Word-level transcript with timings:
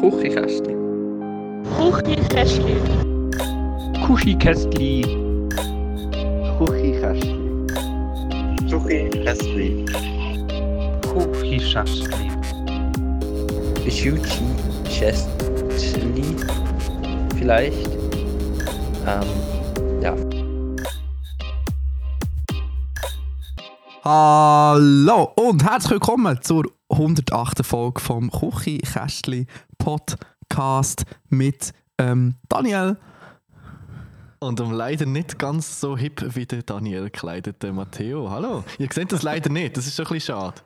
Kuchikästli. 0.00 0.74
Kuchikästli. 1.76 2.76
Kuchikästli. 4.06 5.02
Kuchikästli. 6.58 7.34
Kuchikästli. 8.70 9.84
Kuchikästli. 11.02 12.30
Kuchikästli. 14.84 15.26
Vielleicht. 17.36 17.88
Ähm, 19.04 19.28
ja. 20.00 20.14
Hallo 24.04 25.32
und 25.34 25.64
herzlich 25.64 25.90
willkommen 25.90 26.38
zur 26.40 26.64
108. 26.90 27.66
Folge 27.66 28.00
vom 28.00 28.30
Küche-Kästli 28.30 29.46
Podcast 29.88 31.06
mit 31.30 31.72
ähm, 31.96 32.34
Daniel. 32.46 32.98
Und 34.38 34.60
um 34.60 34.70
leider 34.70 35.06
nicht 35.06 35.38
ganz 35.38 35.80
so 35.80 35.96
hip 35.96 36.22
wie 36.36 36.44
der 36.44 36.62
Daniel 36.62 37.04
gekleidete 37.04 37.72
Matteo. 37.72 38.28
Hallo. 38.28 38.64
Ihr 38.78 38.88
seht 38.92 39.12
das 39.12 39.22
leider 39.22 39.48
nicht, 39.48 39.78
das 39.78 39.86
ist 39.86 39.96
schon 39.96 40.04
ein 40.04 40.12
bisschen 40.12 40.36
schade. 40.36 40.60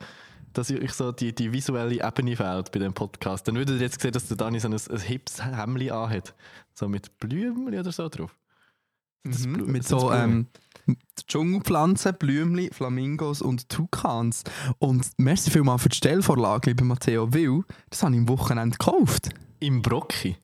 Dass 0.54 0.72
euch 0.72 0.92
so 0.92 1.12
die, 1.12 1.32
die 1.32 1.52
visuelle 1.52 2.04
Ebene 2.04 2.34
fehlt 2.34 2.72
bei 2.72 2.80
dem 2.80 2.94
Podcast. 2.94 3.46
Dann 3.46 3.54
würdet 3.54 3.76
ihr 3.76 3.82
jetzt 3.82 4.00
sehen, 4.00 4.10
dass 4.10 4.26
der 4.26 4.36
Dani 4.36 4.58
so 4.58 4.66
ein, 4.66 4.74
ein 4.74 4.98
hips 4.98 5.40
Hemli 5.40 5.92
anhat. 5.92 6.34
So 6.74 6.88
mit 6.88 7.16
Blümchen 7.20 7.78
oder 7.78 7.92
so 7.92 8.08
drauf. 8.08 8.34
Das 9.24 9.46
Mhm, 9.46 9.66
mit 9.70 9.86
so 9.86 10.12
ähm, 10.12 10.48
Dschungelpflanzen, 11.28 12.14
Blümchen, 12.18 12.72
Flamingos 12.72 13.40
und 13.40 13.68
Tukans. 13.68 14.42
Und 14.78 15.06
merci 15.16 15.50
vielmals 15.50 15.82
für 15.82 15.88
die 15.88 15.96
Stellvorlage, 15.96 16.70
lieber 16.70 16.84
Matteo, 16.84 17.32
weil 17.32 17.62
das 17.90 18.02
habe 18.02 18.14
ich 18.14 18.20
am 18.20 18.28
Wochenende 18.28 18.76
gekauft. 18.76 19.28
Im 19.60 19.80
Brocki. 19.80 20.36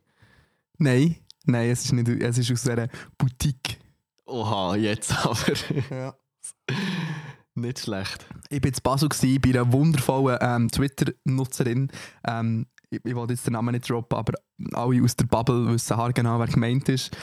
Nein, 0.78 1.16
nein, 1.44 1.70
es 1.70 1.86
ist, 1.86 1.92
nicht, 1.92 2.08
es 2.08 2.38
ist 2.38 2.52
aus 2.52 2.68
einer 2.68 2.88
Boutique. 3.16 3.78
Oha, 4.26 4.76
jetzt 4.76 5.12
aber. 5.24 5.54
Ja. 5.90 6.14
nicht 7.54 7.80
schlecht. 7.80 8.24
Ich 8.50 8.62
war 8.62 8.68
in 8.68 8.76
Basel 8.82 9.08
gewesen, 9.08 9.40
bei 9.40 9.50
einer 9.50 9.72
wundervollen 9.72 10.38
ähm, 10.40 10.70
Twitter-Nutzerin. 10.70 11.90
Ähm, 12.24 12.66
ich, 12.90 13.00
ich 13.04 13.14
wollte 13.14 13.34
jetzt 13.34 13.46
den 13.46 13.52
Namen 13.52 13.72
nicht 13.72 13.88
droppen, 13.88 14.18
aber 14.18 14.34
alle 14.72 15.02
aus 15.02 15.16
der 15.16 15.26
Bubble 15.26 15.68
wissen 15.72 15.96
haargenau, 15.96 16.38
wer 16.38 16.46
gemeint 16.46 16.88
ist. 16.88 17.16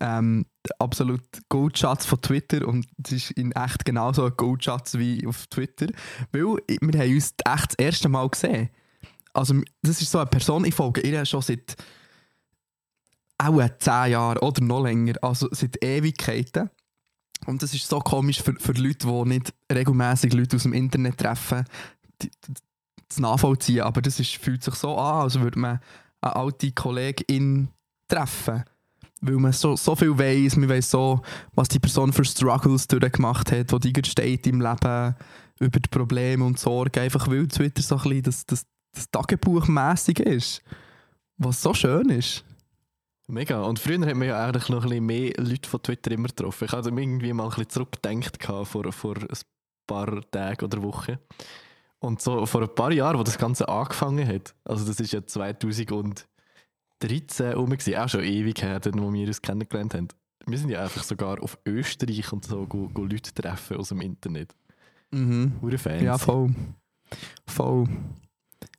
Ähm, 0.00 0.46
absolut 0.78 1.22
Goldschatz 1.48 2.06
von 2.06 2.20
Twitter 2.20 2.66
und 2.66 2.86
es 3.04 3.12
ist 3.12 3.30
in 3.32 3.52
echt 3.52 3.84
genauso 3.84 4.24
ein 4.24 4.36
Goldschatz 4.36 4.98
wie 4.98 5.26
auf 5.26 5.46
Twitter. 5.46 5.86
Weil 6.32 6.42
wir 6.42 7.00
haben 7.00 7.14
uns 7.14 7.34
echt 7.44 7.70
das 7.70 7.74
erste 7.78 8.08
Mal 8.08 8.28
gesehen. 8.28 8.70
Also 9.32 9.54
das 9.82 10.02
ist 10.02 10.10
so 10.10 10.18
eine 10.18 10.26
Person, 10.26 10.64
ich 10.64 10.74
folge 10.74 11.00
ihr 11.00 11.24
schon 11.24 11.42
seit 11.42 11.76
auch 13.38 13.60
10 13.78 14.12
Jahren 14.12 14.38
oder 14.38 14.62
noch 14.62 14.84
länger, 14.84 15.14
also 15.22 15.48
seit 15.50 15.82
Ewigkeiten. 15.82 16.70
Und 17.46 17.62
das 17.62 17.74
ist 17.74 17.88
so 17.88 17.98
komisch 17.98 18.40
für, 18.40 18.54
für 18.54 18.72
Leute, 18.72 19.06
die 19.06 19.28
nicht 19.28 19.52
regelmäßig 19.72 20.32
Leute 20.32 20.56
aus 20.56 20.62
dem 20.62 20.74
Internet 20.74 21.18
treffen, 21.18 21.64
die, 22.20 22.30
zu 23.14 23.22
nachvollziehen. 23.22 23.82
Aber 23.82 24.02
das 24.02 24.20
ist, 24.20 24.36
fühlt 24.36 24.62
sich 24.62 24.74
so 24.74 24.96
an, 24.96 25.22
als 25.22 25.40
würde 25.40 25.58
man 25.58 25.80
eine 26.20 26.36
alte 26.36 26.72
Kollegin 26.72 27.68
treffen. 28.08 28.64
Weil 29.20 29.36
man 29.36 29.52
so, 29.52 29.76
so 29.76 29.94
viel 29.94 30.18
weiß, 30.18 30.56
man 30.56 30.68
weiß 30.68 30.90
so, 30.90 31.22
was 31.54 31.68
die 31.68 31.78
Person 31.78 32.12
für 32.12 32.24
Struggles 32.24 32.88
durchgemacht 32.88 33.52
hat, 33.52 33.72
wo 33.72 33.78
die 33.78 33.92
steht 34.04 34.46
im 34.48 34.60
Leben, 34.60 35.14
über 35.60 35.80
die 35.80 35.88
Probleme 35.88 36.44
und 36.44 36.58
Sorgen. 36.58 36.98
Einfach 36.98 37.28
weil 37.28 37.46
Twitter 37.46 37.82
so 37.82 37.96
ein 37.96 38.02
bisschen 38.02 38.22
das, 38.22 38.46
das, 38.46 38.66
das 38.92 39.10
Tagebuchmässige 39.10 40.24
ist. 40.24 40.62
Was 41.38 41.62
so 41.62 41.72
schön 41.72 42.08
ist. 42.08 42.44
Mega. 43.28 43.62
Und 43.62 43.78
früher 43.78 44.04
hat 44.04 44.16
man 44.16 44.28
ja 44.28 44.44
eigentlich 44.44 44.68
noch 44.68 44.84
ein 44.84 45.04
mehr 45.04 45.32
Leute 45.38 45.68
von 45.68 45.82
Twitter 45.82 46.10
immer 46.10 46.28
getroffen. 46.28 46.64
Ich 46.64 46.72
habe 46.72 46.88
irgendwie 46.88 47.32
mal 47.32 47.44
ein 47.44 47.48
bisschen 47.50 47.70
zurückgedacht 47.70 48.44
vor, 48.64 48.92
vor 48.92 49.16
ein 49.16 49.38
paar 49.86 50.30
Tagen 50.30 50.64
oder 50.64 50.82
Wochen. 50.82 51.18
Und 52.02 52.20
so 52.20 52.44
vor 52.46 52.62
ein 52.62 52.74
paar 52.74 52.90
Jahren, 52.90 53.16
wo 53.16 53.22
das 53.22 53.38
Ganze 53.38 53.68
angefangen 53.68 54.26
hat, 54.26 54.56
also 54.64 54.84
das 54.84 54.98
ist 54.98 55.12
ja 55.12 55.24
2013 55.24 56.26
rum, 57.52 57.72
auch 57.72 58.08
schon 58.08 58.24
ewig 58.24 58.60
her, 58.60 58.80
dann, 58.80 59.00
wo 59.00 59.12
wir 59.12 59.28
uns 59.28 59.40
kennengelernt 59.40 59.94
haben. 59.94 60.08
Wir 60.44 60.58
sind 60.58 60.70
ja 60.70 60.82
einfach 60.82 61.04
sogar 61.04 61.40
auf 61.40 61.56
Österreich 61.64 62.32
und 62.32 62.44
so 62.44 62.66
go, 62.66 62.90
go 62.92 63.04
Leute 63.04 63.32
treffen 63.32 63.76
aus 63.76 63.90
dem 63.90 64.00
Internet. 64.00 64.52
Mhm. 65.12 65.52
Hure 65.62 65.78
Fans. 65.78 66.02
Ja, 66.02 66.18
voll. 66.18 66.52
Voll. 67.46 67.86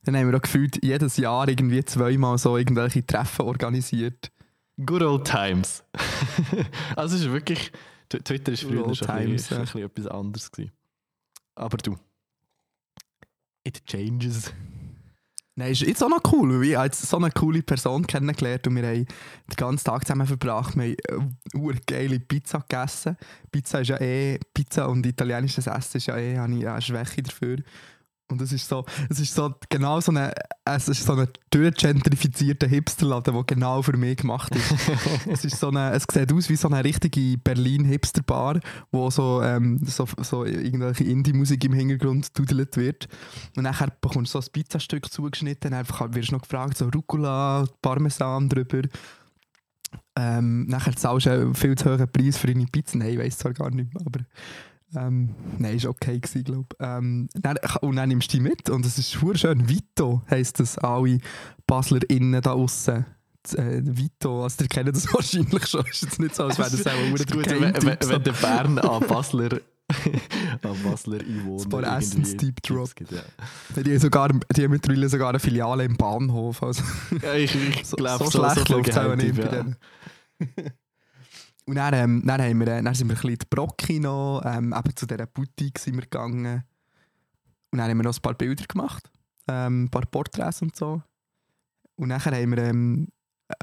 Dann 0.03 0.17
haben 0.17 0.29
wir 0.29 0.37
auch 0.37 0.41
gefühlt 0.41 0.83
jedes 0.83 1.15
Jahr 1.15 1.47
irgendwie 1.47 1.85
zweimal 1.85 2.37
so 2.37 2.57
irgendwelche 2.57 3.05
Treffen 3.07 3.45
organisiert. 3.45 4.33
Good 4.85 5.01
old 5.01 5.25
times. 5.25 5.81
also 6.97 7.15
es 7.15 7.21
ist 7.21 7.31
wirklich, 7.31 7.71
Tw- 8.11 8.21
Twitter 8.21 8.51
ist 8.51 8.63
früher 8.63 8.93
schon 8.93 9.07
ein, 9.07 9.27
times, 9.27 9.47
bisschen, 9.47 9.55
ja. 9.55 9.61
ein 9.61 9.65
bisschen 9.65 9.83
etwas 9.85 10.07
anderes 10.07 10.51
gewesen. 10.51 10.71
Aber 11.55 11.77
du, 11.77 11.95
it 13.63 13.85
changes. 13.85 14.53
Nein, 15.55 15.71
ist 15.71 16.03
auch 16.03 16.09
noch 16.09 16.23
cool, 16.31 16.59
weil 16.59 16.63
ich 16.63 16.71
jetzt 16.71 17.07
so 17.07 17.17
eine 17.17 17.29
coole 17.29 17.61
Person 17.61 18.07
kennengelernt 18.07 18.65
und 18.65 18.75
wir 18.75 18.87
haben 18.87 19.05
den 19.05 19.55
ganzen 19.55 19.85
Tag 19.85 20.03
zusammen 20.03 20.25
verbracht. 20.25 20.75
Wir 20.75 20.95
haben 21.11 21.37
eine 21.53 21.79
geile 21.85 22.19
Pizza 22.19 22.65
gegessen. 22.67 23.17
Pizza 23.51 23.81
ist 23.81 23.89
ja 23.89 24.01
eh, 24.01 24.39
Pizza 24.51 24.89
und 24.89 25.05
italienisches 25.05 25.67
Essen 25.67 25.97
ist 25.97 26.07
ja 26.07 26.17
eh, 26.17 26.39
habe 26.39 26.55
ich 26.55 26.67
eine 26.67 26.81
Schwäche 26.81 27.21
dafür. 27.21 27.57
Und 28.33 28.41
es 28.41 28.51
ist 28.51 28.67
so, 28.67 28.83
es 29.09 29.19
ist 29.19 29.33
so 29.33 29.53
genau 29.69 30.01
so 30.01 30.11
eine, 30.11 30.33
es 30.65 30.89
ist 30.89 31.05
so 31.05 31.13
ein 31.13 31.27
durchgentrifizierter 31.51 32.67
Hipsterladen, 32.67 33.33
der 33.33 33.43
genau 33.43 33.81
für 33.81 33.95
mich 33.95 34.17
gemacht 34.17 34.53
ist. 34.55 34.73
es, 35.27 35.45
ist 35.45 35.59
so 35.59 35.69
eine, 35.69 35.91
es 35.91 36.05
sieht 36.11 36.33
aus 36.33 36.49
wie 36.49 36.55
so 36.55 36.67
eine 36.67 36.83
richtige 36.83 37.37
Berlin-Hipster-Bar, 37.37 38.59
wo 38.91 39.09
so, 39.09 39.41
ähm, 39.43 39.79
so, 39.85 40.07
so 40.17 40.45
irgendwelche 40.45 41.03
Indie-Musik 41.03 41.63
im 41.65 41.73
Hintergrund 41.73 42.37
dudelt 42.37 42.75
wird. 42.75 43.07
Und 43.55 43.63
nachher 43.63 43.91
bekommst 44.01 44.33
du 44.33 44.41
so 44.41 44.47
ein 44.47 44.51
Pizzastück 44.51 45.11
zugeschnitten, 45.11 45.73
einfach 45.73 46.13
wirst 46.13 46.31
du 46.31 46.35
noch 46.35 46.41
gefragt, 46.41 46.77
so 46.77 46.89
Rucola, 46.89 47.65
Parmesan 47.81 48.49
drüber. 48.49 48.81
Ähm, 50.15 50.65
nachher 50.67 50.95
zahlst 50.95 51.27
du 51.27 51.31
einen 51.31 51.55
viel 51.55 51.75
zu 51.75 51.91
hohen 51.91 52.11
Preis 52.11 52.37
für 52.37 52.47
deine 52.47 52.65
Pizza. 52.65 52.97
Nein, 52.97 53.09
ich 53.09 53.19
weiß 53.19 53.37
zwar 53.37 53.53
gar 53.53 53.69
nicht 53.69 53.93
mehr, 53.93 54.03
aber 54.05 54.19
ähm, 54.95 55.35
nein, 55.57 55.75
ist 55.75 55.85
okay 55.85 56.19
gewesen, 56.19 56.43
glaube 56.43 56.67
ich. 56.71 56.85
Ähm, 56.85 57.29
dann, 57.33 57.57
und 57.81 57.95
dann 57.95 58.09
nimmst 58.09 58.33
du 58.33 58.37
die 58.37 58.43
mit 58.43 58.69
und 58.69 58.85
es 58.85 58.97
ist 58.97 59.13
schön. 59.13 59.69
Vito 59.69 60.21
heisst 60.29 60.59
das, 60.59 60.77
alle 60.77 61.19
BaslerInnen 61.67 62.41
da 62.41 62.53
aussen. 62.53 63.05
Äh, 63.55 63.81
Vito, 63.83 64.43
also 64.43 64.63
ihr 64.63 64.69
kennt 64.69 64.95
das 64.95 65.11
wahrscheinlich 65.13 65.67
schon. 65.67 65.85
Ist 65.85 66.03
jetzt 66.03 66.19
nicht 66.19 66.35
so, 66.35 66.43
als 66.45 66.57
wäre 66.57 66.69
das 66.69 66.87
auch 66.87 66.91
ein 66.91 67.13
ist 67.13 67.31
gut, 67.31 67.45
der 67.45 67.59
wenn, 67.59 67.75
wenn, 67.75 67.97
wenn 68.09 68.23
der 68.23 68.31
Bern 68.31 68.79
an 68.79 68.99
Basler 69.07 69.59
an 70.63 70.83
Basler 70.83 71.19
Einwohner 71.19 71.63
Ein 71.63 71.69
paar 71.69 71.97
Essence-Deep 71.97 72.61
Tipps 72.63 72.95
Drop. 72.95 73.11
Ja. 73.11 73.81
Die 73.81 73.91
haben, 73.91 73.99
sogar, 73.99 74.29
die 74.55 74.63
haben 74.63 74.71
mittlerweile 74.71 75.09
sogar 75.09 75.29
eine 75.29 75.39
Filiale 75.39 75.83
im 75.83 75.97
Bahnhof. 75.97 76.63
Also, 76.63 76.83
Ja, 77.21 77.33
ich 77.33 77.53
ich 77.53 77.85
so, 77.85 77.97
glaube, 77.97 78.23
so, 78.25 78.31
so, 78.31 78.39
schlecht 78.39 78.67
so 78.67 78.73
läuft 78.75 78.89
es 78.89 78.97
auch 78.97 79.15
nicht 79.15 79.35
bei 79.35 79.47
denen. 79.47 79.75
Und 81.65 81.75
dann, 81.75 81.93
ähm, 81.93 82.23
dann, 82.25 82.41
haben 82.41 82.59
wir, 82.59 82.67
äh, 82.67 82.83
dann 82.83 82.93
sind 82.93 83.07
wir 83.07 83.13
ein 83.13 83.15
bisschen 83.15 83.31
in 83.31 83.39
die 83.39 83.45
Brocki 83.49 83.95
ähm, 83.95 84.73
eben 84.77 84.95
zu 84.95 85.05
dieser 85.05 85.25
Boutique 85.25 85.79
sind 85.79 85.95
wir 85.95 86.03
gegangen. 86.03 86.63
Und 87.71 87.77
dann 87.79 87.89
haben 87.89 87.97
wir 87.97 88.03
noch 88.03 88.15
ein 88.15 88.21
paar 88.21 88.33
Bilder 88.33 88.65
gemacht, 88.65 89.09
ähm, 89.47 89.85
ein 89.85 89.89
paar 89.89 90.05
Porträts 90.05 90.61
und 90.61 90.75
so. 90.75 91.01
Und 91.95 92.09
nachher 92.09 92.35
haben 92.35 92.51
wir, 92.51 92.57
ähm, 92.59 93.07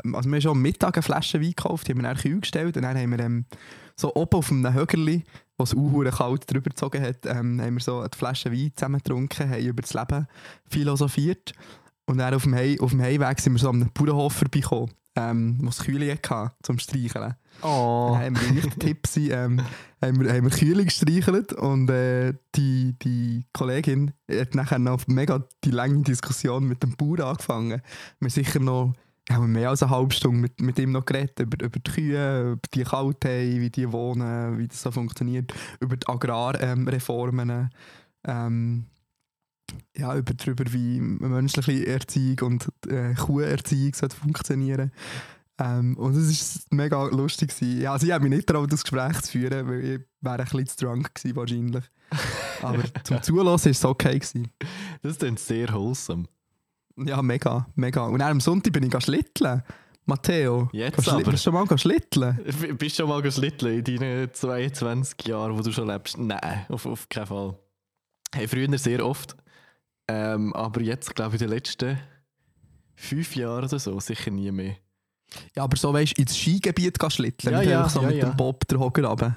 ähm, 0.05 0.15
also 0.15 0.28
wir 0.28 0.37
haben 0.37 0.43
schon 0.43 0.53
am 0.53 0.62
Mittag 0.62 0.97
eine 0.97 1.03
Flasche 1.03 1.41
Wein 1.41 1.50
gekauft, 1.50 1.87
die 1.87 1.93
haben 1.93 1.99
wir 1.99 2.09
dann 2.09 2.16
kühl 2.16 2.41
gestellt 2.41 2.77
und 2.77 2.83
dann 2.83 2.97
haben 2.97 3.11
wir 3.11 3.21
ähm, 3.21 3.44
so 3.97 4.15
oben 4.15 4.37
auf 4.38 4.50
einem 4.50 4.72
Högerli, 4.72 5.25
wo 5.59 5.65
es 5.65 5.77
auch 5.77 6.17
kalt 6.17 6.50
drüber 6.50 6.71
gezogen 6.71 7.03
hat, 7.03 7.27
ähm, 7.27 7.61
haben 7.61 7.75
wir 7.75 7.81
so 7.81 8.00
eine 8.00 8.09
Flasche 8.17 8.50
Wein 8.50 8.72
zusammen 8.75 8.99
getrunken, 8.99 9.50
haben 9.50 9.62
über 9.62 9.82
das 9.82 9.94
Leben 9.94 10.27
philosophiert. 10.69 11.53
Und 12.06 12.19
dann 12.19 12.34
auf 12.34 12.44
dem, 12.44 12.55
Hei 12.55 12.76
auf 12.81 12.91
dem 12.91 13.03
Heimweg 13.03 13.38
sind 13.38 13.53
wir 13.53 13.61
so 13.61 13.69
einem 13.69 13.91
Bauernhof 13.93 14.32
vorbeigekommen, 14.32 14.91
ähm, 15.17 15.58
wo 15.61 15.69
es 15.69 15.85
Kühle 15.85 16.12
hatte 16.12 16.55
zum 16.62 16.79
Streicheln. 16.79 17.35
Oh. 17.62 18.12
Dann 18.14 18.37
haben 18.37 18.41
wir 18.41 18.52
nicht 18.52 18.81
Tipsy, 18.81 19.31
ähm, 19.32 19.61
haben 20.02 20.20
wir, 20.20 20.32
haben 20.32 20.44
wir 20.44 20.50
Kühle 20.50 20.85
gestreichelt 20.85 21.52
und 21.52 21.91
äh, 21.91 22.35
die, 22.55 22.94
die 23.02 23.44
Kollegin 23.52 24.12
hat 24.31 24.55
nachher 24.55 24.79
noch 24.79 25.06
mega 25.06 25.44
die 25.64 25.70
lange 25.70 26.02
Diskussion 26.02 26.67
mit 26.67 26.82
dem 26.82 26.97
Bauern 26.97 27.23
angefangen. 27.23 27.82
Wir 28.19 28.26
haben 28.26 28.31
sicher 28.31 28.61
noch 28.61 28.94
ja, 29.29 29.37
wir 29.37 29.43
haben 29.43 29.52
mehr 29.52 29.69
als 29.69 29.82
eine 29.82 29.93
halbe 29.93 30.12
Stunde 30.12 30.41
mit, 30.41 30.61
mit 30.61 30.79
ihm 30.79 30.91
noch 30.91 31.05
geredet, 31.05 31.38
über, 31.38 31.64
über 31.64 31.79
die 31.79 31.91
Kühe, 31.91 32.52
über 32.52 32.61
die 32.75 32.82
kalt 32.82 33.25
haben, 33.25 33.61
wie 33.61 33.70
die 33.70 33.93
wohnen, 33.93 34.58
wie 34.58 34.67
das 34.67 34.82
so 34.82 34.91
funktioniert, 34.91 35.55
über 35.79 35.96
die 35.96 36.08
Agrarreformen, 36.08 37.70
ähm, 38.25 38.87
ja, 39.96 40.17
über, 40.17 40.35
darüber, 40.35 40.64
wie 40.73 41.00
menschliche 41.00 41.87
Erziehung 41.87 42.38
und 42.41 42.69
äh, 42.88 43.14
Kuherziehung 43.14 43.94
sollte 43.94 44.17
funktionieren 44.17 44.91
ähm, 45.60 45.96
und 45.98 46.16
es 46.16 46.64
war 46.70 46.76
mega 46.76 47.04
lustig. 47.08 47.50
Gewesen. 47.50 47.82
Ja, 47.82 47.92
also 47.92 48.06
ich 48.06 48.12
habe 48.12 48.24
mich 48.24 48.36
nicht 48.36 48.46
getraut, 48.46 48.72
das 48.72 48.82
Gespräch 48.82 49.20
zu 49.20 49.32
führen, 49.32 49.68
weil 49.68 49.84
ich 49.84 50.00
wäre 50.20 50.38
ein 50.38 50.44
bisschen 50.44 50.66
zu 50.66 50.84
drunk 50.84 51.14
gewesen, 51.14 51.36
wahrscheinlich. 51.36 51.84
Aber 52.62 52.82
zum 53.04 53.22
Zulassen 53.22 53.66
war 53.66 53.70
es 53.70 53.84
okay. 53.84 54.18
Gewesen. 54.18 54.50
Das 55.02 55.12
ist 55.12 55.22
dann 55.22 55.36
sehr 55.36 55.72
wholesome. 55.72 56.24
Ja, 56.96 57.22
mega, 57.22 57.66
mega. 57.74 58.06
Und 58.06 58.20
am 58.20 58.40
Sonntag 58.40 58.72
bin 58.72 58.84
ich 58.84 59.04
schlitteln. 59.04 59.62
Matteo, 60.06 60.68
Jetzt 60.72 61.08
aber. 61.08 61.18
bist 61.22 61.46
du 61.46 61.50
schon 61.50 61.54
mal 61.54 61.78
schlitteln? 61.78 62.40
Bist 62.78 62.98
du 62.98 63.02
schon 63.02 63.08
mal 63.08 63.22
geschlitteln 63.22 63.84
in 63.84 63.84
deinen 63.84 64.34
22 64.34 65.28
Jahren, 65.28 65.56
wo 65.56 65.62
du 65.62 65.70
schon 65.70 65.86
lebst? 65.86 66.18
Nein, 66.18 66.66
auf, 66.68 66.84
auf 66.86 67.08
keinen 67.08 67.26
Fall. 67.26 67.56
Hey, 68.34 68.48
früher 68.48 68.76
sehr 68.76 69.06
oft. 69.06 69.36
Ähm, 70.08 70.52
aber 70.54 70.80
jetzt, 70.80 71.14
glaube 71.14 71.36
ich, 71.36 71.42
in 71.42 71.48
den 71.48 71.54
letzten 71.54 71.98
fünf 72.96 73.36
Jahren 73.36 73.64
oder 73.64 73.78
so, 73.78 74.00
sicher 74.00 74.32
nie 74.32 74.50
mehr. 74.50 74.76
Ja, 75.56 75.65
aber 75.65 75.77
so 75.77 75.93
weißt 75.93 76.17
du, 76.17 76.23
ins 76.23 76.37
Skigebiet 76.37 76.99
gehen 76.99 77.11
schlitteln. 77.11 77.53
Ja, 77.55 77.62
ja, 77.62 77.79
einfach 77.79 77.91
so 77.91 78.03
ja, 78.03 78.09
mit 78.09 78.17
ja. 78.17 78.27
dem 78.27 78.37
Bob 78.37 78.67
der 78.69 78.79
Hocker 78.79 79.05
runter. 79.05 79.37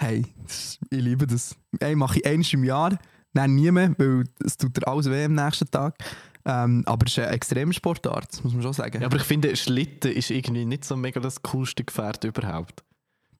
Hey, 0.00 0.24
das, 0.46 0.78
ich 0.90 1.00
liebe 1.00 1.26
das. 1.26 1.56
Ey, 1.80 1.96
mache 1.96 2.18
ich 2.18 2.26
eins 2.26 2.52
im 2.52 2.64
Jahr, 2.64 2.98
dann 3.34 3.54
nie 3.54 3.70
mehr, 3.70 3.94
weil 3.98 4.24
es 4.44 4.56
tut 4.56 4.76
dir 4.76 4.86
alles 4.86 5.10
weh 5.10 5.24
am 5.24 5.34
nächsten 5.34 5.70
Tag. 5.70 5.96
Ähm, 6.44 6.82
aber 6.86 7.06
es 7.06 7.12
ist 7.12 7.18
eine 7.18 7.32
Extremsportart, 7.32 8.32
das 8.32 8.42
muss 8.44 8.54
man 8.54 8.62
schon 8.62 8.72
sagen. 8.72 9.00
Ja, 9.00 9.06
aber 9.06 9.16
ich 9.16 9.24
finde, 9.24 9.54
Schlitten 9.54 10.12
ist 10.12 10.30
irgendwie 10.30 10.64
nicht 10.64 10.84
so 10.84 10.96
mega 10.96 11.20
das 11.20 11.42
coolste 11.42 11.84
Gefährt 11.84 12.24
überhaupt. 12.24 12.84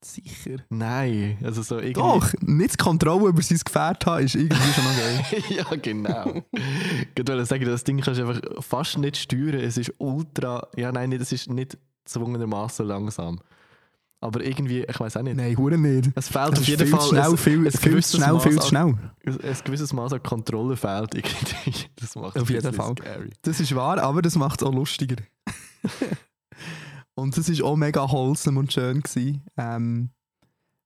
Sicher. 0.04 0.58
Nein, 0.70 1.38
also 1.42 1.62
so 1.62 1.76
irgendwie. 1.78 1.94
Doch, 1.94 2.32
nicht 2.40 2.74
die 2.74 2.76
Kontrolle 2.76 3.28
über 3.30 3.42
sein 3.42 3.58
Gefährt 3.64 4.06
haben, 4.06 4.24
ist 4.24 4.36
irgendwie 4.36 4.72
schon 4.72 4.84
geil. 4.84 5.42
ja, 5.56 5.64
genau. 5.76 6.42
ich 6.52 7.28
wollte 7.28 7.44
sagen, 7.46 7.64
das 7.64 7.82
Ding 7.84 8.00
kannst 8.00 8.20
du 8.20 8.26
einfach 8.28 8.40
fast 8.62 8.96
nicht 8.98 9.16
steuern. 9.16 9.54
Es 9.60 9.76
ist 9.76 9.92
ultra. 9.98 10.68
Ja, 10.76 10.92
nein, 10.92 11.10
es 11.12 11.32
ist 11.32 11.50
nicht 11.50 11.76
zwungenermaßen 12.04 12.86
langsam. 12.86 13.40
Aber 14.20 14.42
irgendwie, 14.44 14.82
ich 14.84 14.98
weiß 15.00 15.16
auch 15.16 15.22
nicht. 15.22 15.36
Nein, 15.36 15.56
hure 15.56 15.78
nicht. 15.78 16.10
Es 16.14 16.28
fehlt 16.28 16.52
Es 16.54 16.60
auf 16.60 16.66
jeden 16.68 16.86
Fall 16.88 17.00
schnell, 17.08 17.22
ein, 17.30 17.36
viel, 17.36 17.66
ein 17.66 17.72
viel 17.72 18.02
schnell, 18.02 18.32
Maß 18.32 18.42
viel 18.42 18.52
zu 18.56 18.60
an- 18.62 18.66
schnell. 18.68 18.94
ein 19.50 19.56
gewisses 19.64 19.92
Maß 19.92 20.12
an 20.12 20.22
Kontrolle 20.22 20.76
fehlt 20.76 21.14
irgendwie. 21.14 21.86
Das 22.00 22.14
macht 22.16 22.36
es 22.36 22.42
Auf 22.42 22.50
jeden 22.50 22.72
Fall. 22.72 22.94
Scary. 22.98 23.30
Das 23.42 23.60
ist 23.60 23.74
wahr, 23.74 23.98
aber 24.02 24.22
das 24.22 24.36
macht 24.36 24.60
es 24.62 24.66
auch 24.66 24.72
lustiger. 24.72 25.16
und 27.18 27.36
es 27.36 27.60
war 27.60 27.66
auch 27.66 27.76
mega 27.76 28.10
wholesome 28.10 28.60
und 28.60 28.72
schön. 28.72 29.02
Ähm, 29.56 30.10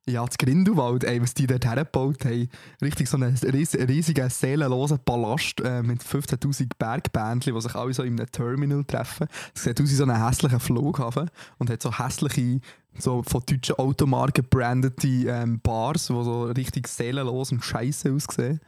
ja, 0.08 0.25
das 0.25 0.37
Grindelwald, 0.37 1.05
ey, 1.05 1.23
was 1.23 1.34
die 1.34 1.46
dort 1.46 1.64
hergebaut 1.64 2.25
haben, 2.25 2.49
richtig 2.81 3.08
so 3.08 3.17
einen 3.17 3.37
ries 3.37 3.75
riesigen, 3.75 4.29
seelenlosen 4.29 4.99
Palast 5.05 5.61
äh, 5.61 5.82
mit 5.82 6.02
15'000 6.02 6.70
Bergbändchen, 6.76 7.55
die 7.55 7.61
sich 7.61 7.75
alle 7.75 7.94
so 7.94 8.02
in 8.02 8.19
einem 8.19 8.31
Terminal 8.32 8.82
treffen. 8.84 9.29
Es 9.55 9.62
sieht 9.62 9.81
aus 9.81 9.90
wie 9.90 9.94
so 9.94 10.02
einen 10.02 10.25
hässlichen 10.25 10.58
Flughafen 10.58 11.31
und 11.58 11.70
hat 11.70 11.82
so 11.82 11.96
hässliche, 11.96 12.61
so 12.99 13.23
von 13.23 13.43
deutschen 13.46 13.76
Automarken 13.76 14.43
gebrandete 14.43 15.06
ähm, 15.06 15.61
Bars, 15.61 16.08
die 16.08 16.14
so 16.14 16.44
richtig 16.44 16.88
seelenlos 16.88 17.52
und 17.52 17.62
scheiße 17.62 18.12
aussehen. 18.12 18.58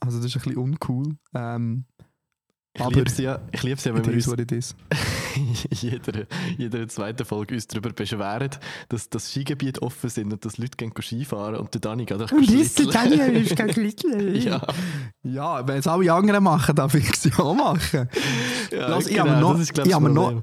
Also 0.00 0.18
das 0.18 0.26
ist 0.26 0.36
ein 0.36 0.42
bisschen 0.42 0.56
uncool. 0.56 1.16
Ähm, 1.34 1.84
Ich 2.76 2.84
liebe 2.88 3.02
es 3.08 3.18
ja, 3.18 3.38
ich 3.52 3.62
lieb's 3.62 3.84
ja 3.84 3.94
wenn 3.94 4.04
wir 4.04 4.12
uns 4.14 4.74
jeder, 5.70 6.26
jeder 6.58 6.88
zweiten 6.88 7.24
Folge 7.24 7.54
uns 7.54 7.68
darüber 7.68 7.90
beschweren, 7.92 8.50
dass 8.88 9.08
das 9.08 9.30
Skigebiet 9.30 9.80
offen 9.80 10.10
sind 10.10 10.32
und 10.32 10.44
dass 10.44 10.58
Leute 10.58 10.76
gehen 10.76 10.92
Skifahren 11.00 11.54
und 11.56 11.72
der 11.72 11.80
Dani 11.80 12.04
geht 12.04 12.20
einfach 12.20 12.36
schlitteln. 12.42 14.34
Ja, 14.42 14.60
Ja, 15.22 15.68
wenn 15.68 15.78
es 15.78 15.86
alle 15.86 16.12
anderen 16.12 16.42
machen, 16.42 16.74
darf 16.74 16.94
ich 16.94 17.08
es 17.08 17.24
ja 17.24 17.38
auch 17.38 17.54
machen. 17.54 18.08
ja 18.72 18.88
Lass, 18.88 19.06
ich 19.06 19.12
genau, 19.16 19.26
habe 19.26 19.34
mir 19.36 19.40
noch- 19.40 19.60
ist, 19.60 19.78
ich 19.78 19.94
habe 19.94 20.10
noch-. 20.10 20.42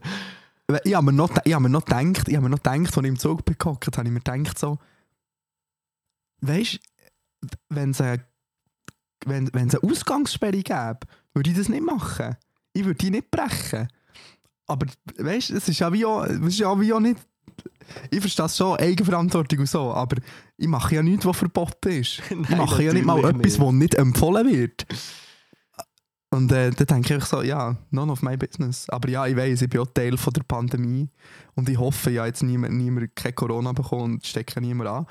Ich 0.85 0.95
habe 0.95 1.05
mir 1.05 1.11
noch, 1.11 1.29
ich 1.43 1.53
habe 1.53 1.63
mir 1.63 1.69
noch 1.69 1.83
gedacht, 1.83 2.29
ich 2.29 2.35
habe 2.35 2.43
mir 2.45 2.49
noch 2.49 2.63
gedacht, 2.63 2.79
als 2.79 2.97
ich 2.97 3.03
im 3.03 3.19
Zug 3.19 3.43
bin 3.43 3.57
gehockt, 3.59 3.97
habe 3.97 4.07
ich 4.07 4.13
mir 4.13 4.21
gedacht 4.21 4.57
so, 4.57 4.77
weißt 6.39 6.75
du, 7.41 7.47
wenn 7.67 7.91
es 7.91 7.99
eine, 7.99 8.23
wenn, 9.25 9.49
wenn 9.53 9.67
es 9.67 9.75
eine 9.75 9.91
Ausgangssperre 9.91 10.63
gäbe, 10.63 10.99
würde 11.33 11.49
ich 11.49 11.57
das 11.57 11.69
nicht 11.69 11.83
machen. 11.83 12.35
Ich 12.73 12.85
würde 12.85 12.97
die 12.97 13.11
nicht 13.11 13.31
brechen. 13.31 13.87
Aber 14.67 14.87
weißt 15.17 15.49
du, 15.49 15.55
es 15.55 15.67
ist 15.67 15.79
ja 15.79 15.91
wie 15.91 16.05
auch, 16.05 16.23
es 16.23 16.39
ist 16.39 16.59
ja 16.59 16.79
wie 16.79 16.93
auch 16.93 16.99
nicht. 16.99 17.17
Ich 18.09 18.21
verstehe 18.21 18.45
es 18.45 18.55
schon, 18.55 18.77
Eigenverantwortung 18.77 19.59
und 19.59 19.69
so, 19.69 19.93
aber 19.93 20.17
ich 20.55 20.67
mache 20.67 20.95
ja 20.95 21.03
nichts, 21.03 21.25
was 21.25 21.37
verboten 21.37 21.89
ist. 21.89 22.21
ich 22.29 22.37
Nein, 22.37 22.57
mache 22.57 22.83
ja 22.83 22.93
nicht 22.93 23.05
mal 23.05 23.23
etwas, 23.23 23.59
was 23.59 23.73
nicht 23.73 23.95
empfohlen 23.95 24.49
wird. 24.49 24.85
Und 26.33 26.49
äh, 26.53 26.71
dann 26.71 26.87
denke 26.87 27.17
ich 27.17 27.25
so, 27.25 27.41
ja, 27.41 27.75
none 27.89 28.09
of 28.09 28.21
my 28.21 28.37
business. 28.37 28.89
Aber 28.89 29.09
ja, 29.09 29.27
ich 29.27 29.35
weiß, 29.35 29.63
ich 29.63 29.69
bin 29.69 29.81
auch 29.81 29.87
Teil 29.93 30.17
von 30.17 30.31
der 30.31 30.43
Pandemie. 30.43 31.09
Und 31.55 31.67
ich 31.67 31.77
hoffe, 31.77 32.09
ja 32.09 32.25
jetzt 32.25 32.41
niemand, 32.41 32.73
niemand 32.73 33.13
kein 33.15 33.35
Corona 33.35 33.73
bekommen 33.73 34.13
und 34.13 34.25
stecke 34.25 34.61
niemand 34.61 34.89
an. 34.89 35.05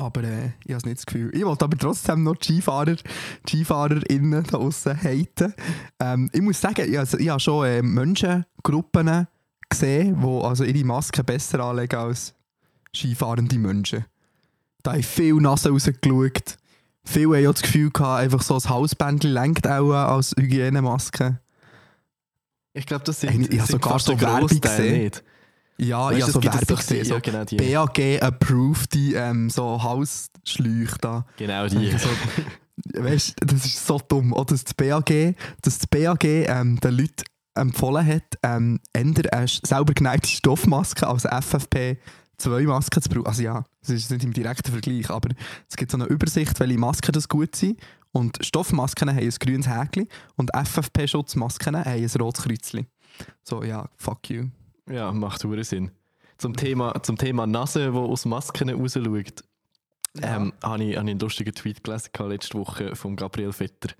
Aber 0.00 0.24
äh, 0.24 0.52
ich 0.64 0.74
habe 0.74 0.88
nicht 0.88 0.98
das 0.98 1.06
Gefühl. 1.06 1.30
Ich 1.34 1.44
wollte 1.44 1.66
aber 1.66 1.76
trotzdem 1.76 2.22
noch 2.22 2.36
Skifahrer, 2.40 2.96
SkifahrerInnen 3.46 4.44
da 4.44 4.58
draussen 4.58 4.96
haten. 4.96 5.52
Ähm, 5.98 6.30
ich 6.32 6.40
muss 6.40 6.58
sagen, 6.58 6.90
ich, 6.90 6.98
also, 6.98 7.18
ich 7.18 7.28
habe 7.28 7.38
schon 7.38 7.66
äh, 7.66 7.82
Menschengruppen 7.82 9.26
gesehen, 9.68 10.18
die 10.18 10.42
also 10.42 10.64
ihre 10.64 10.84
Masken 10.86 11.24
besser 11.26 11.60
anlegen 11.60 11.96
als 11.96 12.34
skifahrende 12.96 13.58
Menschen. 13.58 14.06
Da 14.82 14.92
haben 14.92 15.02
viele 15.02 15.42
Nase 15.42 15.68
rausgeschaut. 15.68 16.56
Viele 17.04 17.36
haben 17.36 17.42
ja 17.42 17.52
das 17.52 17.60
Gefühl 17.60 17.90
gehabt, 17.90 18.22
einfach 18.22 18.40
so 18.40 18.54
ein 18.54 18.70
Hausbändchen 18.70 19.32
lenkt 19.32 19.66
auch 19.66 19.92
als 19.92 20.34
Hygienemaske. 20.38 21.40
Ich 22.72 22.86
glaube, 22.86 23.04
das 23.04 23.20
sind, 23.20 23.52
ich 23.52 23.60
habe 23.60 23.70
sind 23.70 23.82
sogar 23.82 23.98
so 23.98 24.18
Werbung 24.18 24.60
gesehen. 24.60 25.02
nicht. 25.02 25.22
Ja, 25.80 26.10
Weißt 26.10 26.22
habe 26.22 26.32
so 26.32 26.42
Werbung 26.42 26.60
die- 26.66 26.74
gesehen, 26.76 27.04
so 27.06 27.14
ja, 27.14 27.20
genau 27.20 27.44
die. 27.44 27.56
BAG-approved 27.56 28.96
ähm, 29.14 29.48
so 29.50 29.82
Hausschläuche 29.82 30.98
da. 31.00 31.24
Genau 31.36 31.66
die. 31.68 31.90
So, 31.96 32.08
weißt 33.02 33.36
du, 33.40 33.46
das 33.46 33.64
ist 33.64 33.86
so 33.86 33.98
dumm. 33.98 34.32
Oder 34.32 34.44
dass 34.54 34.64
das 34.64 34.74
BAG, 34.74 35.34
dass 35.62 35.78
das 35.78 35.86
BAG 35.86 36.24
ähm, 36.24 36.78
den 36.80 36.94
Leuten 36.96 37.24
empfohlen 37.54 38.06
hat, 38.06 38.22
ähm, 38.42 38.80
eher 38.92 39.32
eine 39.32 39.48
selber 39.48 39.94
geneigte 39.94 40.28
Stoffmaske 40.28 41.06
als 41.06 41.24
FFP2-Maske 41.26 43.00
zu 43.00 43.08
brauchen. 43.08 43.26
Also 43.26 43.42
ja, 43.42 43.64
das 43.80 43.90
ist 43.90 44.10
nicht 44.10 44.24
im 44.24 44.32
direkten 44.32 44.72
Vergleich, 44.72 45.10
aber 45.10 45.30
es 45.68 45.76
gibt 45.76 45.90
so 45.90 45.96
eine 45.98 46.06
Übersicht, 46.06 46.58
welche 46.60 46.78
Masken 46.78 47.12
das 47.12 47.28
gut 47.28 47.56
sind. 47.56 47.80
Und 48.12 48.38
Stoffmasken 48.44 49.08
haben 49.08 49.18
ein 49.18 49.30
grünes 49.30 49.68
Häkchen 49.68 50.08
und 50.36 50.50
FFP-Schutzmasken 50.54 51.76
haben 51.76 51.86
ein 51.90 52.10
rotes 52.20 52.44
Kreuzchen. 52.44 52.86
So, 53.42 53.62
ja, 53.62 53.88
fuck 53.96 54.28
you. 54.30 54.46
Ja, 54.90 55.12
macht 55.12 55.44
hure 55.44 55.64
Sinn. 55.64 55.90
Zum 56.38 56.56
Thema, 56.56 57.02
zum 57.02 57.16
Thema 57.16 57.46
Nase, 57.46 57.90
die 57.92 57.96
aus 57.98 58.24
Masken 58.24 58.70
rausschaut, 58.70 59.44
ähm, 60.22 60.52
habe 60.62 60.82
ich, 60.84 60.96
hab 60.96 61.04
ich 61.04 61.10
einen 61.10 61.18
lustigen 61.18 61.54
Tweet 61.54 61.84
gelesen 61.84 62.10
letzte 62.28 62.58
Woche 62.58 62.96
von 62.96 63.14
Gabriel 63.16 63.52
Vetter. 63.52 63.90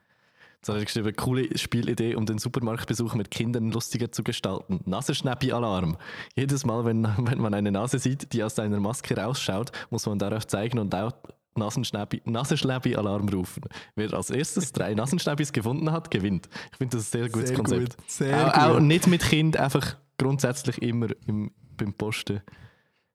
Da 0.62 0.74
hat 0.74 0.80
er 0.80 0.84
geschrieben, 0.84 1.14
coole 1.16 1.56
Spielidee, 1.56 2.14
um 2.16 2.26
den 2.26 2.36
Supermarktbesuch 2.38 3.14
mit 3.14 3.30
Kindern 3.30 3.70
lustiger 3.70 4.12
zu 4.12 4.22
gestalten. 4.22 4.80
Nasenschnäppi-Alarm. 4.84 5.96
Jedes 6.34 6.66
Mal, 6.66 6.84
wenn, 6.84 7.04
wenn 7.18 7.38
man 7.40 7.54
eine 7.54 7.70
Nase 7.72 7.98
sieht, 7.98 8.32
die 8.32 8.42
aus 8.42 8.58
einer 8.58 8.80
Maske 8.80 9.16
rausschaut, 9.16 9.72
muss 9.90 10.04
man 10.06 10.18
darauf 10.18 10.46
zeigen 10.46 10.78
und 10.78 10.92
laut 10.92 11.14
Nasenschnäppi- 11.56 12.20
Nasenschnäppi-Alarm 12.24 13.28
rufen. 13.30 13.62
Wer 13.94 14.12
als 14.12 14.30
erstes 14.30 14.72
drei 14.72 14.94
Nasenschnäppis 14.94 15.52
gefunden 15.52 15.90
hat, 15.92 16.10
gewinnt. 16.10 16.48
Ich 16.72 16.78
finde 16.78 16.96
das 16.98 17.06
ein 17.08 17.20
sehr 17.20 17.28
gutes 17.30 17.48
Sehr 17.48 17.56
Konzept. 17.56 17.96
gut, 17.96 18.10
sehr 18.10 18.46
auch, 18.48 18.68
auch 18.70 18.74
gut. 18.74 18.82
nicht 18.82 19.06
mit 19.06 19.22
Kind, 19.22 19.56
einfach 19.56 19.96
grundsätzlich 20.20 20.80
immer 20.82 21.08
im, 21.26 21.50
beim 21.76 21.94
Posten 21.94 22.42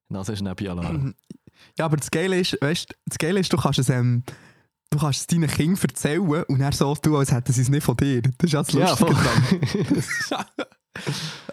Nasenschnäppi-Alarm. 0.10 1.14
Ja, 1.78 1.86
aber 1.86 1.98
das 1.98 2.12
Geile 2.12 2.40
ist, 2.40 2.58
weißt, 2.62 2.96
das 3.06 3.18
Geile 3.18 3.40
ist, 3.40 3.52
du 3.52 3.58
kannst 3.58 3.80
es, 3.80 3.90
ähm, 3.90 4.24
du 4.90 5.00
kannst 5.00 5.22
es 5.22 5.28
deinen 5.28 5.50
Kindern 5.50 5.82
erzählen 5.82 6.44
und 6.44 6.62
er 6.62 6.72
so 6.72 6.94
tun, 6.96 7.16
als 7.16 7.32
hätten 7.32 7.54
sie 7.54 7.62
es 7.62 7.70
nicht 7.70 7.84
von 7.84 7.96
dir. 7.98 8.22
Das 8.22 8.32
ist 8.44 8.54
ja 8.54 8.64
das 8.64 8.74
Ja, 8.74 8.90
Lustige 8.90 9.14
dran. 9.14 10.46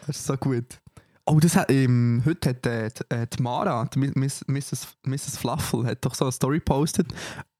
Das 0.06 0.16
ist 0.16 0.26
so 0.26 0.36
gut. 0.36 0.80
Oh, 1.26 1.38
das 1.40 1.56
hat, 1.56 1.70
ähm, 1.70 2.22
heute 2.24 2.50
hat 2.50 2.66
äh, 2.66 2.90
die, 2.90 3.14
äh, 3.14 3.26
die 3.26 3.42
Mara, 3.42 3.84
die 3.86 3.98
Miss, 3.98 4.44
Mrs., 4.46 4.96
Mrs. 5.04 5.36
Fluffle, 5.38 5.84
hat 5.84 6.04
doch 6.04 6.14
so 6.14 6.24
eine 6.24 6.32
Story 6.32 6.58
gepostet 6.58 7.12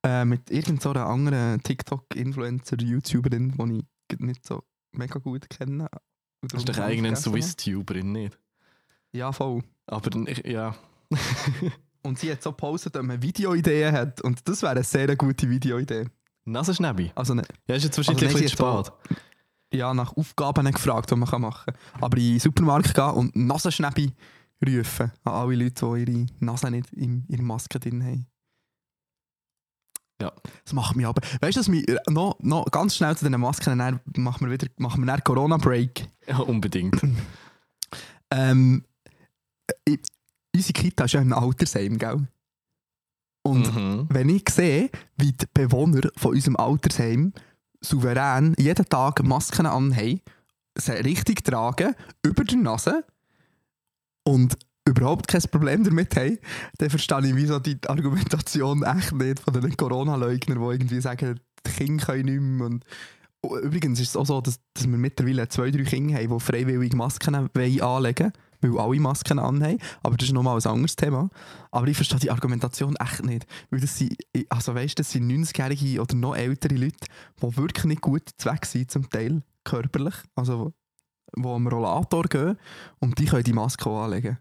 äh, 0.05 0.25
mit 0.25 0.51
irgendeiner 0.51 1.07
anderen 1.07 1.63
TikTok-Influencer, 1.63 2.77
YouTuberin, 2.81 3.53
die 3.53 3.85
ich 4.13 4.19
nicht 4.21 4.47
so 4.47 4.63
mega 4.93 5.19
gut 5.19 5.49
kenne. 5.51 5.89
Das 6.43 6.61
ist 6.61 6.69
darum 6.69 6.81
doch 6.83 6.89
eigentlich 6.89 7.13
ein. 7.13 7.17
Swiss-Tuberin, 7.17 8.13
nicht? 8.13 8.39
Ja, 9.13 9.33
voll. 9.33 9.63
Aber 9.87 10.11
ja. 10.49 10.75
Und 12.03 12.19
sie 12.19 12.33
hat 12.33 12.43
so 12.43 12.51
gepostet, 12.51 12.97
ob 12.97 13.05
man 13.05 13.23
Videoideen 13.23 13.93
hat. 13.95 14.21
Und 14.23 14.47
das 14.49 14.63
wäre 14.63 14.73
eine 14.73 14.83
sehr 14.83 15.15
gute 15.15 15.49
Videoidee. 15.49 16.07
Nasenschnäppi. 16.45 17.13
Also 17.15 17.35
ne, 17.35 17.43
Ja, 17.69 17.77
ist 17.77 17.85
jetzt 17.85 17.97
wahrscheinlich 17.97 18.25
Also, 18.25 18.39
nein, 18.39 18.43
bisschen 18.45 18.83
spät. 18.83 18.93
ja, 19.73 19.95
nach 19.95 20.17
Aufgaben 20.17 20.71
gefragt, 20.73 21.11
die 21.11 21.15
man 21.15 21.41
machen 21.41 21.51
kann. 21.65 21.75
Aber 22.01 22.17
in 22.19 22.25
den 22.31 22.41
Supermarkt 22.41 22.93
gehen 22.95 23.11
und 23.11 23.37
Nasenschnäppi 23.37 24.13
rufen 24.67 25.13
an 25.23 25.33
alle 25.33 25.55
Leute, 25.55 25.87
die 25.95 26.13
ihre 26.13 26.27
Nase 26.41 26.71
nicht 26.71 26.93
in 26.93 27.25
ihrer 27.29 27.43
Maske 27.43 27.79
drin 27.79 28.03
haben. 28.05 28.27
Ja. 30.23 30.33
Das 30.65 30.73
macht 30.73 30.95
mich 30.95 31.05
aber. 31.05 31.21
Weißt 31.41 31.57
du, 31.57 31.61
dass 31.61 31.69
mich, 31.69 31.89
äh, 31.89 31.99
noch, 32.09 32.39
noch 32.41 32.65
ganz 32.71 32.95
schnell 32.95 33.17
zu 33.17 33.29
den 33.29 33.41
Masken, 33.41 33.77
dann 33.77 34.01
machen 34.17 34.47
wir 34.47 34.53
wieder 34.53 34.69
machen 34.79 35.05
wir 35.05 35.19
Corona-Break. 35.21 36.07
Ja, 36.29 36.39
unbedingt. 36.39 37.01
Ähm, 38.35 38.87
ich, 39.85 40.01
unsere 40.57 40.73
Kita 40.73 41.05
ist 41.05 41.13
ja 41.13 41.21
ein 41.21 41.35
Altersheim, 41.35 41.99
gell? 41.99 42.27
Und 43.43 43.75
Mhm. 43.75 44.07
wenn 44.09 44.31
ich 44.31 44.49
sehe, 44.49 44.89
wie 45.19 45.33
die 45.33 45.45
Bewohner 45.53 46.09
von 46.17 46.31
unserem 46.35 46.57
Altersheim 46.57 47.35
souverän 47.83 48.55
jeden 48.59 48.89
Tag 48.89 49.23
Masken 49.23 49.67
anhaben, 49.67 50.23
sie 50.79 50.93
richtig 50.93 51.45
tragen, 51.45 51.95
über 52.23 52.43
der 52.45 52.57
Nase 52.57 53.05
und 54.25 54.57
überhaupt 54.85 55.29
kein 55.29 55.43
Problem 55.43 55.85
damit 55.85 56.17
haben, 56.17 56.39
dann 56.79 56.91
verstehe 56.91 57.27
ich 57.27 57.37
wieso 57.37 57.59
die 57.59 57.79
Argumentation 57.87 58.83
echt 58.83 59.13
nicht 59.13 59.41
von 59.41 59.55
den 59.55 59.77
Corona-Leugnern, 59.77 60.59
die 60.59 60.75
irgendwie 60.75 61.01
sagen, 61.01 61.41
die 61.67 61.71
Kinder 61.71 62.05
können 62.05 62.25
nicht 62.25 62.41
mehr. 62.41 62.67
Und 62.67 62.85
Oh, 63.45 63.59
übrigens 63.59 63.99
ist 63.99 64.11
es 64.11 64.17
auch 64.17 64.25
so, 64.25 64.41
dass, 64.41 64.61
dass 64.73 64.87
wir 64.87 64.97
mittlerweile 64.97 65.49
zwei, 65.49 65.73
drei 65.73 65.83
Kinder 65.83 66.15
haben, 66.15 66.29
die 66.29 66.41
freiwillig 66.41 66.95
Masken 66.95 67.35
anlegen 67.35 67.81
wollen, 67.83 68.33
weil 68.61 68.79
alle 68.79 69.01
Masken 69.01 69.41
anhaben. 69.41 69.79
Aber 70.05 70.17
das 70.17 70.29
ist 70.29 70.33
nochmal 70.33 70.59
ein 70.59 70.71
anderes 70.71 70.95
Thema. 70.95 71.29
Aber 71.73 71.89
ich 71.89 71.97
verstehe 71.97 72.21
die 72.21 72.31
Argumentation 72.31 72.95
echt 72.97 73.25
nicht. 73.25 73.47
Weil 73.71 73.81
das 73.81 73.99
sind, 73.99 74.17
also 74.49 74.77
weißt, 74.77 74.97
das 74.97 75.11
sind 75.11 75.29
90-jährige 75.29 76.01
oder 76.01 76.15
noch 76.15 76.37
ältere 76.37 76.77
Leute, 76.77 77.09
die 77.43 77.57
wirklich 77.57 77.85
nicht 77.85 78.01
gut 78.01 78.23
weg 78.45 78.65
sind, 78.65 78.93
zum 78.93 79.11
Teil 79.11 79.43
körperlich. 79.65 80.15
Also, 80.37 80.73
die 81.35 81.45
am 81.45 81.67
Rollator 81.67 82.25
gehen 82.25 82.57
und 83.01 83.19
die 83.19 83.25
können 83.25 83.43
die 83.43 83.53
Maske 83.53 83.91
auch 83.91 84.05
anlegen. 84.05 84.39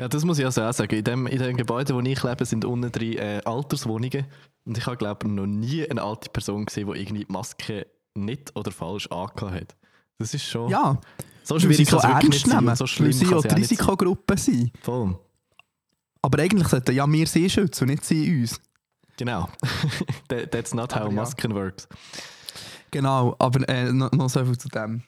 Ja, 0.00 0.08
das 0.08 0.24
muss 0.24 0.38
ich 0.38 0.46
also 0.46 0.62
auch 0.62 0.72
sagen. 0.72 0.96
In 0.96 1.04
dem, 1.04 1.26
in 1.26 1.38
dem 1.38 1.56
Gebäude, 1.58 1.94
wo 1.94 2.00
ich 2.00 2.22
lebe, 2.22 2.46
sind 2.46 2.64
unten 2.64 2.90
drei 2.90 3.12
äh, 3.16 3.42
Alterswohnungen. 3.44 4.24
Und 4.64 4.78
ich 4.78 4.86
habe, 4.86 4.96
glaube 4.96 5.26
ich, 5.26 5.30
noch 5.30 5.46
nie 5.46 5.88
eine 5.88 6.02
alte 6.02 6.30
Person 6.30 6.64
gesehen, 6.64 6.90
die 6.90 7.00
irgendwie 7.00 7.26
die 7.26 7.32
Maske 7.32 7.86
nicht 8.14 8.56
oder 8.56 8.70
falsch 8.70 9.08
angehabt 9.08 9.54
hat. 9.54 9.76
Das 10.18 10.32
ist 10.32 10.44
schon 10.44 10.70
Ja, 10.70 10.98
so 11.42 11.54
weil 11.54 11.60
sie 11.60 11.84
schwierig 11.84 11.90
so 11.90 11.98
ernst 11.98 12.46
sein 12.46 12.64
nehmen, 12.64 12.76
so 12.76 12.84
weil 12.84 12.88
schlimm 12.88 13.12
sie 13.12 13.26
die 13.26 13.30
ja 13.30 13.40
sein. 13.40 13.52
Risikogruppe 13.52 14.38
sind. 14.38 14.72
Voll. 14.82 15.18
Aber 16.22 16.38
eigentlich 16.42 16.68
sollten 16.68 16.94
ja 16.94 17.06
wir 17.10 17.26
sie 17.26 17.50
schützen 17.50 17.84
und 17.84 17.90
nicht 17.90 18.04
sie 18.04 18.40
uns. 18.40 18.58
Genau. 19.18 19.48
That, 20.28 20.50
that's 20.50 20.72
not 20.72 20.94
how 20.94 21.02
Aber 21.02 21.10
ja. 21.10 21.16
Masken 21.16 21.54
works. 21.54 21.86
Genau, 22.90 23.36
aber 23.38 23.68
äh, 23.68 23.92
noch, 23.92 24.10
noch 24.12 24.30
so 24.30 24.44
viel 24.44 24.56
zu 24.56 24.68
dem. 24.68 25.02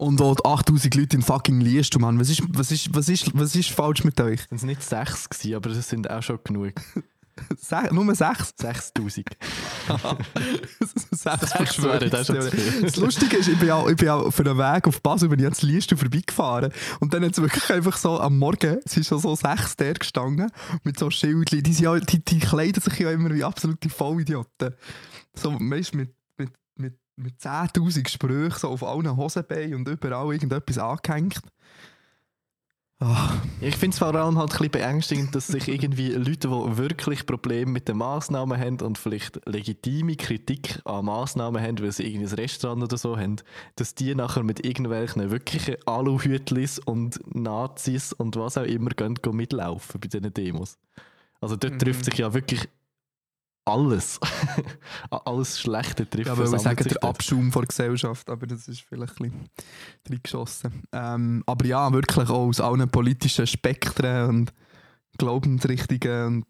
Und 0.00 0.22
auch 0.22 0.34
die 0.34 0.44
8000 0.46 0.94
Leute 0.94 1.16
in 1.16 1.22
fucking 1.22 1.60
Liest, 1.60 1.98
Mann. 2.00 2.18
Was 2.18 2.30
ist, 2.30 2.42
was, 2.48 2.72
ist, 2.72 2.94
was, 2.94 3.10
ist, 3.10 3.38
was 3.38 3.54
ist 3.54 3.68
falsch 3.68 4.02
mit 4.02 4.18
euch? 4.18 4.40
Es 4.50 4.62
waren 4.62 4.68
nicht 4.68 4.82
sechs, 4.82 5.28
gewesen, 5.28 5.54
aber 5.54 5.68
das 5.68 5.90
sind 5.90 6.08
auch 6.10 6.22
schon 6.22 6.38
genug. 6.42 6.72
Se 7.58 7.86
nur 7.92 8.14
sechs? 8.14 8.54
6000. 8.56 9.26
sechs 11.10 11.82
wären 11.82 12.08
das. 12.08 12.28
Das 12.28 12.96
Lustige 12.96 13.36
ist, 13.36 13.48
ich 13.48 13.58
bin 13.58 13.68
ja, 13.68 13.86
ich 13.86 13.96
bin 13.96 14.06
ja 14.06 14.30
für 14.30 14.44
den 14.44 14.56
Weg 14.56 14.88
auf 14.88 15.02
Basel 15.02 15.28
bin 15.28 15.38
ich 15.38 15.44
ans 15.44 15.60
Liest 15.60 15.90
vorbeigefahren. 15.90 16.72
Und 17.00 17.12
dann 17.12 17.22
hat 17.22 17.32
es 17.32 17.42
wirklich 17.42 17.70
einfach 17.70 17.98
so 17.98 18.18
am 18.18 18.38
Morgen, 18.38 18.78
es 18.82 18.96
ist 18.96 19.08
schon 19.08 19.18
so 19.18 19.34
sechs 19.34 19.76
der 19.76 19.92
gestanden, 19.92 20.50
mit 20.82 20.98
so 20.98 21.10
Schildchen. 21.10 21.62
Die, 21.62 21.74
sind 21.74 21.84
ja, 21.84 22.00
die, 22.00 22.24
die 22.24 22.38
kleiden 22.38 22.82
sich 22.82 22.98
ja 22.98 23.10
immer 23.10 23.34
wie 23.34 23.44
absolute 23.44 23.90
Vollidioten. 23.90 24.74
So, 25.34 25.58
weißt 25.60 25.92
du, 25.92 25.98
mit, 25.98 26.14
mit, 27.22 27.32
mit, 27.32 27.34
mit 27.34 27.40
10.000 27.42 28.08
Sprüchen 28.08 28.58
so 28.58 28.68
auf 28.68 28.82
allen 28.82 29.16
Hosenbeinen 29.16 29.74
und 29.74 29.88
überall 29.88 30.32
irgendetwas 30.32 30.78
angehängt. 30.78 31.40
Ah, 33.02 33.32
Ich 33.62 33.76
finde 33.76 33.94
es 33.94 33.98
vor 33.98 34.14
allem 34.14 34.36
halt 34.36 34.50
ein 34.50 34.58
bisschen 34.58 34.70
beängstigend, 34.72 35.34
dass 35.34 35.46
sich 35.46 35.68
irgendwie 35.68 36.10
Leute, 36.12 36.48
die 36.48 36.76
wirklich 36.76 37.24
Probleme 37.24 37.70
mit 37.72 37.88
den 37.88 37.96
Massnahmen 37.96 38.60
haben 38.60 38.78
und 38.82 38.98
vielleicht 38.98 39.40
legitime 39.46 40.16
Kritik 40.16 40.80
an 40.84 41.06
Massnahmen 41.06 41.62
haben, 41.62 41.80
weil 41.80 41.92
sie 41.92 42.02
irgendwie 42.06 42.26
ein 42.26 42.34
Restaurant 42.34 42.82
oder 42.82 42.98
so 42.98 43.16
haben, 43.16 43.36
dass 43.76 43.94
die 43.94 44.14
nachher 44.14 44.42
mit 44.42 44.66
irgendwelchen 44.66 45.30
wirklichen 45.30 45.76
Aluhütlis 45.86 46.78
und 46.78 47.18
Nazis 47.34 48.12
und 48.12 48.36
was 48.36 48.58
auch 48.58 48.64
immer 48.64 48.90
gehen, 48.90 49.14
gehen 49.14 49.36
mitlaufen 49.36 49.98
bei 49.98 50.08
diesen 50.08 50.34
Demos. 50.34 50.76
Also 51.40 51.56
dort 51.56 51.72
Mhm. 51.74 51.78
trifft 51.78 52.04
sich 52.04 52.18
ja 52.18 52.34
wirklich 52.34 52.68
alles. 53.64 54.18
alles 55.10 55.60
Schlechte 55.60 56.08
trifft 56.08 56.26
Ja, 56.26 56.36
wir 56.36 56.46
versammelt 56.46 56.78
sagen, 56.78 56.88
der. 56.88 57.08
Abschaum 57.08 57.50
der 57.50 57.62
Gesellschaft, 57.62 58.28
aber 58.30 58.46
das 58.46 58.68
ist 58.68 58.80
vielleicht 58.82 59.20
ein 59.20 59.30
bisschen 59.30 59.50
reingeschossen. 60.08 60.82
Ähm, 60.92 61.42
aber 61.46 61.66
ja, 61.66 61.92
wirklich 61.92 62.28
auch 62.28 62.48
aus 62.48 62.60
allen 62.60 62.88
politischen 62.88 63.46
Spektren 63.46 64.28
und 64.28 64.52
Glaubensrichtungen 65.18 66.44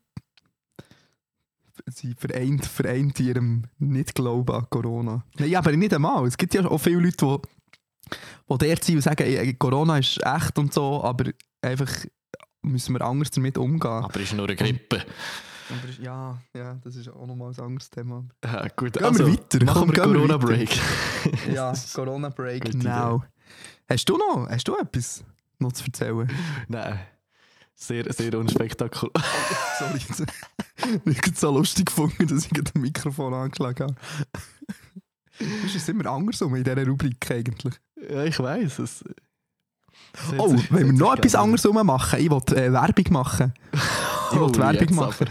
und 1.87 1.97
sie 1.97 2.15
vereint, 2.15 2.67
vereint 2.67 3.19
in 3.21 3.27
ihrem 3.27 3.63
Nicht-Glauben 3.79 4.55
an 4.55 4.67
Corona. 4.71 5.25
Nein, 5.39 5.55
aber 5.55 5.73
nicht 5.73 5.95
einmal. 5.95 6.27
Es 6.27 6.37
gibt 6.37 6.55
ja 6.55 6.65
auch 6.65 6.79
viele 6.79 7.01
Leute, 7.01 7.17
die, 7.17 8.55
die 8.55 8.69
dort 8.69 8.85
sind 8.85 8.97
und 8.97 9.03
sagen, 9.03 9.59
Corona 9.59 9.99
ist 9.99 10.21
echt 10.25 10.59
und 10.59 10.73
so, 10.73 11.03
aber 11.03 11.31
einfach 11.63 11.91
müssen 12.63 12.95
wir 12.95 13.03
anders 13.03 13.31
damit 13.31 13.57
umgehen. 13.59 13.91
Aber 13.91 14.21
ist 14.21 14.35
nur 14.35 14.47
eine 14.47 14.57
Grippe. 14.57 15.05
Aber 15.71 16.03
ja, 16.03 16.39
ja, 16.55 16.75
das 16.83 16.97
ist 16.97 17.09
auch 17.09 17.27
nochmal 17.27 17.53
ein 17.53 17.61
anderes 17.61 17.91
Thema. 17.91 18.25
Ja, 18.45 18.67
gut, 18.77 18.95
Gehen 18.95 19.19
wir 19.19 19.29
weiter. 19.29 19.65
Machen 19.65 19.95
wir 19.95 20.03
Corona-Break. 20.03 20.81
Ja, 21.55 21.73
Corona 21.95 22.29
Break 22.29 22.65
Gute 22.65 22.79
now. 22.79 23.23
Hast 23.89 24.09
du 24.09 24.17
noch, 24.17 24.49
hast 24.49 24.67
du 24.67 24.77
etwas 24.77 25.25
noch 25.59 25.73
zu 25.73 25.85
erzählen? 25.85 26.31
Nein. 26.69 27.01
Sehr, 27.75 28.13
sehr 28.13 28.35
unspektakulär. 28.39 29.13
Sorry, 29.79 30.01
ich 31.07 31.19
habe 31.19 31.31
es 31.33 31.41
so 31.41 31.51
lustig 31.51 31.87
gefunden, 31.87 32.27
dass 32.27 32.45
ich 32.45 32.53
das 32.53 32.75
Mikrofon 32.75 33.33
angeschlagen 33.33 33.87
habe. 33.89 33.97
Das 35.63 35.75
ist 35.75 35.89
immer 35.89 36.07
andersrum 36.07 36.55
in 36.57 36.65
dieser 36.65 36.87
Rubrik 36.87 37.31
eigentlich. 37.31 37.75
ja, 38.09 38.25
ich 38.25 38.39
weiß 38.39 38.81
es. 38.81 39.03
es 39.03 39.05
Oh, 40.37 40.55
wenn 40.71 40.87
wir 40.87 40.93
noch 40.93 41.17
etwas 41.17 41.35
andersrum 41.35 41.85
machen, 41.87 42.21
ich 42.21 42.31
will 42.31 42.43
äh, 42.57 42.73
Werbung 42.73 43.13
machen. 43.13 43.55
Ich 44.33 44.37
will 44.39 44.43
Oh, 44.43 44.59
Werbung 44.59 44.95
machen. 44.97 45.29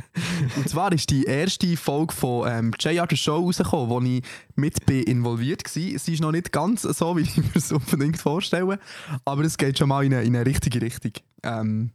Und 0.56 0.68
zwar 0.68 0.92
ist 0.92 1.10
die 1.10 1.24
erste 1.24 1.76
Folge 1.76 2.14
von 2.14 2.48
ähm, 2.50 2.70
JR 2.78 3.06
The 3.08 3.16
Show 3.16 3.36
rausgekommen, 3.44 3.88
wo 3.88 4.00
ich 4.00 4.22
mit 4.54 4.84
bin 4.86 5.02
involviert 5.04 5.64
war. 5.64 5.70
Sie 5.72 5.92
ist 6.12 6.20
noch 6.20 6.32
nicht 6.32 6.52
ganz 6.52 6.82
so, 6.82 7.16
wie 7.16 7.20
ich 7.22 7.36
mir 7.36 7.44
es 7.54 7.72
unbedingt 7.72 8.18
vorstelle, 8.18 8.78
aber 9.24 9.42
es 9.44 9.56
geht 9.56 9.78
schon 9.78 9.88
mal 9.88 10.04
in 10.04 10.14
eine, 10.14 10.22
in 10.24 10.36
eine 10.36 10.46
richtige 10.46 10.80
Richtung. 10.80 11.12
Ähm, 11.42 11.90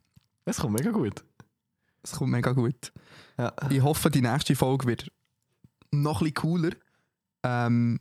Es 0.45 0.57
kommt 0.57 0.73
mega 0.73 0.91
gut. 0.91 1.23
es 2.03 2.11
kommt 2.13 2.31
mega 2.31 2.51
gut. 2.51 2.91
Ja. 3.37 3.53
Ich 3.69 3.81
hoffe, 3.81 4.09
die 4.11 4.21
nächste 4.21 4.55
Folge 4.55 4.87
wird 4.87 5.11
noch 5.91 6.21
ein 6.21 6.33
cooler. 6.33 6.71
Ähm, 7.43 7.99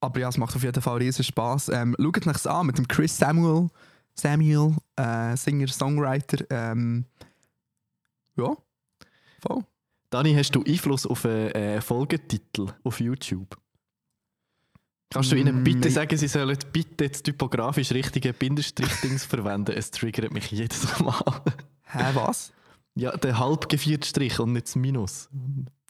aber 0.00 0.20
ja, 0.20 0.28
es 0.28 0.36
macht 0.38 0.54
auf 0.54 0.62
jeden 0.62 0.80
Fall 0.80 0.98
riesen 0.98 1.24
Spass. 1.24 1.68
Ähm, 1.68 1.96
schaut 2.00 2.26
euch 2.26 2.46
an 2.46 2.66
mit 2.66 2.78
dem 2.78 2.86
Chris 2.88 3.16
Samuel, 3.16 3.68
Samuel 4.14 4.76
äh, 4.96 5.36
Singer, 5.36 5.68
Songwriter. 5.68 6.44
Ähm, 6.50 7.04
ja, 8.38 8.56
voll. 9.40 9.64
Dani, 10.10 10.34
hast 10.34 10.52
du 10.52 10.62
Einfluss 10.64 11.06
auf 11.06 11.26
einen 11.26 11.50
äh, 11.52 11.80
Folgetitel 11.80 12.68
auf 12.82 13.00
YouTube? 13.00 13.58
Kannst 15.10 15.32
du 15.32 15.36
ihnen 15.36 15.60
Mm, 15.60 15.64
bitte 15.64 15.90
sagen, 15.90 16.16
sie 16.16 16.28
sollen 16.28 16.56
bitte 16.72 17.08
das 17.08 17.22
typografisch 17.22 17.92
richtige 17.92 18.32
Bindestrich-Dings 18.32 19.24
verwenden? 19.26 19.72
Es 19.76 19.90
triggert 19.90 20.32
mich 20.32 20.50
jedes 20.50 20.98
Mal. 21.00 21.42
Hä, 21.84 22.10
was? 22.14 22.52
ja, 22.94 23.16
der 23.16 23.38
halbgevierte 23.38 24.06
Strich 24.06 24.38
und 24.40 24.52
nicht 24.52 24.66
das 24.66 24.76
Minus. 24.76 25.28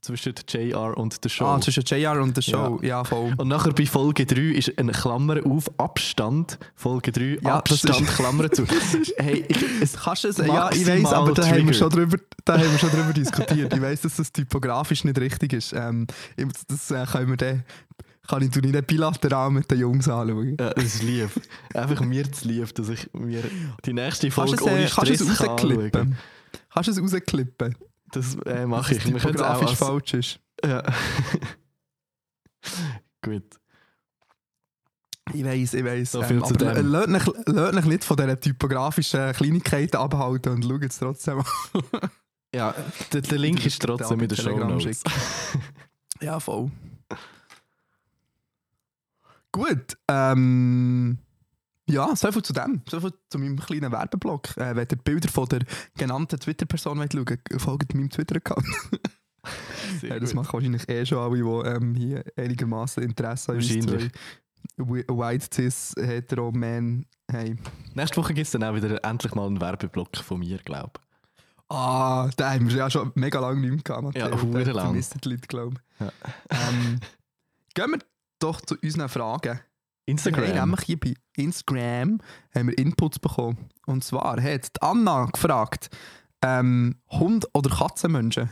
Zwischen 0.00 0.34
JR 0.48 0.96
und 0.96 1.24
der 1.24 1.28
Show. 1.28 1.44
Ah, 1.44 1.60
zwischen 1.60 1.82
JR 1.84 2.22
und 2.22 2.36
der 2.36 2.42
Show. 2.42 2.78
Ja, 2.82 3.02
voll. 3.02 3.34
Und 3.36 3.48
nachher 3.48 3.72
bei 3.72 3.84
Folge 3.84 4.26
3 4.26 4.40
ist 4.56 4.78
eine 4.78 4.92
Klammer 4.92 5.44
auf 5.44 5.68
Abstand. 5.76 6.58
Folge 6.76 7.10
3 7.10 7.38
Ja, 7.42 7.56
Abstand, 7.56 8.06
Klammer 8.06 8.50
zu. 8.50 8.64
hey, 9.16 9.44
ich, 9.48 9.82
es 9.82 9.94
Kannst 9.94 10.24
du 10.24 10.28
es? 10.28 10.36
Ja, 10.38 10.70
ich 10.70 10.86
weiß, 10.86 11.12
aber 11.12 11.32
da 11.32 11.46
haben, 11.46 11.66
wir 11.66 11.74
schon 11.74 11.90
drüber, 11.90 12.16
da 12.44 12.54
haben 12.58 12.70
wir 12.70 12.78
schon 12.78 12.90
drüber 12.90 13.12
diskutiert. 13.12 13.74
Ich 13.74 13.82
weiß, 13.82 14.02
dass 14.02 14.16
das 14.16 14.32
typografisch 14.32 15.02
nicht 15.02 15.18
richtig 15.18 15.52
ist. 15.52 15.72
Ähm, 15.72 16.06
das 16.68 16.90
äh, 16.92 17.04
können 17.04 17.30
wir 17.30 17.36
dann, 17.36 17.64
kann 18.28 18.42
ich 18.42 18.54
nicht 18.54 18.86
bilateral 18.86 19.50
mit 19.50 19.70
den 19.70 19.80
Jungs 19.80 20.08
anschauen. 20.08 20.56
Ja, 20.60 20.70
das 20.74 20.84
ist 20.84 21.02
lieb. 21.02 21.30
Einfach 21.74 22.00
mir 22.02 22.30
zu 22.30 22.46
lieb, 22.46 22.72
dass 22.74 22.88
ich 22.88 23.12
mir 23.14 23.42
die 23.84 23.92
nächste 23.92 24.28
Kannst 24.28 24.36
Folge 24.36 24.56
du 24.56 24.64
es, 24.64 24.72
ohne 24.72 24.84
äh, 24.84 24.88
kannst 24.88 25.10
du 25.10 25.14
Stress 25.14 25.30
es 25.30 25.38
kann 25.38 25.48
rausklippen? 25.48 26.18
Kannst 26.72 26.88
du 26.88 26.92
es 26.92 27.14
rausklippen? 27.14 27.74
Das 28.12 28.36
äh, 28.46 28.66
mache 28.66 28.94
ich. 28.94 29.02
Können 29.02 29.16
es 29.16 29.22
typografisch 29.22 29.70
als, 29.70 29.78
falsch 29.78 30.14
ist. 30.14 30.40
ja. 30.64 30.82
Gut. 33.22 33.44
Ich 35.34 35.44
weiß, 35.44 35.74
ich 35.74 35.84
weiß. 35.84 36.12
So 36.12 36.22
viel 36.22 36.42
zu 36.42 36.54
aber 36.54 36.74
dem. 36.74 36.86
lasst 36.90 37.28
euch, 37.28 37.44
lasst 37.46 37.76
euch 37.76 37.84
nicht 37.84 38.04
von 38.04 38.16
diesen 38.16 38.40
typografischen 38.40 39.32
Kleinigkeiten 39.32 39.96
abhalten 39.96 40.54
und 40.54 40.64
schaut 40.64 40.84
es 40.84 40.98
trotzdem 40.98 41.40
an. 41.40 42.10
Ja, 42.54 42.74
der, 43.12 43.20
der 43.20 43.38
Link 43.38 43.64
ist 43.66 43.82
trotzdem 43.82 44.20
in 44.20 44.28
der 44.28 44.36
Show 44.36 44.56
Notes. 44.56 45.02
Ja, 46.20 46.40
voll. 46.40 46.70
Gut. 49.52 49.96
Ähm, 50.08 51.18
ja, 51.88 52.14
so 52.14 52.30
viel 52.32 52.42
zu 52.42 52.52
dem. 52.52 52.82
So 52.88 53.00
viel 53.00 53.12
zu 53.30 53.38
meinem 53.38 53.58
kleinen 53.58 53.92
Werbeblock. 53.92 54.56
Äh, 54.56 54.76
wenn 54.76 54.88
ihr 54.90 54.96
Bilder 54.96 55.28
von 55.28 55.48
der 55.48 55.60
genannten 55.96 56.38
Twitter-Person 56.38 56.98
wollt 56.98 57.12
schauen 57.12 57.38
folgt 57.58 57.94
meinem 57.94 58.10
Twitter-Account. 58.10 58.66
Sehr 60.00 60.10
Ja, 60.10 60.20
das 60.20 60.34
machen 60.34 60.52
wahrscheinlich 60.52 60.88
eh 60.88 61.06
schon 61.06 61.18
alle, 61.18 61.36
die 61.36 61.68
ähm, 61.68 61.94
hier 61.94 62.24
einigermaßen 62.36 63.02
Interesse 63.02 63.52
uns 63.52 63.68
Wahrscheinlich. 63.74 64.12
White 64.76 65.46
Cis 65.52 65.94
Hetero 65.98 66.52
Man 66.52 67.06
haben. 67.32 67.58
Nächste 67.94 68.16
Woche 68.18 68.34
gibt 68.34 68.46
es 68.46 68.52
dann 68.52 68.64
auch 68.64 68.74
wieder 68.74 69.02
endlich 69.04 69.34
mal 69.34 69.46
einen 69.46 69.60
Werbeblock 69.60 70.16
von 70.16 70.40
mir, 70.40 70.58
glaube 70.58 70.92
ich. 70.96 71.08
Ah, 71.70 72.30
den 72.38 72.46
haben 72.46 72.70
wir 72.70 72.76
ja 72.76 72.90
schon 72.90 73.12
mega 73.14 73.40
lange 73.40 73.60
nicht 73.60 73.70
mehr 73.70 73.82
gehabt. 74.00 74.16
Ja, 74.16 74.28
Den 74.28 74.52
lang. 74.52 74.86
vermissen 74.86 75.20
die 75.22 75.28
Leute, 75.28 75.46
glaube 75.48 75.76
ich. 75.76 76.06
Ja. 76.06 76.12
Ähm, 76.50 77.00
gehen, 77.74 77.90
wir, 77.90 77.98
doch 78.38 78.60
zu 78.62 78.76
unseren 78.82 79.08
Fragen. 79.08 79.60
Instagram. 80.08 80.44
Wir 80.46 80.60
haben 80.60 80.70
nämlich 80.70 80.86
hier 80.86 80.98
bei 81.00 81.14
Instagram 81.36 82.20
haben 82.54 82.68
wir 82.68 82.78
Inputs 82.78 83.18
bekommen. 83.18 83.68
Und 83.86 84.04
zwar 84.04 84.42
hat 84.42 84.82
Anna 84.82 85.26
gefragt, 85.26 85.90
ähm, 86.42 86.96
Hund 87.10 87.46
oder 87.54 87.70
Katzenmenschen? 87.70 88.50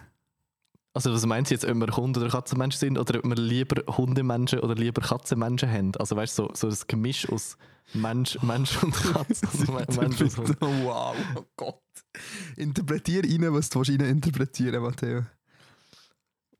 Also 0.92 1.12
was 1.12 1.26
meinst 1.26 1.50
du 1.50 1.54
jetzt, 1.54 1.64
ob 1.66 1.74
wir 1.76 1.94
Hund- 1.96 2.16
oder 2.16 2.28
Katzenmenschen 2.28 2.78
sind 2.78 2.98
oder 2.98 3.18
ob 3.18 3.24
wir 3.26 3.34
lieber 3.36 3.82
Hundemenschen 3.96 4.60
oder 4.60 4.74
lieber 4.74 5.02
Katzenmenschen 5.02 5.70
haben? 5.70 5.92
Also 5.98 6.16
weißt 6.16 6.38
du, 6.38 6.44
so, 6.44 6.50
so 6.54 6.70
das 6.70 6.86
Gemisch 6.86 7.28
aus 7.30 7.58
Mensch, 7.92 8.40
Mensch 8.42 8.82
und 8.82 8.94
Katze. 8.94 9.46
Also 9.52 9.72
Me- 9.72 9.86
Mensch 10.00 10.20
und 10.22 10.36
Hund. 10.38 10.56
wow, 10.60 11.14
oh 11.36 11.44
Gott. 11.56 11.82
Interpretier 12.56 13.22
rein, 13.24 13.52
was 13.52 13.68
du 13.68 13.80
rein 13.82 14.00
interpretieren 14.00 14.82
Matteo. 14.82 15.24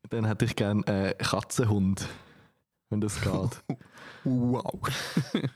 Dann 0.09 0.25
hätte 0.25 0.45
ich 0.45 0.55
gerne 0.55 0.85
äh, 0.87 1.13
Katzenhund, 1.15 2.07
wenn 2.89 3.01
das 3.01 3.19
geht. 3.19 3.31
Wow. 4.27 4.81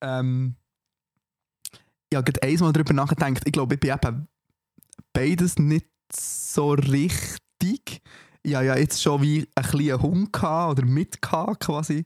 ähm, 0.00 0.56
ich 2.10 2.16
habe 2.16 2.42
einmal 2.42 2.72
darüber 2.72 2.94
nachgedacht. 2.94 3.42
Ich 3.44 3.52
glaube, 3.52 3.74
ich 3.74 3.80
bin 3.80 3.92
eben 3.92 4.28
beides 5.12 5.56
nicht 5.58 5.86
so 6.12 6.72
richtig. 6.72 8.02
Ich 8.42 8.54
hatte 8.54 8.66
ja 8.66 8.76
jetzt 8.76 9.00
schon 9.02 9.22
wie 9.22 9.48
ein 9.54 9.64
kleinen 9.64 10.02
Hund 10.02 10.32
gehabt, 10.32 10.78
oder 10.78 10.86
mit 10.86 11.22
gehabt, 11.22 11.60
quasi. 11.60 12.04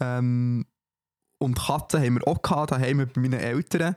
Ähm, 0.00 0.64
und 1.38 1.58
Katzen 1.58 2.02
haben 2.02 2.14
wir 2.14 2.28
auch 2.28 2.40
gehabt, 2.40 2.70
daheim 2.70 2.98
bei 2.98 3.20
meinen 3.20 3.40
Eltern. 3.40 3.96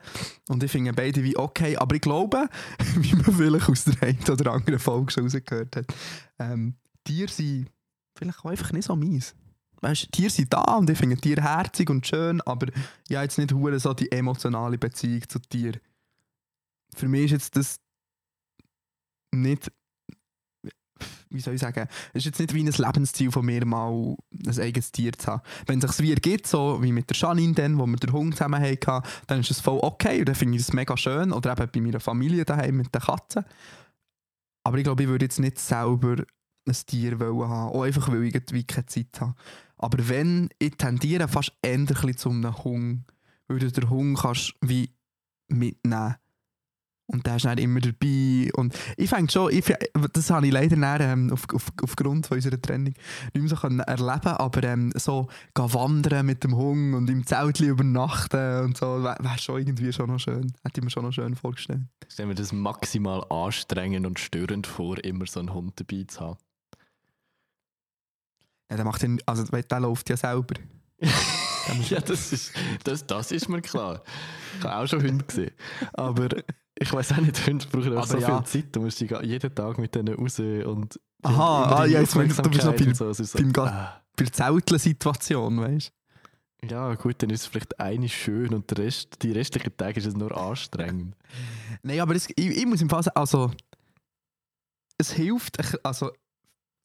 Und 0.50 0.64
ich 0.64 0.72
finde 0.72 0.94
beide 0.94 1.24
wie 1.24 1.38
okay. 1.38 1.78
Aber 1.78 1.96
ich 1.96 2.02
glaube, 2.02 2.50
wie 2.96 3.14
man 3.14 3.36
vielleicht 3.36 3.70
aus 3.70 3.86
der 3.86 4.02
einen 4.02 4.30
oder 4.30 4.52
anderen 4.54 4.80
Folge 4.80 5.12
schon 5.12 5.24
rausgehört 5.24 5.76
hat, 5.76 5.86
ähm, 6.40 6.76
Tiere 7.04 7.32
sind 7.32 7.70
vielleicht 8.18 8.40
auch 8.40 8.46
einfach 8.46 8.72
nicht 8.72 8.86
so 8.86 8.96
mies. 8.96 9.36
Weißt, 9.82 10.12
Tiere 10.12 10.30
sind 10.30 10.54
da 10.54 10.62
und 10.76 10.90
ich 10.90 10.98
finde 10.98 11.18
Tiere 11.18 11.42
herzig 11.42 11.90
und 11.90 12.06
schön, 12.06 12.42
aber 12.42 12.68
ich 13.08 13.16
habe 13.16 13.24
jetzt 13.24 13.38
nicht 13.38 13.54
so 13.82 13.94
die 13.94 14.12
emotionale 14.12 14.78
Beziehung 14.78 15.28
zu 15.28 15.40
Tieren. 15.40 15.80
Für 16.96 17.08
mich 17.08 17.26
ist 17.26 17.32
jetzt 17.32 17.56
das 17.56 17.80
nicht, 19.32 19.72
wie 21.30 21.40
soll 21.40 21.54
ich 21.54 21.62
sagen, 21.62 21.88
ist 22.14 22.26
jetzt 22.26 22.40
nicht 22.40 22.54
wie 22.54 22.62
ein 22.62 22.74
Lebensziel 22.74 23.32
von 23.32 23.46
mir, 23.46 23.66
mal 23.66 24.16
ein 24.46 24.60
eigenes 24.60 24.92
Tier 24.92 25.14
zu 25.14 25.28
haben. 25.28 25.44
Wenn 25.66 25.80
es 25.80 25.96
sich 25.96 26.06
wie 26.06 26.12
ergibt, 26.12 26.48
so 26.48 26.82
wie 26.82 26.92
mit 26.92 27.10
der 27.10 27.16
Janine 27.16 27.54
dann, 27.54 27.78
wo 27.78 27.86
wir 27.86 27.98
den 27.98 28.12
Hund 28.12 28.36
zusammen 28.36 28.62
hatten, 28.62 29.08
dann 29.28 29.40
ist 29.40 29.52
es 29.52 29.62
voll 29.62 29.80
okay 29.82 30.20
und 30.20 30.28
dann 30.28 30.36
finde 30.36 30.58
ich 30.58 30.64
es 30.64 30.74
mega 30.74 30.98
schön. 30.98 31.32
Oder 31.32 31.52
eben 31.54 31.70
bei 31.72 31.82
meiner 31.82 32.00
Familie 32.00 32.44
daheim 32.44 32.78
mit 32.78 32.94
den 32.94 33.02
Katzen. 33.02 33.46
Aber 34.64 34.78
ich 34.78 34.84
glaube, 34.84 35.04
ich 35.04 35.10
würde 35.10 35.26
jetzt 35.26 35.40
nicht 35.40 35.60
selber 35.60 36.18
ein 36.68 36.78
Tier 36.86 37.20
wollen 37.20 37.50
haben, 37.50 37.72
auch 37.72 37.84
einfach, 37.84 38.10
weil 38.10 38.26
ich 38.26 38.36
irgendwie 38.36 38.64
keine 38.64 38.86
Zeit 38.88 39.22
habe. 39.22 39.36
Aber 39.80 40.10
wenn, 40.10 40.50
ich 40.60 40.76
tendiere 40.76 41.28
fast 41.28 41.54
eher 41.62 41.86
zu 41.88 42.30
einem 42.30 42.64
Hund, 42.64 43.06
weil 43.48 43.60
du 43.60 43.72
den 43.72 43.90
Hund 43.90 44.20
kannst 44.20 44.54
wie 44.62 44.94
mitnehmen 45.48 46.16
und 47.12 47.26
der 47.26 47.38
ist 47.38 47.46
dann 47.46 47.58
immer 47.58 47.80
dabei. 47.80 48.52
Und 48.54 48.78
ich 48.96 49.10
fände 49.10 49.32
schon, 49.32 49.52
ich, 49.52 49.66
das 50.14 50.30
habe 50.30 50.46
ich 50.46 50.54
leider 50.54 50.76
dann, 50.76 51.02
ähm, 51.02 51.34
auf, 51.34 51.46
auf, 51.54 51.72
aufgrund 51.82 52.28
von 52.28 52.38
unserer 52.38 52.62
Trennung 52.62 52.94
nicht 53.34 53.34
mehr 53.34 53.48
so 53.48 53.56
können 53.56 53.80
erleben 53.80 54.28
aber 54.28 54.64
ähm, 54.64 54.92
so 54.96 55.28
gehen 55.56 55.74
wandern 55.74 56.26
mit 56.26 56.44
dem 56.44 56.56
Hund 56.56 56.94
und 56.94 57.10
im 57.10 57.26
Zelt 57.26 57.60
übernachten 57.62 58.66
und 58.66 58.78
so, 58.78 59.04
wäre 59.04 59.18
wär 59.20 59.38
schon 59.40 59.60
irgendwie 59.60 59.92
schon 59.92 60.12
noch 60.12 60.20
schön. 60.20 60.54
Hätte 60.64 60.80
ich 60.80 60.84
mir 60.84 60.92
schon 60.92 61.06
noch 61.06 61.12
schön 61.12 61.36
vorgestellt. 61.36 61.82
Ich 62.08 62.14
stelle 62.14 62.28
mir 62.28 62.36
das 62.36 62.52
maximal 62.52 63.24
anstrengend 63.30 64.06
und 64.06 64.20
störend 64.20 64.68
vor, 64.68 65.04
immer 65.04 65.26
so 65.26 65.40
einen 65.40 65.54
Hund 65.54 65.80
dabei 65.80 66.04
zu 66.08 66.20
haben. 66.20 66.38
Ja, 68.70 68.76
der 68.76 68.86
macht 68.86 69.02
den, 69.02 69.20
also 69.26 69.44
der 69.44 69.80
läuft 69.80 70.10
ja 70.10 70.18
selber. 70.18 70.56
ja, 71.90 72.00
das 72.02 72.32
ist, 72.32 72.54
das, 72.84 73.06
das 73.06 73.32
ist 73.32 73.50
mir 73.50 73.62
klar. 73.62 74.04
Ich 74.58 74.64
habe 74.64 74.76
auch 74.76 74.88
schon 74.88 75.02
Hunde 75.02 75.26
gesehen. 75.26 75.52
Aber 75.94 76.28
ich 76.78 76.94
weiß 76.94 77.14
auch 77.14 77.18
nicht, 77.18 77.48
Hunde 77.48 77.66
brauchen 77.68 77.98
auch 77.98 78.04
Aber 78.04 78.08
so 78.08 78.18
ja. 78.20 78.42
viel 78.42 78.64
Zeit. 78.64 78.76
Du 78.76 78.82
musst 78.82 79.00
jeden 79.00 79.56
Tag 79.56 79.78
mit 79.78 79.96
denen 79.96 80.16
raus 80.16 80.40
und. 80.40 81.00
Aha, 81.24 81.82
ah, 81.82 81.86
ja, 81.86 82.00
jetzt 82.00 82.16
meinst 82.16 82.38
du, 82.38 82.50
bist 82.50 82.64
noch 82.64 82.80
und 82.80 82.96
so. 82.96 83.10
Ist 83.10 83.34
beim 83.36 83.52
ah. 83.58 84.02
Bei 84.16 84.24
der 84.24 84.32
Zeltle-Situation, 84.34 85.60
weißt 85.60 85.92
du? 86.62 86.68
Ja, 86.68 86.94
gut, 86.96 87.24
dann 87.24 87.30
ist 87.30 87.42
es 87.42 87.48
vielleicht 87.48 87.80
eine 87.80 88.10
schön 88.10 88.54
und 88.54 88.70
der 88.70 88.86
Rest, 88.86 89.24
die 89.24 89.32
restlichen 89.32 89.76
Tage 89.76 90.00
ist 90.00 90.06
es 90.06 90.16
nur 90.16 90.36
anstrengend. 90.38 91.16
Nein, 91.84 92.02
aber 92.02 92.16
es, 92.16 92.28
ich, 92.30 92.38
ich 92.38 92.66
muss 92.66 92.82
im 92.82 92.90
Fall 92.90 93.04
sagen, 93.04 93.18
also 93.18 93.52
es 94.98 95.14
hilft, 95.14 95.58
also 95.86 96.12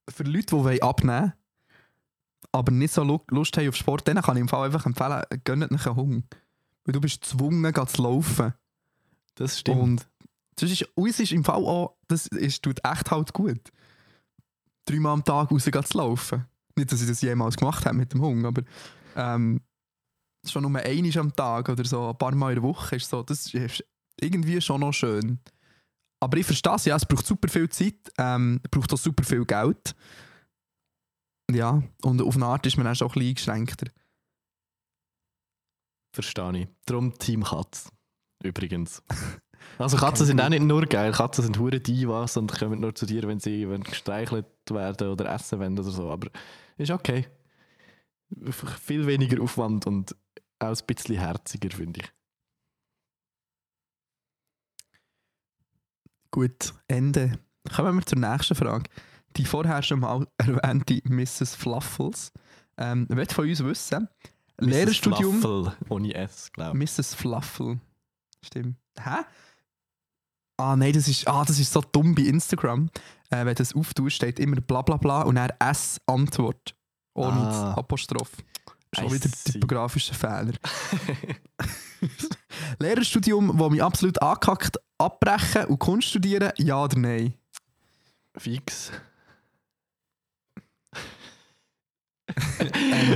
für 0.08 0.22
Leute, 0.22 0.46
die 0.46 0.52
wollen 0.52 0.82
abnehmen 0.82 1.32
aber 2.54 2.70
nicht 2.70 2.94
so 2.94 3.02
Lu- 3.02 3.18
Lust 3.30 3.56
haben 3.56 3.68
auf 3.68 3.74
Sport, 3.74 4.06
denen 4.06 4.22
kann 4.22 4.36
ich 4.36 4.42
im 4.42 4.48
Fall 4.48 4.66
einfach 4.66 4.86
empfehlen, 4.86 5.22
gönnt 5.42 5.72
euch 5.72 5.86
einen 5.86 5.96
Hunger. 5.96 6.22
Weil 6.84 6.92
du 6.92 7.00
bist 7.00 7.20
gezwungen, 7.20 7.74
zu 7.88 8.02
laufen. 8.02 8.54
Das 9.34 9.58
stimmt. 9.58 9.80
Und 9.80 10.08
das 10.56 10.70
ist, 10.70 10.88
und 10.94 11.08
es 11.08 11.18
ist 11.18 11.32
im 11.32 11.42
Fall 11.42 11.56
auch, 11.56 11.96
das 12.06 12.28
ist, 12.28 12.62
tut 12.62 12.78
echt 12.84 13.10
halt 13.10 13.32
gut. 13.32 13.72
Dreimal 14.84 15.14
am 15.14 15.24
Tag 15.24 15.50
raus 15.50 15.64
zu 15.64 15.98
laufen. 15.98 16.44
Nicht, 16.76 16.92
dass 16.92 17.00
ich 17.02 17.08
das 17.08 17.22
jemals 17.22 17.56
gemacht 17.56 17.84
habe 17.86 17.96
mit 17.96 18.12
dem 18.12 18.22
Hunger, 18.22 18.48
aber 18.48 18.62
ähm, 19.16 19.60
schon 20.46 20.62
nur 20.62 20.80
einmal 20.80 21.18
am 21.18 21.34
Tag 21.34 21.68
oder 21.68 21.84
so, 21.84 22.10
ein 22.10 22.18
paar 22.18 22.34
Mal 22.36 22.50
in 22.50 22.56
der 22.56 22.62
Woche 22.62 22.96
ist 22.96 23.08
so, 23.08 23.22
das 23.24 23.52
ist 23.52 23.84
irgendwie 24.20 24.60
schon 24.60 24.80
noch 24.80 24.92
schön. 24.92 25.40
Aber 26.20 26.36
ich 26.36 26.46
verstehe 26.46 26.74
es, 26.74 26.84
ja, 26.84 26.94
es 26.94 27.04
braucht 27.04 27.26
super 27.26 27.48
viel 27.48 27.68
Zeit, 27.68 28.12
ähm, 28.16 28.60
es 28.62 28.70
braucht 28.70 28.92
auch 28.92 28.98
super 28.98 29.24
viel 29.24 29.44
Geld. 29.44 29.96
Ja, 31.54 31.82
und 32.02 32.20
auf 32.20 32.34
eine 32.34 32.46
Art 32.46 32.66
ist 32.66 32.76
man 32.76 32.86
auch 32.86 32.94
schon 32.94 33.08
ein 33.08 33.12
bisschen 33.12 33.52
eingeschränkter. 33.54 33.86
Verstehe 36.12 36.58
ich. 36.58 36.68
Darum 36.84 37.16
Team 37.18 37.44
Katz. 37.44 37.90
Übrigens. 38.42 39.02
Also 39.78 39.96
Katzen 39.96 40.26
sind 40.26 40.42
auch 40.42 40.50
nicht 40.50 40.62
nur 40.62 40.84
geil. 40.84 41.10
Katzen 41.12 41.42
sind 41.42 41.58
hure 41.58 41.80
Divas 41.80 42.36
und 42.36 42.52
kommen 42.52 42.80
nur 42.80 42.94
zu 42.94 43.06
dir, 43.06 43.26
wenn 43.26 43.40
sie 43.40 43.66
wenn 43.68 43.82
gestreichelt 43.82 44.46
werden 44.68 45.08
oder 45.08 45.32
essen 45.32 45.58
wollen 45.58 45.78
oder 45.78 45.90
so. 45.90 46.10
Aber 46.10 46.28
ist 46.76 46.90
okay. 46.90 47.26
Viel 48.82 49.06
weniger 49.06 49.42
Aufwand 49.42 49.86
und 49.86 50.14
auch 50.58 50.68
ein 50.68 50.86
bisschen 50.86 51.16
herziger, 51.16 51.70
finde 51.70 52.00
ich. 52.02 52.12
Gut, 56.30 56.74
Ende. 56.86 57.38
Kommen 57.74 57.96
wir 57.96 58.04
zur 58.04 58.18
nächsten 58.18 58.54
Frage. 58.54 58.90
Die 59.36 59.44
vorher 59.44 59.82
schon 59.82 60.00
mal 60.00 60.26
erwähnte 60.38 61.00
Mrs. 61.04 61.54
Fluffles 61.54 62.32
ähm, 62.76 63.06
will 63.08 63.26
von 63.26 63.48
uns 63.48 63.62
wissen, 63.64 64.08
Lehrerstudium... 64.58 65.40
Flaffel, 65.40 65.72
ohne 65.88 66.14
S, 66.14 66.52
glaube 66.52 66.78
ich. 66.78 66.98
Mrs. 66.98 67.14
Fluffle. 67.14 67.80
Stimmt. 68.44 68.76
Hä? 68.98 69.24
Ah 70.56 70.76
nein, 70.76 70.92
das 70.92 71.08
ist, 71.08 71.26
ah, 71.26 71.44
das 71.44 71.58
ist 71.58 71.72
so 71.72 71.80
dumm 71.80 72.14
bei 72.14 72.22
Instagram. 72.22 72.88
Äh, 73.30 73.44
wenn 73.44 73.54
das 73.56 73.74
auftust, 73.74 74.16
steht 74.16 74.38
immer 74.38 74.60
bla 74.60 74.82
bla 74.82 74.96
bla 74.96 75.22
und 75.22 75.34
dann 75.34 75.50
S-Antwort. 75.58 76.76
Ohne 77.14 77.32
Ah. 77.32 77.74
Apostroph. 77.74 78.30
Schon 78.92 79.12
wieder 79.12 79.28
typografischer 79.28 80.14
Fehler. 80.14 80.52
Lehrerstudium, 82.78 83.56
das 83.58 83.70
mich 83.70 83.82
absolut 83.82 84.22
angekackt, 84.22 84.78
abbrechen 84.98 85.64
und 85.64 85.80
Kunst 85.80 86.08
studieren, 86.10 86.52
ja 86.58 86.84
oder 86.84 86.98
nein? 86.98 87.34
Fix. 88.36 88.92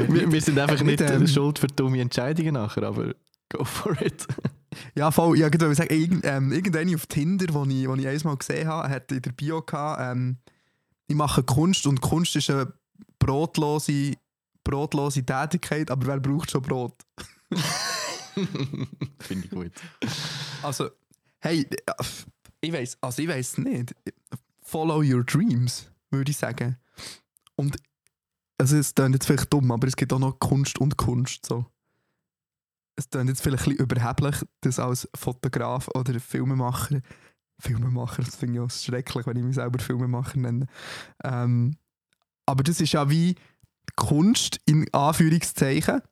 Wir, 0.09 0.31
wir 0.31 0.41
sind 0.41 0.59
einfach 0.59 0.83
nicht, 0.83 1.01
ähm, 1.01 1.27
schuld 1.27 1.59
für 1.59 1.67
dumme 1.67 2.01
Entscheidungen 2.01 2.55
nachher, 2.55 2.85
aber 2.85 3.15
go 3.49 3.65
for 3.65 4.01
it. 4.03 4.27
Ja, 4.95 5.11
voll. 5.11 5.37
Ich 5.37 5.43
wollte 5.43 5.75
sagen, 5.75 5.93
irgend, 5.93 6.25
ähm, 6.25 6.53
irgendeine 6.53 6.95
auf 6.95 7.07
Tinder, 7.07 7.47
wo 7.53 7.65
ich, 7.65 7.89
wo 7.89 7.95
ich 7.95 8.07
einmal 8.07 8.37
gesehen 8.37 8.69
habe, 8.69 8.89
hat 8.89 9.11
in 9.11 9.23
der 9.23 9.33
Bio 9.33 9.63
gehabt, 9.63 10.01
ähm, 10.01 10.37
ich 11.09 11.17
mache 11.17 11.43
Kunst 11.43 11.87
und 11.87 12.01
Kunst 12.01 12.37
ist 12.37 12.51
eine 12.51 12.73
brotlose, 13.19 14.13
brotlose 14.63 15.25
Tätigkeit, 15.25 15.91
aber 15.91 16.07
wer 16.07 16.21
braucht 16.21 16.51
schon 16.51 16.63
Brot? 16.63 16.95
Finde 19.21 19.45
ich 19.45 19.51
gut. 19.51 19.73
Also, 20.63 20.91
hey, 21.41 21.67
ich 22.61 22.73
weiß, 22.73 22.99
also 23.01 23.23
ich 23.23 23.29
weiß 23.29 23.59
nicht. 23.59 23.95
Follow 24.63 25.03
your 25.03 25.25
dreams, 25.25 25.91
würde 26.11 26.31
ich 26.31 26.37
sagen. 26.37 26.77
Und 27.57 27.77
also 28.59 28.77
es 28.77 28.95
klingt 28.95 29.15
jetzt 29.15 29.27
vielleicht 29.27 29.53
dumm, 29.53 29.71
aber 29.71 29.87
es 29.87 29.97
gibt 29.97 30.13
auch 30.13 30.19
noch 30.19 30.39
Kunst 30.39 30.79
und 30.79 30.97
Kunst. 30.97 31.47
So. 31.47 31.65
Es 32.97 33.09
klingt 33.09 33.29
jetzt 33.29 33.41
vielleicht 33.41 33.67
ein 33.67 33.77
bisschen 33.77 33.85
überheblich, 33.85 34.37
das 34.61 34.79
als 34.79 35.09
Fotograf 35.15 35.89
oder 35.95 36.19
Filmemacher, 36.19 37.01
Filmemacher, 37.61 38.23
das 38.23 38.37
finde 38.37 38.55
ich 38.55 38.61
auch 38.61 38.71
schrecklich, 38.71 39.27
wenn 39.27 39.37
ich 39.37 39.45
mich 39.45 39.55
selber 39.55 39.79
Filmemacher 39.79 40.39
nenne. 40.39 40.67
Ähm, 41.25 41.77
aber 42.47 42.65
das 42.65 42.81
ist 42.81 42.93
ja 42.93 43.09
wie 43.09 43.37
Kunst 43.97 44.61
in 44.65 44.93
Anführungszeichen, 44.93 46.03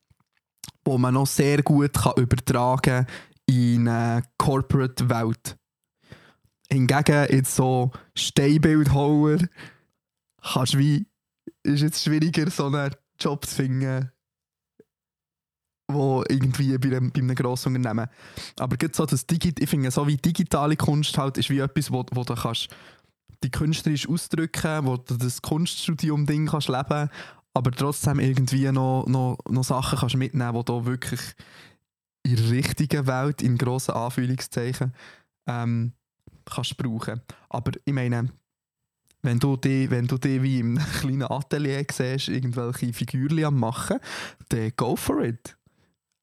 wo 0.85 0.99
man 0.99 1.15
noch 1.15 1.27
sehr 1.27 1.63
gut 1.63 1.95
kann 1.95 2.15
übertragen 2.17 3.07
in 3.47 3.89
eine 3.89 4.23
Corporate-Welt. 4.39 5.57
Hingegen 6.71 7.27
jetzt 7.31 7.55
so 7.55 7.93
Steinbildhauer 8.17 9.39
kannst 10.43 10.75
du 10.75 10.79
wie 10.79 11.07
ist 11.67 11.83
jetzt 11.83 12.05
schwieriger, 12.05 12.51
so 12.51 12.67
eine 12.67 12.91
Job 13.19 13.47
zu 13.47 13.55
finden, 13.55 14.11
wo 15.89 16.25
irgendwie 16.29 16.77
bei 16.79 16.97
einem, 16.97 17.13
bei 17.13 17.21
einem 17.21 17.35
grossen 17.35 17.77
Unternehmen. 17.77 18.09
Aber 18.59 18.77
gerade 18.77 18.95
so 18.95 19.07
das 19.07 19.27
Digi 19.27 19.55
ich 19.59 19.69
finde, 19.69 19.91
so 19.91 20.07
wie 20.07 20.17
digitale 20.17 20.77
Kunst 20.77 21.17
halt 21.19 21.39
ist 21.39 21.51
wie 21.51 21.61
etwas, 21.61 21.91
wo, 21.91 22.05
wo 22.13 22.25
du 22.25 22.35
kannst 22.35 22.69
die 23.43 23.51
künstlerisch 23.51 24.09
ausdrücken, 24.09 24.87
wo 24.87 24.97
du 24.97 25.17
das 25.17 25.43
Kunststudium-Ding 25.43 26.47
kannst 26.47 26.69
leben, 26.69 27.11
aber 27.55 27.71
trotzdem 27.71 28.19
irgendwie 28.19 28.71
noch, 28.73 29.07
noch, 29.07 29.39
noch 29.49 29.65
Sachen 29.65 29.99
kannst 29.99 30.17
mitnehmen, 30.17 30.55
die 30.55 30.65
du 30.65 30.85
wirklich 30.87 31.21
in 32.23 32.37
der 32.37 32.51
richtigen 32.51 33.07
Welt, 33.07 33.43
in 33.43 33.57
grossen 33.57 33.95
Anführungszeichen, 33.95 34.95
ähm, 35.47 35.93
kannst 36.45 36.77
brauchen. 36.77 37.21
Aber 37.49 37.73
ich 37.85 37.93
meine, 37.93 38.31
wenn 39.27 39.39
du 39.41 39.57
die, 39.57 39.91
wenn 39.91 40.07
du 40.07 40.17
die 40.17 40.43
wie 40.43 40.61
im 40.61 40.79
kleinen 41.01 41.25
Atelier 41.25 41.85
siehst, 41.91 42.29
irgendwelche 42.29 42.93
Figürchen 42.93 43.45
am 43.45 43.59
machen, 43.59 43.99
dann 44.49 44.73
go 44.77 44.97
for 44.97 45.23
it. 45.23 45.57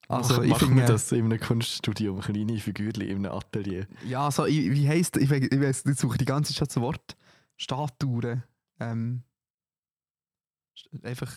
Also, 0.08 0.36
Also 0.36 0.44
ich 0.44 0.58
finde, 0.58 0.86
das 0.86 1.12
in 1.12 1.26
einem 1.26 1.40
Kunststudium, 1.40 2.22
kleine 2.22 2.58
Figürchen 2.60 3.04
in 3.04 3.26
einem 3.26 3.32
Atelier. 3.32 3.88
ja, 4.06 4.32
so, 4.32 4.46
ich, 4.46 4.72
wie 4.72 4.88
heisst, 4.88 5.18
ich, 5.18 5.30
ich 5.30 5.62
weiß, 5.62 5.86
ich 5.86 6.00
suche 6.00 6.18
die 6.18 6.26
ganze 6.26 6.54
Zeit 6.54 6.70
das 6.70 6.82
Wort, 6.82 7.16
Statuen. 7.58 8.44
Ähm, 8.80 9.24
einfach 11.04 11.32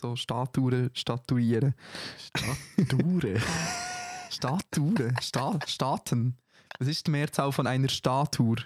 so 0.00 0.16
Statuen 0.16 0.90
statuieren. 0.94 1.74
Statue. 2.16 3.40
Statuen, 4.30 5.16
Sta 5.20 5.58
Staaten. 5.66 6.38
Was 6.78 6.88
ist 6.88 7.06
die 7.06 7.10
Mehrzahl 7.10 7.52
von 7.52 7.66
einer 7.66 7.88
Statue? 7.88 8.56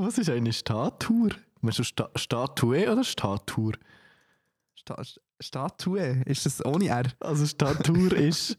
Was 0.00 0.16
ist 0.16 0.30
eine 0.30 0.52
Statue? 0.52 1.30
Meinst 1.60 1.80
du 1.80 1.82
Sta 1.82 2.08
Statue 2.14 2.90
oder 2.90 3.02
Statue? 3.02 3.72
Sta 4.76 5.02
Statue, 5.40 6.22
ist 6.24 6.46
das 6.46 6.64
ohne 6.64 6.86
R? 6.86 7.06
Also 7.18 7.46
Statur 7.46 8.12
ist 8.12 8.56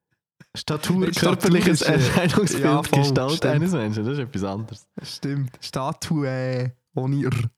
Statur, 0.54 1.10
körperliches 1.10 1.82
ist, 1.82 1.88
äh, 1.88 1.94
Erscheinungsbild, 1.94 2.64
ja, 2.64 2.82
voll, 2.84 3.00
Gestalt 3.00 3.32
stimmt. 3.32 3.54
eines 3.54 3.72
Menschen. 3.72 4.04
Das 4.04 4.12
ist 4.14 4.20
etwas 4.20 4.44
anderes. 4.44 4.86
Stimmt, 5.02 5.58
Statue, 5.60 6.72
ohne 6.94 7.24
R. 7.24 7.50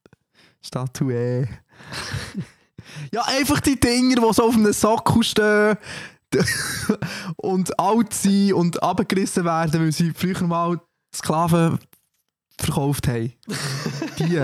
Statue. 0.62 1.48
ja, 3.12 3.22
einfach 3.26 3.60
die 3.60 3.78
Dinger, 3.78 4.16
die 4.16 4.32
so 4.32 4.44
auf 4.44 4.54
einem 4.54 4.72
Sockel 4.72 5.22
stehen 5.22 5.76
und 7.36 7.78
alt 7.78 8.14
sind 8.14 8.54
und 8.54 8.82
abgerissen 8.82 9.44
werden, 9.44 9.82
weil 9.82 9.92
sie 9.92 10.12
früher 10.12 10.42
mal 10.44 10.80
Sklaven 11.14 11.78
verkauft 12.58 13.08
haben. 13.08 13.32
Die. 14.18 14.38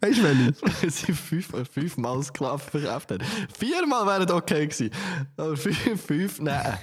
weißt 0.00 0.18
du, 0.18 0.22
welche? 0.22 0.90
Sie 0.90 1.12
fünf, 1.12 1.48
fünfmal 1.70 2.22
Sklaven 2.22 2.58
verkauft 2.60 3.10
haben. 3.12 3.24
Viermal 3.56 4.06
wären 4.06 4.30
okay 4.30 4.66
gewesen. 4.66 4.90
Aber 5.36 5.56
fünf, 5.56 6.04
fünf 6.04 6.40
nein. 6.40 6.78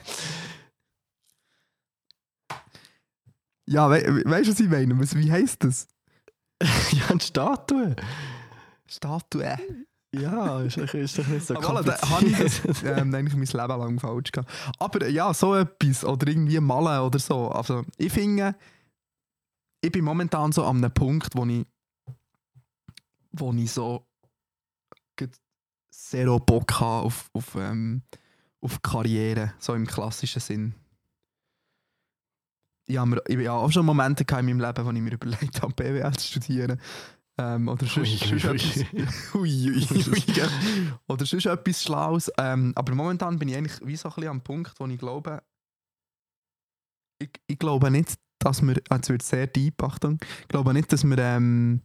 Ja, 3.70 3.90
we 3.90 4.24
weißt 4.26 4.48
du, 4.48 4.52
was 4.52 4.60
ich 4.60 4.70
meine? 4.70 4.98
Wie 4.98 5.32
heisst 5.32 5.64
das? 5.64 5.88
Ja, 6.92 7.10
eine 7.10 7.20
Statue. 7.20 7.96
Statue. 8.88 9.58
Ja, 10.22 10.62
ist 10.62 10.78
doch, 10.78 10.94
ist 10.94 11.18
doch 11.18 11.28
nicht 11.28 11.46
so 11.46 11.56
Aber 11.56 11.84
da 11.84 12.00
habe 12.10 12.26
ich 12.26 12.38
das 12.38 12.62
kompliziert. 12.62 12.98
ähm, 12.98 13.14
eigentlich 13.14 13.36
mein 13.36 13.68
Leben 13.68 13.80
lang 13.80 14.00
falsch 14.00 14.32
gehabt. 14.32 14.52
Aber 14.80 15.06
äh, 15.06 15.12
ja, 15.12 15.34
so 15.34 15.56
etwas 15.56 16.04
oder 16.04 16.28
irgendwie 16.28 16.60
malen 16.60 17.02
oder 17.02 17.20
so. 17.20 17.50
Also 17.50 17.84
ich 17.98 18.12
finde, 18.12 18.56
ich 19.82 19.92
bin 19.92 20.04
momentan 20.04 20.52
so 20.52 20.64
an 20.66 20.78
einem 20.78 20.92
Punkt, 20.92 21.36
wo 21.36 21.46
ich, 21.46 21.66
wo 23.32 23.54
ich 23.54 23.72
so 23.72 24.08
sehr 25.98 26.40
Bock 26.40 26.80
habe 26.80 27.06
auf, 27.06 27.30
auf, 27.34 27.56
ähm, 27.56 28.04
auf 28.62 28.82
Karriere, 28.82 29.54
so 29.60 29.74
im 29.74 29.88
klassischen 29.88 30.40
Sinn. 30.40 30.76
Ich 32.86 32.98
habe, 32.98 33.10
mir, 33.10 33.22
ich 33.28 33.48
habe 33.48 33.52
auch 33.60 33.72
schon 33.72 33.86
Momente 33.86 34.24
in 34.24 34.46
meinem 34.46 34.60
Leben, 34.60 34.86
wo 34.86 34.92
ich 34.92 35.02
mir 35.02 35.12
überlegt 35.14 35.62
habe, 35.62 35.74
BWL 35.74 36.14
zu 36.14 36.28
studieren. 36.28 36.80
Ähm, 37.40 37.68
oder 37.68 37.86
sonst, 37.86 38.32
Ui, 38.32 38.40
sonst 38.40 38.78
ui, 39.36 39.80
etwas, 39.80 40.08
ui, 40.08 40.24
oder 41.08 41.26
sonst 41.26 41.46
etwas 41.46 41.84
Schlaues. 41.84 42.32
Ähm, 42.38 42.74
aber 42.76 42.96
momentan 42.96 43.38
bin 43.38 43.50
ich 43.50 43.58
eigentlich 43.58 43.80
wie 43.86 43.96
so 43.96 44.10
ein 44.10 44.16
bisschen 44.16 44.30
am 44.30 44.42
Punkt, 44.42 44.74
wo 44.80 44.88
ich 44.88 44.98
glaube, 44.98 45.44
ich, 47.20 47.30
ich 47.46 47.60
glaube 47.60 47.92
nicht, 47.92 48.16
dass 48.40 48.62
wir, 48.62 48.82
ah, 48.90 48.96
jetzt 48.96 49.10
wird 49.10 49.22
sehr 49.22 49.48
deep, 49.48 49.82
Achtung, 49.84 50.20
ich 50.42 50.48
glaube 50.48 50.74
nicht, 50.74 50.92
dass 50.92 51.04
wir 51.04 51.18
ähm, 51.18 51.82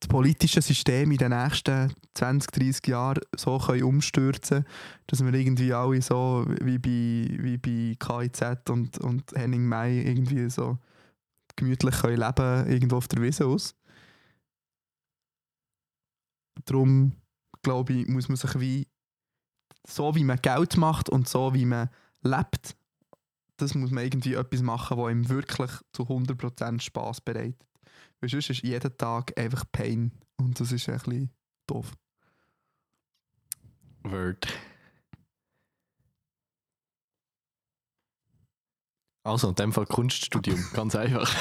das 0.00 0.08
politische 0.08 0.60
System 0.62 1.10
in 1.10 1.18
den 1.18 1.30
nächsten 1.30 1.92
20, 2.14 2.50
30 2.50 2.86
Jahren 2.86 3.20
so 3.36 3.58
können 3.58 3.82
umstürzen 3.82 4.64
können, 4.64 4.66
dass 5.06 5.24
wir 5.24 5.32
irgendwie 5.32 5.72
alle 5.72 6.02
so 6.02 6.46
wie 6.60 6.78
bei, 6.78 7.42
wie 7.42 7.58
bei 7.58 7.96
KIZ 7.98 8.70
und, 8.70 8.98
und 8.98 9.32
Henning 9.34 9.64
May 9.64 10.02
irgendwie 10.02 10.48
so 10.50 10.78
gemütlich 11.56 11.96
können 11.96 12.18
leben 12.18 12.70
irgendwo 12.70 12.96
auf 12.96 13.08
der 13.08 13.22
Wiese 13.22 13.46
aus. 13.46 13.74
Darum 16.64 17.12
glaube 17.62 17.92
ich, 17.92 18.08
muss 18.08 18.28
man 18.28 18.36
sich 18.36 18.58
wie 18.60 18.88
so 19.86 20.14
wie 20.14 20.24
man 20.24 20.40
Geld 20.42 20.76
macht 20.76 21.08
und 21.08 21.28
so 21.28 21.54
wie 21.54 21.64
man 21.64 21.90
lebt, 22.22 22.76
das 23.56 23.74
muss 23.74 23.90
man 23.90 24.04
irgendwie 24.04 24.34
etwas 24.34 24.62
machen, 24.62 24.98
was 24.98 25.10
ihm 25.10 25.28
wirklich 25.28 25.70
zu 25.92 26.02
100% 26.04 26.80
Spaß 26.80 27.20
bereitet. 27.22 27.64
Weil 28.20 28.30
sonst 28.30 28.50
ist 28.50 28.62
jeden 28.62 28.96
Tag 28.98 29.38
einfach 29.38 29.64
Pain 29.72 30.12
und 30.36 30.58
das 30.58 30.72
ist 30.72 30.88
ein 30.88 30.98
bisschen 30.98 31.30
doof. 31.66 31.92
Word. 34.02 34.46
Also, 39.24 39.48
in 39.48 39.54
dem 39.56 39.72
Fall 39.72 39.86
Kunststudium, 39.86 40.64
ganz 40.72 40.94
einfach. 40.94 41.34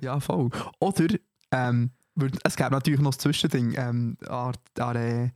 Ja, 0.00 0.18
voll. 0.18 0.50
Oder 0.80 1.14
ähm, 1.52 1.92
es 2.44 2.56
gäbe 2.56 2.70
natürlich 2.70 3.00
noch 3.00 3.10
das 3.10 3.18
Zwischending. 3.18 3.74
Ähm, 3.76 4.16
an, 4.28 4.54
an, 4.78 4.96
äh, 4.96 5.30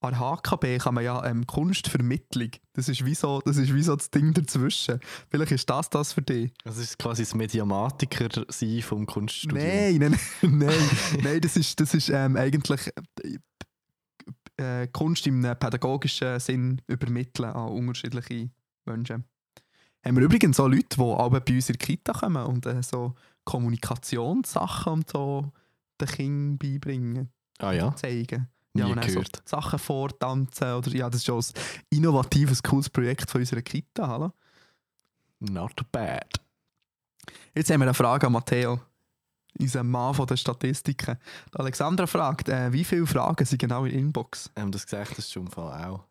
an 0.00 0.18
HKB 0.18 0.78
kann 0.78 0.94
man 0.94 1.04
ja 1.04 1.24
ähm, 1.24 1.46
Kunstvermittlung. 1.46 2.50
Das 2.74 2.88
ist, 2.88 3.04
wie 3.04 3.14
so, 3.14 3.40
das 3.44 3.56
ist 3.56 3.74
wie 3.74 3.82
so 3.82 3.96
das 3.96 4.10
Ding 4.10 4.34
dazwischen. 4.34 5.00
Vielleicht 5.30 5.52
ist 5.52 5.68
das 5.70 5.90
das 5.90 6.12
für 6.12 6.22
dich. 6.22 6.52
Das 6.64 6.78
ist 6.78 6.98
quasi 6.98 7.22
das 7.22 7.34
Mediamatiker 7.34 8.44
sein 8.48 8.82
vom 8.82 9.06
Kunststudium. 9.06 9.66
Nein, 9.66 9.98
nein, 9.98 10.18
nein, 10.42 10.90
nein, 11.22 11.40
das 11.40 11.56
ist, 11.56 11.80
das 11.80 11.94
ist 11.94 12.08
ähm, 12.10 12.36
eigentlich 12.36 12.90
äh, 14.56 14.86
Kunst 14.88 15.26
im 15.26 15.42
pädagogischen 15.42 16.40
Sinn 16.40 16.82
übermitteln 16.86 17.50
an 17.50 17.68
unterschiedliche 17.68 18.50
Menschen. 18.84 19.24
Haben 20.04 20.16
wir 20.16 20.24
übrigens 20.24 20.60
auch 20.60 20.68
Leute, 20.68 20.96
die 20.96 21.00
auch 21.00 21.30
bei 21.30 21.54
uns 21.54 21.68
in 21.68 21.72
die 21.72 21.78
Kita 21.78 22.12
kommen 22.12 22.44
und 22.44 22.66
äh, 22.66 22.82
so 22.82 23.14
Kommunikationssachen 23.44 24.92
und 24.92 25.10
so 25.10 25.52
den 26.00 26.08
Kindern 26.08 26.58
beibringen, 26.58 27.30
Ah 27.58 27.72
ja, 27.72 27.94
zeigen. 27.96 28.48
nie 28.74 28.82
und 28.82 29.10
so. 29.10 29.22
Sachen 29.44 29.78
vortanzen 29.78 30.74
oder 30.74 30.90
ja, 30.94 31.08
das 31.08 31.22
ist 31.22 31.30
auch 31.30 31.38
ein 31.38 31.62
innovatives, 31.90 32.62
cooles 32.62 32.90
Projekt 32.90 33.30
von 33.30 33.40
unserer 33.40 33.62
Kita. 33.62 34.06
Hallo? 34.08 34.32
Not 35.40 35.74
bad. 35.92 36.40
Jetzt 37.54 37.70
haben 37.70 37.80
wir 37.80 37.86
eine 37.86 37.94
Frage 37.94 38.26
an 38.26 38.32
Matteo, 38.32 38.80
unseren 39.58 39.88
Mann 39.90 40.14
von 40.14 40.26
den 40.26 40.36
Statistiken. 40.36 41.18
Die 41.54 41.58
Alexandra 41.58 42.06
fragt, 42.06 42.48
äh, 42.48 42.72
wie 42.72 42.84
viele 42.84 43.06
Fragen 43.06 43.44
sind 43.44 43.58
genau 43.58 43.84
in 43.84 43.92
der 43.92 44.00
Inbox? 44.00 44.50
Ähm, 44.56 44.70
das 44.70 44.84
gesagt 44.84 45.16
hast 45.16 45.34
du 45.34 45.40
im 45.40 45.46
Fall 45.48 45.86
auch. 45.88 46.04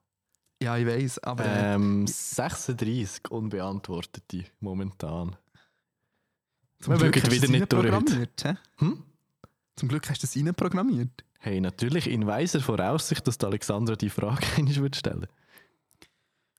Ja, 0.61 0.77
ich 0.77 0.87
weiß, 0.87 1.19
aber 1.19 1.45
äh, 1.45 1.73
Ähm, 1.75 2.07
36 2.07 3.29
unbeantwortete 3.29 4.45
momentan. 4.59 5.35
zum 6.79 6.93
wir 6.93 7.11
Glück 7.11 7.15
wieder 7.31 7.41
das 7.41 7.49
nicht 7.49 7.71
durch? 7.71 8.57
Hm? 8.77 9.03
Zum 9.75 9.89
Glück 9.89 10.09
hast 10.09 10.23
du 10.23 10.27
das 10.27 10.35
reinprogrammiert. 10.35 11.23
Hey, 11.39 11.59
natürlich 11.61 12.09
in 12.09 12.25
weiser 12.25 12.61
Voraussicht, 12.61 13.27
dass 13.27 13.37
die 13.37 13.45
Alexandra 13.45 13.95
die 13.95 14.09
Frage 14.09 14.45
einmal 14.57 14.75
wird 14.75 14.95
stellen. 14.95 15.27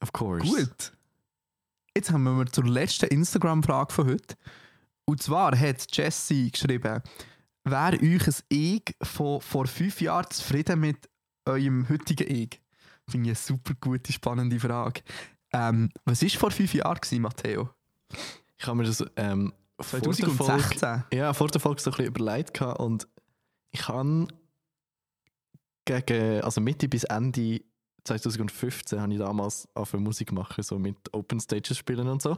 Of 0.01 0.13
course. 0.13 0.47
Gut. 0.47 0.93
Jetzt 1.97 2.13
kommen 2.13 2.39
wir 2.39 2.47
zur 2.47 2.67
letzten 2.67 3.07
Instagram-Frage 3.07 3.93
von 3.93 4.07
heute. 4.07 4.37
Und 5.07 5.23
zwar 5.23 5.59
hat 5.59 5.97
Jessie 5.97 6.51
geschrieben, 6.51 7.03
wäre 7.65 7.97
euch 7.97 8.27
ein 8.27 8.35
Ich 8.49 8.83
von 9.03 9.41
vor 9.41 9.67
fünf 9.67 10.01
Jahren 10.01 10.31
zufrieden 10.31 10.81
mit 10.81 11.09
eurem 11.47 11.89
heutigen 11.89 12.29
Ich? 12.29 12.61
Finde 13.09 13.31
ich 13.31 13.37
eine 13.39 13.59
super 13.59 13.75
gute, 13.81 14.13
spannende 14.13 14.61
Frage. 14.61 15.01
Ähm, 15.53 15.91
was 16.05 16.23
war 16.23 16.29
vor 16.29 16.51
fünf 16.51 16.75
Jahren, 16.75 17.01
gewesen, 17.01 17.23
Matteo? 17.23 17.71
Ich 18.59 18.67
habe 18.67 18.77
mir 18.77 18.85
das 18.85 19.05
ähm, 19.17 19.53
vor 19.81 20.01
der 20.01 20.12
Folge 20.12 20.37
2016? 20.37 21.05
Ja, 21.12 21.33
vor 21.33 21.49
der 21.49 21.61
Folge 21.61 21.81
so 21.81 21.91
ein 21.91 21.97
bisschen 21.97 22.07
überlegt 22.07 22.61
und 22.61 23.07
ich 23.71 23.89
habe 23.89 24.27
gegen, 25.85 26.41
also 26.43 26.61
Mitte 26.61 26.89
bis 26.89 27.05
Ende 27.05 27.61
2015 28.05 29.01
habe 29.01 29.12
ich 29.12 29.19
damals 29.19 29.69
angefangen 29.75 30.05
Musik 30.05 30.33
machen, 30.33 30.62
so 30.62 30.79
mit 30.79 30.97
Open 31.12 31.41
Stages 31.41 31.77
spielen 31.77 32.09
und 32.09 32.23
so. 32.23 32.37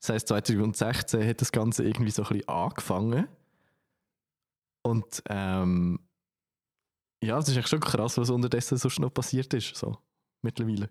Das 0.00 0.08
heisst, 0.08 0.28
2016 0.28 1.26
hat 1.26 1.40
das 1.40 1.52
Ganze 1.52 1.84
irgendwie 1.84 2.10
so 2.10 2.22
ein 2.22 2.28
bisschen 2.28 2.48
angefangen. 2.48 3.28
Und 4.82 5.22
ähm, 5.28 6.00
Ja, 7.22 7.38
es 7.38 7.48
ist 7.48 7.56
echt 7.56 7.68
schon 7.68 7.80
krass, 7.80 8.18
was 8.18 8.30
unterdessen 8.30 8.78
so 8.78 8.90
schnell 8.90 9.10
passiert 9.10 9.54
ist. 9.54 9.76
So, 9.76 9.96
mittlerweile. 10.42 10.90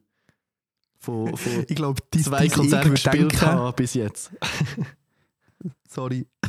Von, 0.99 1.35
von 1.35 1.65
Ich 1.67 1.75
glaube, 1.75 2.01
zwei 2.11 2.47
Konzerten 2.47 2.91
gespielt 2.91 3.41
habe 3.41 3.73
bis 3.73 3.95
jetzt. 3.95 4.31
Sorry. 5.87 6.27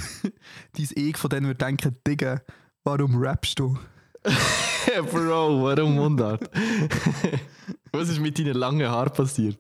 Dein 0.73 0.89
Ich 0.95 1.17
von 1.17 1.31
denen 1.31 1.47
würde 1.47 1.65
denken, 1.65 1.97
Digga, 2.07 2.43
warum 2.85 3.17
rappst 3.23 3.59
du? 3.59 3.79
Bro, 5.11 5.63
warum 5.63 5.95
Mundart? 5.95 6.49
was 7.93 8.09
ist 8.09 8.21
mit 8.21 8.39
deinen 8.39 8.55
langen 8.55 8.89
Haaren 8.89 9.13
passiert? 9.13 9.59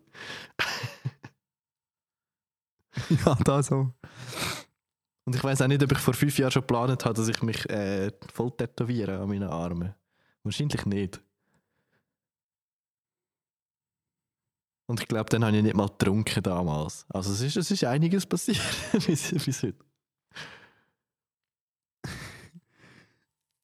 ja, 3.24 3.36
da 3.44 3.62
so. 3.62 3.92
Und 5.24 5.36
ich 5.36 5.42
weiß 5.42 5.62
auch 5.62 5.68
nicht, 5.68 5.82
ob 5.82 5.92
ich 5.92 5.98
vor 5.98 6.14
fünf 6.14 6.38
Jahren 6.38 6.50
schon 6.50 6.62
geplant 6.62 7.04
habe, 7.04 7.14
dass 7.14 7.28
ich 7.28 7.42
mich 7.42 7.68
äh, 7.70 8.10
voll 8.32 8.50
tätowiere 8.52 9.20
an 9.20 9.28
meinen 9.28 9.48
Armen. 9.48 9.94
Wahrscheinlich 10.42 10.84
nicht. 10.86 11.20
Und 14.86 15.00
ich 15.00 15.08
glaube, 15.08 15.30
dann 15.30 15.44
habe 15.44 15.56
ich 15.56 15.62
nicht 15.62 15.76
mal 15.76 15.88
getrunken 15.88 16.42
damals. 16.42 17.06
Also 17.08 17.32
es 17.32 17.40
ist, 17.40 17.56
es 17.56 17.70
ist 17.70 17.84
einiges 17.84 18.26
passiert 18.26 18.60
bis, 19.06 19.30
bis 19.30 19.62
heute. 19.62 19.84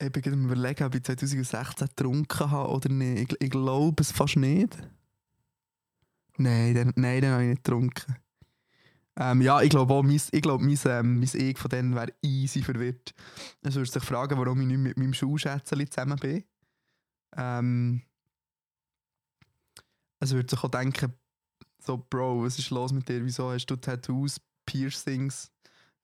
Ich 0.00 0.12
bin 0.12 0.22
gerade 0.22 0.36
überlegen, 0.36 0.84
ob 0.84 0.94
ich 0.94 1.02
2016 1.02 1.88
getrunken 1.88 2.50
habe 2.52 2.70
oder 2.70 2.88
nicht. 2.88 3.32
Ich, 3.32 3.40
ich 3.40 3.50
glaube 3.50 4.00
es 4.00 4.12
fast 4.12 4.36
nicht. 4.36 4.78
Nein, 6.36 6.72
dann, 6.72 6.92
nein, 6.94 7.20
dann 7.20 7.32
habe 7.32 7.42
ich 7.42 7.48
nicht 7.48 7.64
getrunken. 7.64 8.16
Ähm, 9.20 9.42
ja, 9.42 9.60
ich 9.60 9.70
glaube 9.70 9.92
auch, 9.92 10.04
mein, 10.04 10.20
ich 10.30 10.42
glaube, 10.42 10.64
mein, 10.64 10.78
ähm, 10.84 11.56
von 11.56 11.68
denen 11.68 11.94
wäre 11.96 12.12
easy 12.22 12.62
verwirrt. 12.62 13.12
Es 13.62 13.74
würde 13.74 13.90
sich 13.90 14.04
fragen, 14.04 14.38
warum 14.38 14.60
ich 14.60 14.68
nicht 14.68 14.78
mit 14.78 14.96
meinem 14.96 15.12
Schulschätzchen 15.12 15.90
zusammen 15.90 16.18
bin. 16.20 16.44
Ähm, 17.36 18.02
es 20.20 20.32
würde 20.32 20.48
sich 20.48 20.62
auch 20.62 20.70
denken, 20.70 21.12
so, 21.78 21.96
Bro, 21.96 22.44
was 22.44 22.58
ist 22.58 22.70
los 22.70 22.92
mit 22.92 23.08
dir? 23.08 23.24
Wieso 23.24 23.52
hast 23.52 23.66
du 23.66 23.76
Tattoos, 23.76 24.40
Piercings 24.66 25.50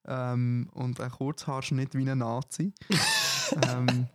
ähm, 0.07 0.68
und 0.72 1.00
einen 1.00 1.11
Kurzhaarschnitt 1.11 1.94
wie 1.94 2.09
ein 2.09 2.18
Nazi? 2.18 2.72
ähm, 3.68 4.09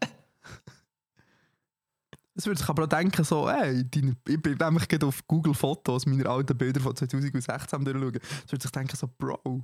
es 2.35 2.45
würde 2.45 2.59
sich 2.59 2.69
aber 2.69 2.85
auch 2.85 2.87
denken, 2.87 3.23
so, 3.23 3.49
ey, 3.49 3.83
deine, 3.89 4.15
ich 4.27 4.41
bin 4.41 4.57
nämlich 4.57 4.87
gerade 4.87 5.05
auf 5.05 5.27
Google 5.27 5.53
Fotos 5.53 6.05
meiner 6.05 6.29
alten 6.29 6.57
Bilder 6.57 6.79
von 6.79 6.95
2016 6.95 7.83
durchschauen. 7.83 8.19
Es 8.45 8.51
würde 8.51 8.61
sich 8.61 8.71
denken, 8.71 8.95
so, 8.95 9.09
Bro, 9.17 9.61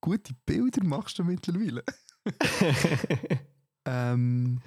gute 0.00 0.34
Bilder 0.44 0.84
machst 0.84 1.18
du 1.18 1.24
mittlerweile. 1.24 1.84
ähm, 3.84 4.60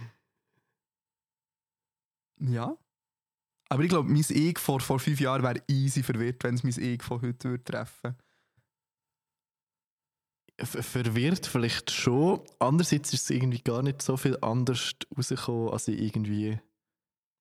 ja. 2.40 2.76
Aber 3.72 3.84
ich 3.84 3.90
glaube, 3.90 4.10
mein 4.10 4.26
Ich 4.28 4.60
vor, 4.60 4.82
vor 4.82 5.00
fünf 5.00 5.22
Jahren 5.22 5.44
wäre 5.44 5.64
easy 5.70 6.04
verwirrt, 6.04 6.44
wenn 6.44 6.56
es 6.56 6.64
mein 6.64 6.78
Ich 6.78 7.02
von 7.02 7.22
heute 7.22 7.52
würde 7.52 7.64
treffen 7.64 8.18
Ver- 10.60 10.84
Verwirrt 10.84 11.46
vielleicht 11.48 11.90
schon. 11.90 12.42
Andererseits 12.60 13.14
ist 13.14 13.24
es 13.24 13.30
irgendwie 13.30 13.62
gar 13.62 13.82
nicht 13.82 14.02
so 14.02 14.18
viel 14.18 14.38
anders 14.42 14.92
rausgekommen, 15.18 15.70
als 15.70 15.88
ich 15.88 16.02
irgendwie 16.02 16.60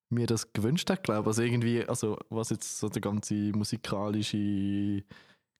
mir 0.09 0.29
das 0.29 0.53
gewünscht 0.53 0.89
hätte, 0.89 1.03
glaube. 1.03 1.31
Also 1.31 1.43
irgendwie, 1.43 1.85
also 1.85 2.17
was 2.29 2.51
jetzt 2.51 2.79
so 2.79 2.89
der 2.89 3.03
ganze 3.03 3.35
musikalische 3.35 5.03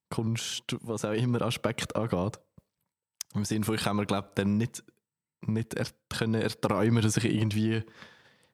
Kunst, 0.09 0.63
was 0.79 1.03
auch 1.03 1.11
immer 1.11 1.41
Aspekt 1.41 1.97
angeht. 1.97 2.39
Im 3.33 3.43
Sinne 3.43 3.65
von, 3.65 3.75
ich 3.75 3.81
kann 3.81 3.97
mir, 3.97 4.05
glaube 4.05 4.29
ich, 4.29 4.35
dann 4.35 4.55
nicht, 4.55 4.85
nicht 5.45 5.73
er 5.73 5.87
können 6.07 6.41
erträumen, 6.41 7.03
dass 7.03 7.17
ich 7.17 7.25
irgendwie, 7.25 7.83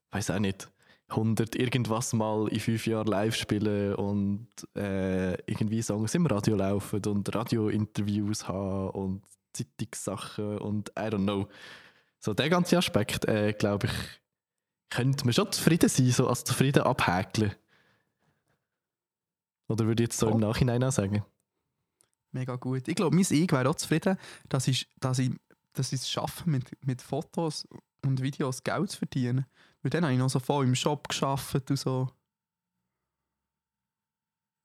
weiß 0.10 0.32
auch 0.32 0.40
nicht, 0.40 0.72
100 1.10 1.56
irgendwas 1.56 2.12
mal 2.14 2.48
in 2.50 2.60
fünf 2.60 2.86
Jahren 2.86 3.08
live 3.08 3.36
spielen 3.36 3.96
und 3.96 4.48
äh, 4.76 5.34
irgendwie 5.50 5.82
Songs 5.82 6.14
im 6.16 6.26
Radio 6.26 6.56
laufen 6.56 7.02
und 7.06 7.34
Radiointerviews 7.34 8.48
haben 8.48 8.90
und 8.90 9.24
Zeitungssachen 9.54 10.58
und 10.60 10.90
I 10.90 11.04
don't 11.04 11.24
know. 11.24 11.48
So 12.20 12.34
der 12.34 12.50
ganze 12.50 12.78
Aspekt, 12.78 13.26
äh, 13.26 13.54
glaube 13.54 13.88
ich, 13.88 13.94
könnte 14.90 15.24
man 15.26 15.34
schon 15.34 15.52
zufrieden 15.52 15.90
sein, 15.90 16.12
so 16.12 16.28
als 16.28 16.44
zufrieden 16.44 16.84
abhäkeln. 16.84 17.54
Oder 19.70 19.86
würde 19.86 20.04
ich 20.04 20.10
jetzt 20.10 20.20
so 20.20 20.28
Oh. 20.28 20.32
im 20.32 20.40
Nachhinein 20.40 20.84
auch 20.84 20.92
sagen? 20.92 21.24
Mega 22.32 22.56
gut. 22.56 22.88
Ich 22.88 22.96
glaube, 22.96 23.16
mein 23.16 23.26
Ich 23.30 23.52
wäre 23.52 23.70
auch 23.70 23.76
zufrieden, 23.76 24.18
dass 24.50 24.68
ich, 24.68 24.88
dass 25.00 25.20
ich, 25.20 25.32
dass 25.74 25.94
ich 25.94 26.02
es 26.02 26.10
schaffe, 26.10 26.50
mit, 26.50 26.70
mit 26.86 27.02
Fotos 27.02 27.68
und 28.06 28.22
Videos 28.22 28.64
Geld 28.64 28.90
zu 28.92 28.98
verdienen. 29.00 29.46
Weil 29.82 29.90
dann 29.92 30.04
habe 30.04 30.14
ich 30.14 30.20
noch 30.20 30.30
so 30.30 30.40
voll 30.40 30.66
im 30.66 30.76
Shop 30.76 31.08
geschafft 31.08 31.70
und 31.70 31.78
so. 31.78 32.10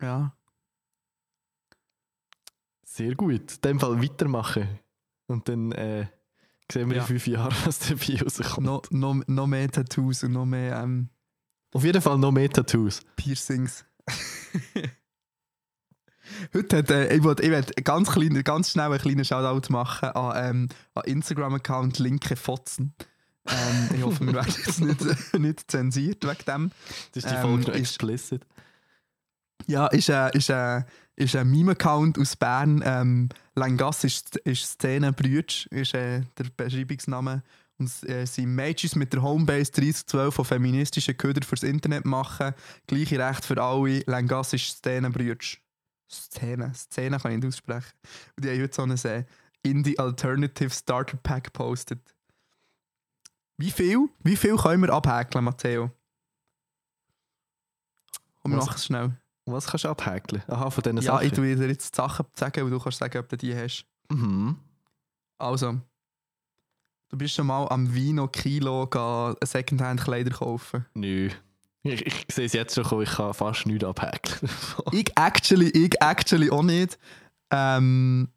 Ja. 0.01 0.37
Sehr 2.85 3.15
gut. 3.15 3.55
In 3.57 3.61
dem 3.63 3.81
Fall 3.81 4.03
weitermachen. 4.03 4.79
Und 5.27 5.49
dann 5.49 5.73
äh, 5.73 6.07
sehen 6.71 6.89
wir 6.91 6.97
Ja. 6.97 7.03
in 7.03 7.09
fünf 7.09 7.27
Jahren, 7.27 7.55
was 7.65 7.79
dabei 7.81 8.21
rauskommt. 8.23 8.67
Noch, 8.67 8.83
noch, 8.91 9.23
noch 9.27 9.47
mehr 9.47 9.71
Tattoos 9.71 10.25
und 10.25 10.33
noch 10.33 10.45
mehr 10.47 10.83
ähm, 10.83 11.09
Auf 11.73 11.85
jeden 11.85 12.03
Fall 12.03 12.19
noch 12.19 12.33
mehr 12.33 12.51
Tattoos. 12.51 13.01
Piercings. 13.17 13.85
Heute 16.55 16.79
hat, 16.79 16.91
äh, 16.91 17.15
ich 17.15 17.23
wollte 17.23 17.43
ich 17.43 17.51
wollt 17.51 17.85
ganz, 17.85 18.11
klein, 18.11 18.43
ganz 18.45 18.71
schnell 18.71 18.87
einen 18.91 18.99
kleinen 18.99 19.25
Shoutout 19.25 19.73
machen 19.73 20.09
an, 20.11 20.51
ähm, 20.51 20.69
an 20.95 21.05
Instagram-Account 21.05 21.99
Linke 21.99 22.37
Fotzen. 22.37 22.95
Ähm, 23.49 23.89
ich 23.97 24.03
hoffe, 24.03 24.25
wir 24.27 24.35
werden 24.35 24.55
jetzt 24.65 24.81
nicht, 24.81 25.35
nicht 25.39 25.71
zensiert 25.71 26.25
wegen 26.25 26.45
dem. 26.47 26.71
Das 27.13 27.25
ist 27.25 27.31
die 27.31 27.37
Ähm, 27.37 27.43
Folge 27.43 27.71
ist- 27.73 27.79
explicit. 27.79 28.47
Ja, 29.67 29.87
ist 29.89 30.11
ein, 30.11 30.31
ist 30.33 30.51
ein, 30.51 30.85
ist 31.15 31.37
ein 31.37 31.49
Meme-Account 31.51 32.19
aus 32.19 32.35
Bern. 32.37 32.83
Ähm, 32.85 33.29
Langas 33.55 34.03
ist, 34.05 34.37
ist 34.39 34.65
Szenenbrütsch, 34.65 35.67
ist 35.67 35.95
äh, 35.95 36.23
der 36.37 36.45
Beschreibungsname. 36.57 37.43
Und 37.79 37.87
es 37.87 38.03
äh, 38.05 38.27
sind 38.27 38.55
Mädchen 38.55 38.99
mit 38.99 39.13
der 39.13 39.23
Homebase 39.23 39.71
3012 39.73 40.35
von 40.35 40.45
feministischen 40.45 41.17
Köder 41.17 41.45
fürs 41.47 41.63
Internet 41.63 42.05
machen. 42.05 42.55
Gleiche 42.87 43.19
Recht 43.19 43.45
für 43.45 43.61
alle. 43.63 44.01
Langas 44.07 44.53
ist 44.53 44.69
Szenenbrütsch. 44.69 45.59
Szene, 46.11 46.73
Szene 46.75 47.19
kann 47.19 47.33
ich 47.33 47.39
nicht 47.39 47.47
aussprechen. 47.49 47.93
Und 48.37 48.45
die 48.45 48.51
haben 48.51 48.63
heute 48.63 48.75
so 48.75 48.83
ein 48.83 48.91
äh, 49.21 49.25
Indie 49.63 49.99
Alternative 49.99 50.71
Starter 50.71 51.17
Pack 51.17 51.45
gepostet. 51.45 52.01
Wie 53.57 53.71
viel? 53.71 54.09
Wie 54.23 54.37
viel 54.37 54.57
können 54.57 54.83
wir 54.83 54.93
abhäkeln, 54.93 55.45
Matteo? 55.45 55.91
Und 58.43 58.55
machen 58.57 58.75
es 58.75 58.85
schnell. 58.87 59.17
Was 59.45 59.67
kannst 59.67 59.85
du 59.85 59.89
abhäkeln? 59.89 60.43
Aha, 60.49 60.71
von 60.71 60.83
diesen 60.83 60.97
Ja, 60.99 61.15
Sachen. 61.15 61.27
ich 61.27 61.33
tue 61.33 61.57
dir 61.57 61.69
jetzt 61.69 61.95
Sachen 61.95 62.27
sagen 62.35 62.65
und 62.65 62.71
du 62.71 62.79
kannst 62.79 62.99
sagen, 62.99 63.19
ob 63.19 63.29
du 63.29 63.37
die 63.37 63.55
hast. 63.55 63.87
Mhm. 64.09 64.57
Also, 65.39 65.81
du 67.09 67.17
bist 67.19 67.35
schon 67.35 67.47
mal 67.47 67.67
am 67.69 67.93
Vino 67.93 68.29
Kilo 68.29 68.89
Secondhand-Kleider 69.43 70.31
kaufen. 70.31 70.87
Nö. 70.95 71.31
Ich, 71.85 72.07
ich 72.07 72.27
sehe 72.31 72.47
es 72.47 72.53
jetzt 72.53 72.75
schon, 72.77 72.85
kommen, 72.85 73.03
ich 73.03 73.11
kann 73.11 73.35
fast 73.35 73.67
nichts 73.67 73.85
abhäkeln. 73.85 74.49
Ich 74.93 75.11
actually, 75.19 75.71
ich 75.71 76.01
actually 76.01 76.49
auch 76.51 76.63
nicht, 76.63 76.97
ähm, 77.51 78.29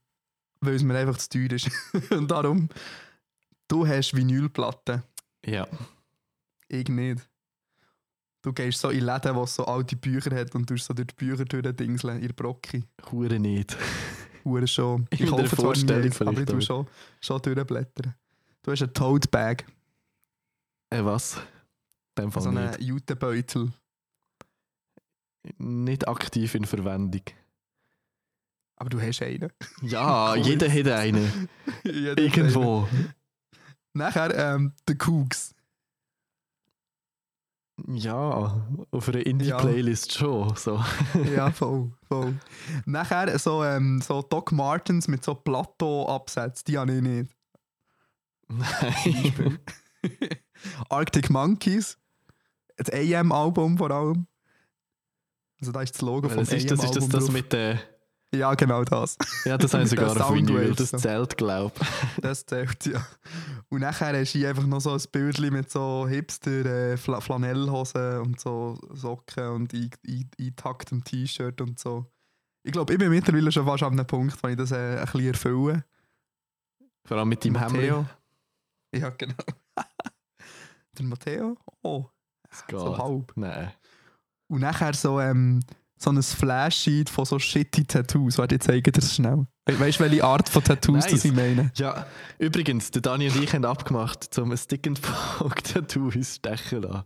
weil 0.61 0.73
es 0.73 0.81
mir 0.83 0.97
einfach 0.97 1.17
zu 1.17 1.29
teuer 1.29 1.51
ist. 1.51 1.69
und 2.11 2.29
darum, 2.31 2.69
du 3.67 3.87
hast 3.87 4.15
Vinylplatten, 4.15 5.03
ja. 5.45 5.67
ich 6.67 6.87
nicht. 6.87 7.27
Du 8.41 8.53
gehst 8.53 8.79
so 8.79 8.89
in 8.89 9.05
Läden, 9.05 9.35
wo 9.35 9.45
so 9.47 9.65
alte 9.65 9.95
Bücher 9.95 10.35
hat 10.35 10.53
und 10.53 10.67
tust 10.67 10.85
so 10.85 10.93
durch 10.93 11.07
die 11.07 11.15
Bücher 11.15 11.45
durchdingseln, 11.45 12.17
in 12.17 12.27
der 12.27 12.33
Brocki. 12.33 12.83
Hure 13.11 13.39
nicht. 13.39 13.75
Hure 14.43 14.67
schon. 14.67 15.07
Ich 15.09 15.19
der 15.19 15.29
kaufe 15.29 15.55
zwar 15.55 15.71
eins, 15.71 16.21
aber 16.21 16.39
ich 16.39 16.45
tue 16.45 16.61
schon, 16.61 16.87
schon 17.19 17.41
durchblättern. 17.41 18.13
Du 18.61 18.71
hast 18.71 18.83
eine 18.83 18.93
Tote 18.93 19.27
Bag. 19.29 19.65
Äh, 20.91 21.03
was? 21.03 21.41
Dem 22.17 22.31
Fall 22.31 22.43
so 22.43 22.51
nicht. 22.51 22.75
einen 22.75 22.83
Jutebeutel. 22.83 23.73
Nicht 25.57 26.07
aktiv 26.07 26.53
in 26.55 26.65
Verwendung. 26.65 27.23
Aber 28.77 28.89
du 28.89 29.01
hast 29.01 29.21
einen. 29.21 29.51
Ja, 29.81 30.35
jeder 30.35 30.71
hat 30.71 30.87
einen. 30.87 31.49
Hat 31.83 32.19
einen. 32.19 33.13
Nachher 33.95 34.35
ähm, 34.37 34.73
der 34.89 34.97
Cougs. 34.97 35.55
Ja, 37.87 38.67
auf 38.91 39.09
einer 39.09 39.25
Indie-Playlist 39.25 40.13
schon. 40.13 40.53
So. 40.55 40.83
Ja, 41.35 41.49
voll, 41.51 41.91
voll. 42.07 42.35
Nachher 42.85 43.37
so, 43.39 43.63
ähm, 43.63 44.01
so 44.01 44.21
Doc 44.21 44.51
Martens 44.51 45.07
mit 45.07 45.23
so 45.23 45.33
Plateau-Absätzen, 45.33 46.65
die 46.67 46.77
habe 46.77 46.93
ich 46.93 47.01
nicht. 47.01 47.35
Nein. 48.49 49.59
Arctic 50.89 51.29
Monkeys. 51.29 51.97
Das 52.75 52.89
AM-Album 52.91 53.77
vor 53.77 53.91
allem. 53.91 54.27
Also 55.61 55.71
da 55.71 55.81
ist 55.81 55.95
das 55.95 56.01
Logo 56.01 56.27
vom 56.27 56.39
Das 56.39 56.51
ist, 56.51 56.69
das 56.69 56.83
ist 56.83 56.95
das, 56.95 57.07
AM-Album 57.07 57.09
das 57.09 57.31
mit 57.31 57.53
den 57.53 57.79
Ja, 58.33 58.53
genau 58.55 58.83
das. 58.83 59.17
Ja, 59.45 59.57
das 59.57 59.73
haben 59.73 59.85
sogar 59.87 60.09
auf 60.21 60.33
Vinyl. 60.33 60.73
Das 60.75 60.91
zählt, 60.91 61.37
glaube 61.37 61.73
Das 62.21 62.45
zählt, 62.45 62.85
ja. 62.85 63.05
Und 63.69 63.79
nachher 63.81 64.19
hast 64.19 64.33
du 64.33 64.39
hier 64.39 64.49
einfach 64.49 64.65
noch 64.65 64.81
so 64.81 64.91
ein 64.93 65.01
Bildchen 65.11 65.53
mit 65.53 65.69
so 65.71 66.05
Hipster 66.07 66.65
äh, 66.93 66.97
und 68.19 68.39
so 68.39 68.77
Socken 68.93 69.47
und 69.49 69.73
ein- 69.73 69.89
ein- 70.07 70.29
eingetaktem 70.39 71.03
T-Shirt 71.03 71.61
und 71.61 71.79
so. 71.79 72.05
Ich 72.63 72.71
glaube, 72.71 72.93
ich 72.93 72.99
bin 72.99 73.09
mittlerweile 73.09 73.51
schon 73.51 73.65
fast 73.65 73.83
an 73.83 73.93
einem 73.93 74.07
Punkt, 74.07 74.41
wo 74.43 74.47
ich 74.47 74.55
das 74.57 74.71
äh, 74.71 74.97
ein 74.97 75.05
bisschen 75.05 75.27
erfülle. 75.27 75.85
Vor 77.05 77.17
allem 77.17 77.29
mit 77.29 77.45
deinem 77.45 77.57
Hemd. 77.59 78.07
Ja, 78.93 79.09
genau. 79.11 79.35
Der 80.97 81.05
Matteo? 81.05 81.57
Oh, 81.83 82.05
so 82.71 82.97
halb. 82.97 83.31
Nein. 83.35 83.71
Und 84.47 84.61
nachher 84.61 84.93
so, 84.93 85.19
ähm, 85.19 85.59
so 85.97 86.11
ein 86.11 86.21
Flashsheet 86.21 87.09
von 87.09 87.25
so 87.25 87.39
shitty 87.39 87.85
Tattoos. 87.85 88.37
Warte, 88.37 88.55
ich 88.55 88.61
zeige 88.61 88.81
dir 88.83 88.91
das 88.91 89.15
schnell. 89.15 89.47
We 89.65 89.79
weißt 89.79 89.99
du, 89.99 90.03
welche 90.03 90.23
Art 90.23 90.49
von 90.49 90.63
Tattoos 90.63 91.05
Nice. 91.05 91.11
das 91.11 91.25
ich 91.25 91.33
meine? 91.33 91.71
Ja, 91.75 92.05
übrigens, 92.37 92.91
der 92.91 93.01
Dani 93.01 93.29
und 93.29 93.41
ich 93.41 93.53
haben 93.53 93.65
abgemacht, 93.65 94.33
zum 94.33 94.55
Stick 94.55 94.87
and 94.87 95.01
Poke 95.01 95.63
Tattoo 95.63 96.11
uns 96.13 96.35
stechen 96.35 96.83
lassen. 96.83 97.03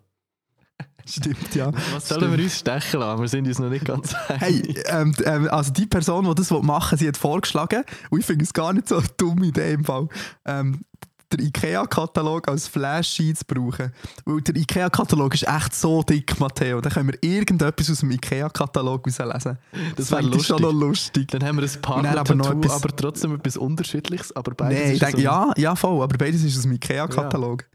Stimmt, 1.06 1.56
ja. 1.56 1.72
Was 1.92 2.10
sollen 2.10 2.32
wir 2.32 2.44
uns 2.44 2.60
stechen 2.60 3.00
lassen? 3.00 3.22
Wir 3.22 3.28
sind 3.28 3.48
uns 3.48 3.60
noch 3.60 3.70
nicht 3.70 3.86
ganz 3.86 4.14
Hey, 4.28 4.76
ähm, 4.88 5.16
ähm, 5.26 5.48
also 5.50 5.72
die 5.72 5.88
Person, 5.88 6.26
die 6.26 6.36
das 6.36 6.52
machen 6.52 6.92
will, 6.92 7.00
sie 7.00 7.08
hat 7.08 7.18
vorgeschlagen, 7.18 7.84
und 8.10 8.20
ich 8.20 8.26
finde 8.26 8.44
es 8.44 8.54
gar 8.54 8.74
nicht 8.74 8.88
so 8.88 8.98
eine 8.98 9.08
dumme 9.18 9.48
Idee 9.48 9.74
im 9.74 9.86
Fall, 9.86 10.08
ähm, 10.46 10.82
den 11.32 11.46
IKEA-Katalog 11.48 12.48
als 12.48 12.68
Flashsheet 12.68 13.38
zu 13.38 13.46
brauchen. 13.46 13.94
Weil 14.26 14.42
der 14.42 14.56
IKEA-Katalog 14.56 15.34
ist 15.36 15.48
echt 15.48 15.76
so 15.76 16.02
dick, 16.04 16.40
Matteo. 16.40 16.82
Da 16.82 16.90
können 16.90 17.12
wir 17.12 17.22
irgendetwas 17.24 17.90
aus 17.92 18.00
dem 18.00 18.12
IKEA-Katalog 18.12 19.06
rauslesen. 19.06 19.58
Das 19.96 20.12
wäre 20.12 20.22
ich 20.22 20.28
schon 20.46 20.58
lustig. 20.58 20.60
noch 20.60 20.72
lustig. 20.74 21.28
Dann 21.30 21.44
haben 21.44 21.58
wir 21.60 21.64
ein 21.70 22.04
dann 22.04 22.18
aber 22.18 22.36
noch 22.36 22.50
aber, 22.50 22.66
etwas- 22.66 22.96
trotzdem 22.98 23.36
etwas 23.36 23.58
Unterschiedliches. 23.58 24.36
Aber 24.36 24.52
beides 24.56 24.80
ich 24.88 24.94
ist 24.94 25.02
denke, 25.02 25.18
so 25.18 25.24
ja, 25.24 25.52
ja, 25.58 25.76
voll, 25.76 26.02
aber 26.02 26.18
beides 26.18 26.44
ist 26.44 26.58
aus 26.58 26.64
dem 26.64 26.72
IKEA-Katalog. 26.74 27.66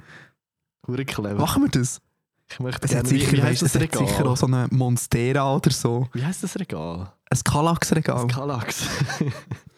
hure 0.86 1.04
clever. 1.04 1.34
Machen 1.40 1.62
wir 1.62 1.70
das? 1.70 2.00
Ich 2.50 2.60
möchte 2.60 2.84
Es 2.84 2.90
gerne, 2.90 3.04
hat 3.08 3.14
wie, 3.14 3.20
sicher, 3.20 3.32
wie 3.32 3.38
weißt, 3.38 3.46
heißt 3.46 3.62
es 3.62 3.72
das 3.72 3.82
Regal? 3.82 4.06
sicher 4.06 4.26
auch 4.26 4.36
so 4.36 4.46
eine 4.46 4.66
Monstera 4.70 5.54
oder 5.56 5.70
so. 5.70 6.08
Wie 6.12 6.24
heißt 6.24 6.42
das 6.42 6.58
Regal? 6.58 7.10
Ein 7.30 7.38
Kallax-Regal. 7.42 8.26
Das 8.26 8.36
Kallax. 8.36 8.86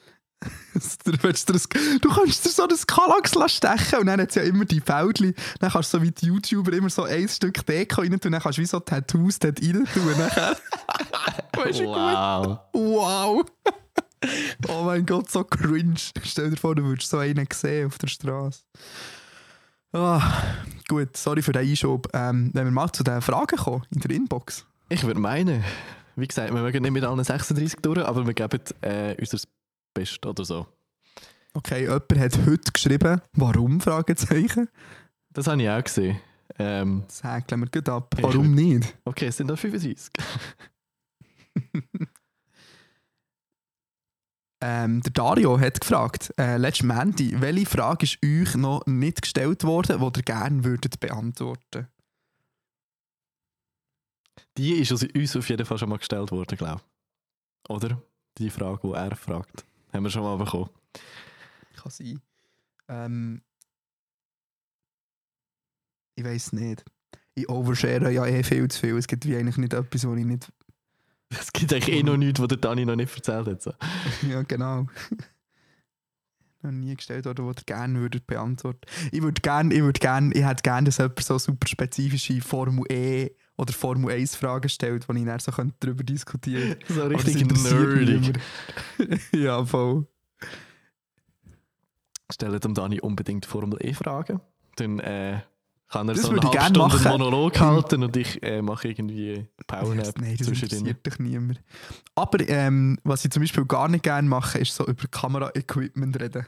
Du 1.04 1.16
kannst 1.16 2.44
dir 2.44 2.50
so 2.50 2.64
ein 2.64 2.76
Kallax 2.86 3.54
stechen 3.54 4.00
und 4.00 4.06
dann 4.06 4.20
hat 4.20 4.28
es 4.28 4.34
ja 4.34 4.42
immer 4.42 4.64
die 4.64 4.80
Feldchen. 4.80 5.34
Dann 5.60 5.70
kannst 5.70 5.94
du 5.94 5.98
so 5.98 6.02
wie 6.02 6.10
die 6.10 6.26
YouTuber 6.26 6.72
immer 6.72 6.90
so 6.90 7.04
ein 7.04 7.28
Stück 7.28 7.64
Deko 7.64 8.02
rein 8.02 8.20
tun, 8.20 8.32
dann 8.32 8.40
kannst 8.40 8.58
du 8.58 8.62
wie 8.62 8.66
so 8.66 8.80
Tattoos 8.80 9.38
dort 9.38 9.60
rein 9.62 9.86
tun. 9.92 10.04
Weißt 11.56 11.78
du, 11.78 11.82
wie 11.82 11.86
gut? 11.86 11.96
wow. 11.96 12.58
Wow! 12.72 13.46
oh 14.68 14.82
mein 14.84 15.06
Gott, 15.06 15.30
so 15.30 15.44
cringe. 15.44 15.96
Stell 16.22 16.50
dir 16.50 16.56
vor, 16.56 16.74
du 16.74 16.84
würdest 16.84 17.10
so 17.10 17.18
einen 17.18 17.46
sehen 17.52 17.86
auf 17.86 17.98
der 17.98 18.08
Straße. 18.08 18.60
Ah, 19.92 20.20
gut, 20.88 21.16
sorry 21.16 21.42
für 21.42 21.52
den 21.52 21.66
Einschub. 21.66 22.08
Ähm, 22.12 22.50
wenn 22.52 22.66
wir 22.66 22.70
mal 22.70 22.92
zu 22.92 23.02
den 23.02 23.22
Fragen 23.22 23.56
kommen, 23.56 23.84
in 23.90 24.00
der 24.00 24.10
Inbox. 24.10 24.66
Ich 24.88 25.04
würde 25.04 25.20
meinen, 25.20 25.64
wie 26.16 26.26
gesagt, 26.26 26.52
wir 26.52 26.60
mögen 26.60 26.82
nicht 26.82 26.92
mit 26.92 27.04
allen 27.04 27.22
36 27.22 27.80
durch, 27.80 28.04
aber 28.04 28.26
wir 28.26 28.34
geben 28.34 28.60
äh, 28.82 29.16
unser 29.18 29.38
Bestes 29.96 30.28
oder 30.28 30.44
so. 30.44 30.66
Okay, 31.54 31.82
jemand 31.84 32.18
hat 32.18 32.38
heute 32.46 32.70
geschrieben, 32.72 33.22
warum? 33.32 33.80
Fragezeichen. 33.80 34.68
Das 35.30 35.46
habe 35.46 35.62
ich 35.62 35.70
auch 35.70 35.82
gesehen. 35.82 36.20
Ähm, 36.58 37.04
Das 37.06 37.24
häkeln 37.24 37.62
wir 37.62 37.68
gut 37.70 37.88
ab. 37.88 38.14
Warum 38.20 38.54
nicht? 38.54 38.96
okay, 39.04 39.26
es 39.28 39.38
sind 39.38 39.46
noch 39.48 39.58
35. 39.58 40.10
Ähm, 44.62 45.02
der 45.02 45.12
Dario 45.12 45.60
hat 45.60 45.80
gefragt, 45.80 46.32
äh, 46.38 46.56
letztes 46.56 46.86
Mandy, 46.86 47.38
welche 47.42 47.66
Frage 47.66 48.04
ist 48.04 48.18
euch 48.24 48.54
noch 48.54 48.84
nicht 48.86 49.20
gestellt 49.20 49.64
worden, 49.64 49.98
die 50.00 50.18
ihr 50.18 50.22
gerne 50.22 50.64
würdet 50.64 50.98
beantworten? 50.98 51.88
Die 54.56 54.72
ist 54.76 54.90
uns 54.92 55.36
auf 55.36 55.48
jeden 55.50 55.66
Fall 55.66 55.76
schon 55.76 55.90
mal 55.90 55.98
gestellt 55.98 56.30
worden, 56.30 56.56
glaube 56.56 56.80
ich. 56.82 57.70
Oder? 57.70 58.02
Die 58.38 58.48
Frage, 58.48 58.80
die 58.82 58.94
er 58.94 59.14
fragt. 59.14 59.66
Haben 59.92 60.04
wir 60.04 60.10
schon 60.10 60.22
mal 60.22 60.36
bekommen. 60.36 60.70
Kann 61.76 61.90
sein. 61.90 62.20
Ähm, 62.88 63.42
ich 66.14 66.24
weiß 66.24 66.52
nicht. 66.52 66.84
Ich 67.34 67.48
overshare 67.48 68.10
ja 68.10 68.26
eh 68.26 68.42
viel 68.42 68.68
zu 68.68 68.80
viel. 68.80 68.96
Es 68.96 69.06
gibt 69.06 69.26
wie 69.26 69.36
eigentlich 69.36 69.58
nicht 69.58 69.74
etwas, 69.74 70.06
was 70.06 70.18
ich 70.18 70.24
nicht. 70.24 70.52
Es 71.28 71.52
gibt 71.52 71.72
eigentlich 71.72 71.94
eh 71.96 72.02
noch 72.04 72.16
nichts, 72.16 72.40
was 72.40 72.46
der 72.48 72.58
Dani 72.58 72.84
noch 72.84 72.94
nicht 72.94 73.14
erzählt 73.14 73.48
hat. 73.48 73.60
So. 73.60 73.72
ja, 74.28 74.42
genau. 74.42 74.86
noch 76.62 76.72
nie 76.72 76.94
gestellt 76.94 77.24
worden, 77.24 77.46
was 77.46 77.56
ihr 77.58 77.64
gerne 77.64 77.98
würdet 77.98 78.26
beantworten. 78.26 78.80
Ich 79.10 79.22
würde 79.22 79.40
gerne, 79.40 79.74
ich 79.74 79.82
würde 79.82 79.98
gerne, 79.98 80.32
ich 80.34 80.44
hätte 80.44 80.62
gerne, 80.62 80.86
dass 80.86 80.98
jemand 80.98 81.22
so 81.22 81.38
super 81.38 81.66
spezifische 81.66 82.40
Formel 82.40 82.84
E 82.90 83.30
oder 83.56 83.72
Formel 83.72 84.12
1 84.14 84.36
Fragen 84.36 84.68
stellt, 84.68 85.08
wo 85.08 85.12
ich 85.12 85.24
dann 85.24 85.40
so 85.40 85.52
darüber 85.80 86.04
diskutieren 86.04 86.78
könnte. 86.78 86.86
So 86.94 87.06
richtig 87.06 87.46
nerdig. 87.46 88.38
ja, 89.32 89.64
voll. 89.64 90.06
Stellen 92.30 92.60
dem 92.60 92.74
Dani 92.74 93.00
unbedingt 93.00 93.46
Formel 93.46 93.78
E-Fragen. 93.80 94.40
Dann 94.76 94.98
äh, 94.98 95.40
kann 95.88 96.08
er 96.08 96.14
Das 96.14 96.22
so 96.24 96.30
eine 96.30 96.42
würde 96.42 96.48
ich 96.48 96.60
halbe 96.60 96.74
gerne 96.74 96.88
Stunde 96.90 97.04
machen. 97.04 97.18
Monolog 97.18 97.60
halten 97.60 98.02
und 98.02 98.16
ich 98.16 98.42
äh, 98.42 98.60
mache 98.62 98.88
irgendwie 98.88 99.46
Powernap 99.66 100.18
Nein, 100.18 100.36
das 100.36 100.48
interessiert 100.48 101.06
dich 101.06 101.18
niemand. 101.20 101.62
Aber 102.14 102.46
ähm, 102.48 102.98
was 103.04 103.24
ich 103.24 103.30
zum 103.30 103.42
Beispiel 103.42 103.64
gar 103.64 103.88
nicht 103.88 104.02
gerne 104.02 104.28
mache, 104.28 104.58
ist 104.58 104.74
so 104.74 104.84
über 104.86 105.06
Kamera-Equipment 105.08 106.20
reden. 106.20 106.46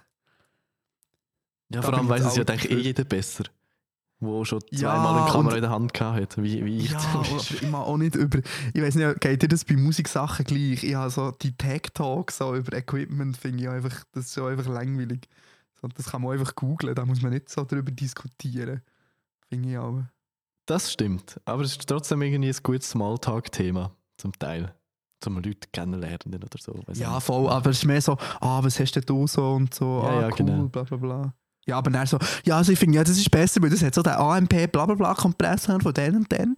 Ja, 1.70 1.80
Da 1.80 1.82
vor 1.82 1.94
allem 1.94 2.08
weiss 2.08 2.24
es 2.24 2.34
ja 2.34 2.40
alt 2.40 2.48
denke 2.48 2.68
ich, 2.68 2.74
für. 2.74 2.80
eh 2.80 2.82
jeder 2.82 3.04
besser. 3.04 3.44
Wo 4.20 4.44
schon 4.44 4.60
Ja, 4.70 4.78
zweimal 4.80 5.22
eine 5.22 5.30
Kamera 5.30 5.54
in 5.54 5.62
der 5.62 5.70
Hand 5.70 5.94
gehabt 5.94 6.20
hat. 6.20 6.42
Wie, 6.42 6.64
wie 6.64 6.78
ich 6.78 6.90
Ja, 6.90 7.22
ich 7.38 7.72
auch 7.72 7.96
nicht 7.96 8.16
über. 8.16 8.40
Ich 8.74 8.82
weiß 8.82 8.96
nicht, 8.96 9.20
geht 9.20 9.42
dir 9.42 9.48
das 9.48 9.64
bei 9.64 9.76
Musiksachen 9.76 10.44
gleich? 10.44 10.82
Ich 10.82 10.94
habe 10.94 11.10
so 11.10 11.30
die 11.30 11.56
Tech-Talks 11.56 12.38
so 12.38 12.54
über 12.54 12.76
Equipment, 12.76 13.36
finde 13.36 13.62
ich 13.62 13.68
einfach, 13.68 14.04
das 14.12 14.26
ist 14.26 14.34
so 14.34 14.46
einfach 14.46 14.66
langweilig. 14.66 15.28
Das 15.94 16.06
kann 16.06 16.22
man 16.22 16.32
einfach 16.32 16.56
googlen, 16.56 16.94
da 16.94 17.06
muss 17.06 17.22
man 17.22 17.32
nicht 17.32 17.48
so 17.48 17.62
darüber 17.62 17.92
diskutieren. 17.92 18.82
Finde 19.48 19.70
ich 19.70 19.78
aber. 19.78 20.10
Das 20.66 20.92
stimmt. 20.92 21.40
Aber 21.44 21.62
es 21.62 21.72
ist 21.72 21.88
trotzdem 21.88 22.20
irgendwie 22.20 22.48
ein 22.50 22.56
gutes 22.62 22.90
Smalltalk-Thema. 22.90 23.92
Zum 24.16 24.32
Teil. 24.38 24.74
Zum 25.20 25.36
Leute 25.36 25.68
kennenlernen 25.72 26.34
oder 26.34 26.58
so. 26.60 26.74
Ja, 26.94 27.20
voll, 27.20 27.48
aber 27.48 27.70
es 27.70 27.78
ist 27.78 27.84
mehr 27.84 28.00
so, 28.00 28.16
ah, 28.40 28.62
was 28.62 28.78
hast 28.78 28.92
denn 28.92 29.04
du 29.06 29.26
so 29.26 29.52
und 29.52 29.72
so, 29.72 30.02
Ja, 30.02 30.08
ah, 30.08 30.20
ja, 30.22 30.26
cool, 30.28 30.36
genau. 30.36 30.68
bla 30.68 30.82
bla 30.82 30.96
bla. 30.96 31.34
Ja, 31.68 31.78
aber 31.78 31.90
dann 31.90 32.06
so, 32.06 32.18
ja, 32.44 32.56
also 32.56 32.72
ich 32.72 32.78
finde, 32.78 32.96
ja, 32.96 33.04
das 33.04 33.18
ist 33.18 33.30
besser, 33.30 33.60
weil 33.62 33.68
das 33.70 33.82
hat 33.82 33.94
so 33.94 34.02
den 34.02 34.14
AMP 34.14 34.72
bla 34.72 34.86
bla 34.86 34.94
bla 34.94 35.14
Kompressor 35.14 35.78
von 35.80 35.92
den 35.94 36.16
und 36.16 36.32
den. 36.32 36.56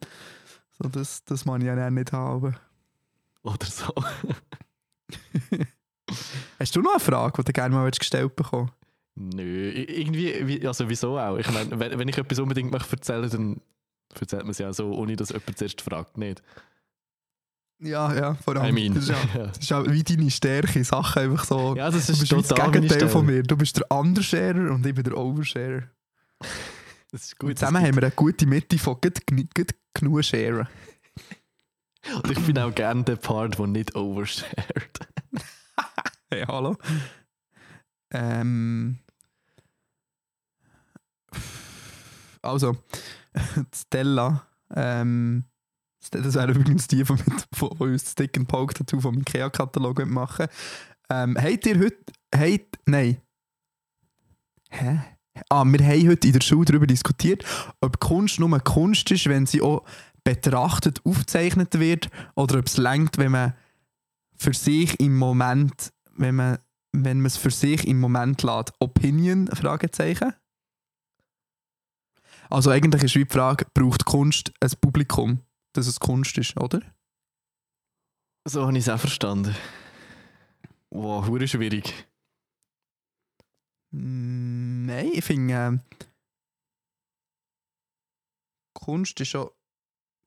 So, 0.78 0.88
das, 0.88 1.24
das 1.24 1.44
man 1.44 1.60
ich 1.60 1.66
ja 1.66 1.74
dann 1.74 1.94
nicht 1.94 2.12
haben. 2.12 2.54
Oder 3.42 3.66
so. 3.66 3.92
Hast 6.58 6.74
du 6.76 6.80
noch 6.82 6.92
eine 6.92 7.00
Frage, 7.00 7.42
die 7.42 7.44
du 7.46 7.52
gerne 7.52 7.74
mal 7.74 7.90
gestellt 7.90 8.34
bekommen 8.36 8.70
Nö, 9.16 9.70
irgendwie, 9.70 10.46
wie- 10.46 10.66
also 10.66 10.88
wieso 10.88 11.18
auch? 11.18 11.36
Ich 11.36 11.50
meine, 11.50 11.78
wenn, 11.78 11.98
wenn 11.98 12.08
ich 12.08 12.16
etwas 12.16 12.38
unbedingt 12.38 12.72
möchte 12.72 12.92
erzählen, 12.96 13.28
dann 13.28 13.60
erzählt 14.18 14.42
man 14.42 14.52
es 14.52 14.58
ja 14.58 14.72
so, 14.72 14.92
ohne 14.92 15.16
dass 15.16 15.28
jemand 15.30 15.58
zuerst 15.58 15.82
fragt, 15.82 16.16
nicht? 16.16 16.42
Ja, 17.80 18.14
ja, 18.14 18.34
vor 18.34 18.56
allem. 18.56 18.76
I 18.76 18.88
mean, 18.88 18.94
das, 18.94 19.04
ist 19.04 19.10
ja, 19.10 19.46
das 19.46 19.58
ist 19.58 19.70
ja 19.70 19.90
wie 19.90 20.02
deine 20.02 20.30
Stärke, 20.30 20.84
Sachen 20.84 21.22
einfach 21.22 21.44
so. 21.44 21.74
Ja, 21.76 21.90
das 21.90 22.06
du 22.06 22.12
ist 22.12 22.20
bist 22.20 22.32
wie 22.32 22.36
das 22.36 22.48
total 22.48 22.68
meine 22.68 22.80
Gegenteil 22.80 23.08
von 23.08 23.24
mir. 23.26 23.42
Du 23.42 23.56
bist 23.56 23.76
der 23.78 23.90
Undersharer 23.90 24.70
und 24.70 24.84
ich 24.86 24.94
bin 24.94 25.04
der 25.04 25.16
Oversharer. 25.16 25.82
Das 27.12 27.24
ist 27.24 27.32
Und 27.42 27.48
gut. 27.48 27.58
zusammen 27.58 27.82
haben 27.84 27.96
wir 27.96 28.04
eine 28.04 28.12
gute 28.12 28.46
Mitte 28.46 28.78
von 28.78 28.94
gut, 29.00 29.26
gut 29.26 29.74
genug 29.94 30.24
Sharen. 30.24 30.68
Und 32.22 32.30
ich 32.30 32.38
bin 32.46 32.56
auch 32.56 32.72
gerne 32.72 33.02
der 33.02 33.16
Part, 33.16 33.58
der 33.58 33.66
nicht 33.66 33.96
overshared. 33.96 35.08
Hey, 36.30 36.44
hallo. 36.46 36.76
Ähm. 38.12 39.00
Also, 42.42 42.76
Stella. 43.74 44.46
Ähm, 44.72 45.44
das 46.08 46.34
wäre 46.34 46.52
übrigens 46.52 46.88
die, 46.88 47.02
die 47.02 47.12
mit- 47.12 47.46
von 47.52 47.68
uns 47.78 48.04
das 48.04 48.12
Stick 48.12 48.36
and 48.38 48.48
Poke 48.48 48.74
Tattoo 48.74 49.00
vom 49.00 49.18
IKEA-Katalog 49.18 50.06
machen. 50.06 50.46
Ähm, 51.10 51.36
habt 51.38 51.66
ihr 51.66 51.78
heute. 51.78 51.98
Habt, 52.34 52.78
nein. 52.86 53.20
Hä? 54.70 55.00
Ah, 55.48 55.64
wir 55.64 55.84
haben 55.84 56.08
heute 56.08 56.26
in 56.26 56.32
der 56.32 56.40
Schule 56.40 56.64
darüber 56.64 56.86
diskutiert, 56.86 57.44
ob 57.80 58.00
Kunst 58.00 58.40
nur 58.40 58.58
Kunst 58.60 59.10
ist, 59.10 59.26
wenn 59.26 59.46
sie 59.46 59.62
auch 59.62 59.84
betrachtet, 60.24 61.04
aufgezeichnet 61.04 61.78
wird, 61.78 62.08
oder 62.34 62.58
ob 62.58 62.66
es 62.66 62.76
längt, 62.76 63.18
wenn 63.18 63.32
man 63.32 63.54
für 64.36 64.52
sich 64.54 64.98
im 65.00 65.18
Moment, 65.18 65.92
wenn 66.16 66.36
man, 66.36 66.58
wenn 66.92 67.24
es 67.24 67.36
für 67.36 67.50
sich 67.50 67.86
im 67.86 68.00
Moment 68.00 68.42
lässt. 68.42 68.72
Opinion? 68.78 69.48
Fragezeichen. 69.48 70.32
Also 72.48 72.70
eigentlich 72.70 73.04
ist 73.04 73.14
die 73.14 73.24
Frage, 73.26 73.66
braucht 73.74 74.04
Kunst 74.04 74.52
ein 74.60 74.70
Publikum, 74.80 75.40
dass 75.72 75.86
es 75.86 76.00
Kunst 76.00 76.36
ist, 76.38 76.56
oder? 76.60 76.80
So 78.46 78.62
habe 78.66 78.72
ich 78.76 78.84
es 78.84 78.88
auch 78.88 78.98
verstanden. 79.00 79.54
Wow, 80.90 81.26
hure 81.28 81.46
schwierig. 81.46 81.92
Mm, 83.92 84.86
Nein, 84.86 85.10
ich 85.12 85.24
finde, 85.24 85.54
ähm, 85.54 85.80
Kunst 88.74 89.20
ist 89.20 89.28
schon. 89.28 89.50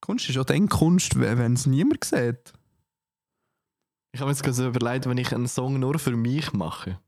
Kunst 0.01 0.27
ist 0.27 0.35
schon 0.35 0.45
dann 0.45 0.67
Kunst, 0.67 1.15
we- 1.17 1.37
wenn 1.37 1.53
es 1.53 1.65
niemand 1.65 2.03
sieht. 2.03 2.53
Ich 4.13 4.19
habe 4.19 4.27
mir 4.29 4.33
jetzt 4.33 4.43
gerade 4.43 4.53
so 4.53 4.67
überlegt, 4.67 5.05
wenn 5.07 5.17
ich 5.17 5.33
einen 5.33 5.47
Song 5.47 5.79
nur 5.79 5.97
für 5.97 6.15
mich 6.15 6.51
mache. 6.53 6.99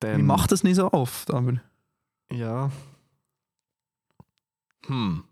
Dann, 0.00 0.20
ich 0.20 0.26
mache 0.26 0.48
das 0.48 0.64
nicht 0.64 0.76
so 0.76 0.92
oft, 0.92 1.30
aber. 1.30 1.60
Ja. 2.32 2.70
Hm. 4.86 5.24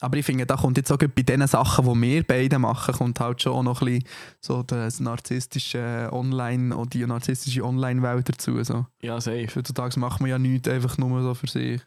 Aber 0.00 0.18
ich 0.18 0.26
finde, 0.26 0.44
da 0.44 0.56
kommt 0.56 0.76
jetzt 0.76 0.92
auch 0.92 0.98
bei 0.98 1.22
den 1.22 1.46
Sachen, 1.46 1.84
die 1.86 2.02
wir 2.02 2.22
beide 2.22 2.58
machen, 2.58 2.94
kommt 2.94 3.18
halt 3.18 3.40
schon 3.40 3.52
auch 3.52 3.62
noch 3.62 3.80
ein 3.80 3.86
bisschen 3.86 4.08
so 4.40 4.62
das 4.62 5.00
narzisstische 5.00 6.10
Online 6.12 6.76
und 6.76 6.92
die 6.92 7.06
narzisstische 7.06 7.64
Online-Welt 7.64 8.28
dazu. 8.28 8.62
So. 8.62 8.86
Ja, 9.00 9.20
safe. 9.20 9.48
Heutzutage 9.54 9.98
macht 9.98 10.20
man 10.20 10.28
ja 10.28 10.38
nichts 10.38 10.68
einfach 10.68 10.98
nur 10.98 11.22
so 11.22 11.34
für 11.34 11.46
sich. 11.46 11.80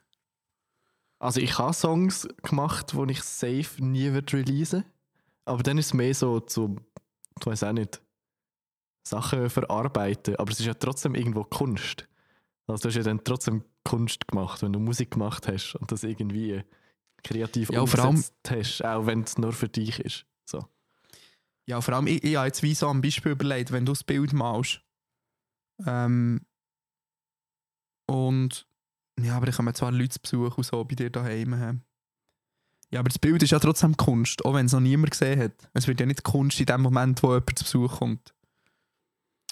Also 1.20 1.40
ich 1.40 1.58
habe 1.60 1.74
Songs 1.74 2.28
gemacht, 2.42 2.94
die 2.94 3.12
ich 3.12 3.22
safe 3.22 3.84
nie 3.84 4.12
wird 4.14 4.34
releasen 4.34 4.86
Aber 5.46 5.62
dann 5.62 5.78
ist 5.78 5.88
es 5.88 5.94
mehr 5.94 6.16
so 6.16 6.40
zu, 6.40 6.78
ich 7.40 7.46
weiß 7.46 7.64
auch 7.64 7.74
nicht, 7.74 8.02
Sachen 9.08 9.50
verarbeiten. 9.50 10.36
Aber 10.38 10.52
es 10.52 10.60
ist 10.60 10.66
ja 10.66 10.74
trotzdem 10.74 11.14
irgendwo 11.14 11.44
Kunst. 11.44 12.08
Also 12.68 12.84
du 12.84 12.88
hast 12.90 12.96
ja 12.96 13.04
dann 13.04 13.24
trotzdem 13.24 13.64
Kunst 13.84 14.28
gemacht, 14.28 14.62
wenn 14.64 14.74
du 14.74 14.80
Musik 14.80 15.12
gemacht 15.12 15.48
hast 15.48 15.76
und 15.76 15.92
das 15.92 16.04
irgendwie 16.04 16.64
kreativ 17.24 17.70
Ja, 17.72 17.82
allem- 17.82 18.10
umgesetzt 18.10 18.34
hast, 18.50 18.86
auch 18.86 19.06
wenn 19.06 19.22
es 19.22 19.38
nur 19.38 19.54
für 19.54 19.70
dich 19.70 20.00
ist. 20.00 20.26
So. 20.46 20.66
Ja, 21.66 21.82
vor 21.82 21.94
allem, 21.96 22.08
ich, 22.08 22.24
ich 22.24 22.36
habe 22.36 22.48
jetzt 22.48 22.64
wie 22.64 22.74
so 22.74 22.90
ein 22.90 23.02
Beispiel 23.02 23.34
überlegt, 23.34 23.72
wenn 23.72 23.86
du 23.86 23.92
das 23.92 24.04
Bild 24.04 24.34
malst. 24.34 24.82
Ähm, 25.86 26.42
und 28.08 28.68
ja, 29.22 29.36
aber 29.36 29.48
ich 29.48 29.56
komme 29.56 29.74
zwar 29.74 29.92
Leute 29.92 30.10
zu 30.10 30.20
Besuch 30.20 30.58
und 30.58 30.64
so 30.64 30.84
bei 30.84 30.96
dir 30.96 31.10
daheim. 31.10 31.82
Ja, 32.92 33.00
aber 33.02 33.10
das 33.10 33.20
Bild 33.20 33.44
ist 33.44 33.52
ja 33.52 33.60
trotzdem 33.60 33.96
Kunst, 33.98 34.44
auch 34.46 34.56
wenn 34.56 34.66
es 34.66 34.72
noch 34.72 34.80
niemand 34.80 35.12
gesehen 35.12 35.40
hat. 35.40 35.70
Es 35.74 35.88
wird 35.88 36.00
ja 36.00 36.06
nicht 36.06 36.24
Kunst 36.24 36.60
in 36.60 36.66
dem 36.66 36.82
Moment, 36.82 37.22
wo 37.22 37.28
jemand 37.34 37.60
zu 37.60 37.64
Besuch 37.66 38.00
kommt. 38.00 38.34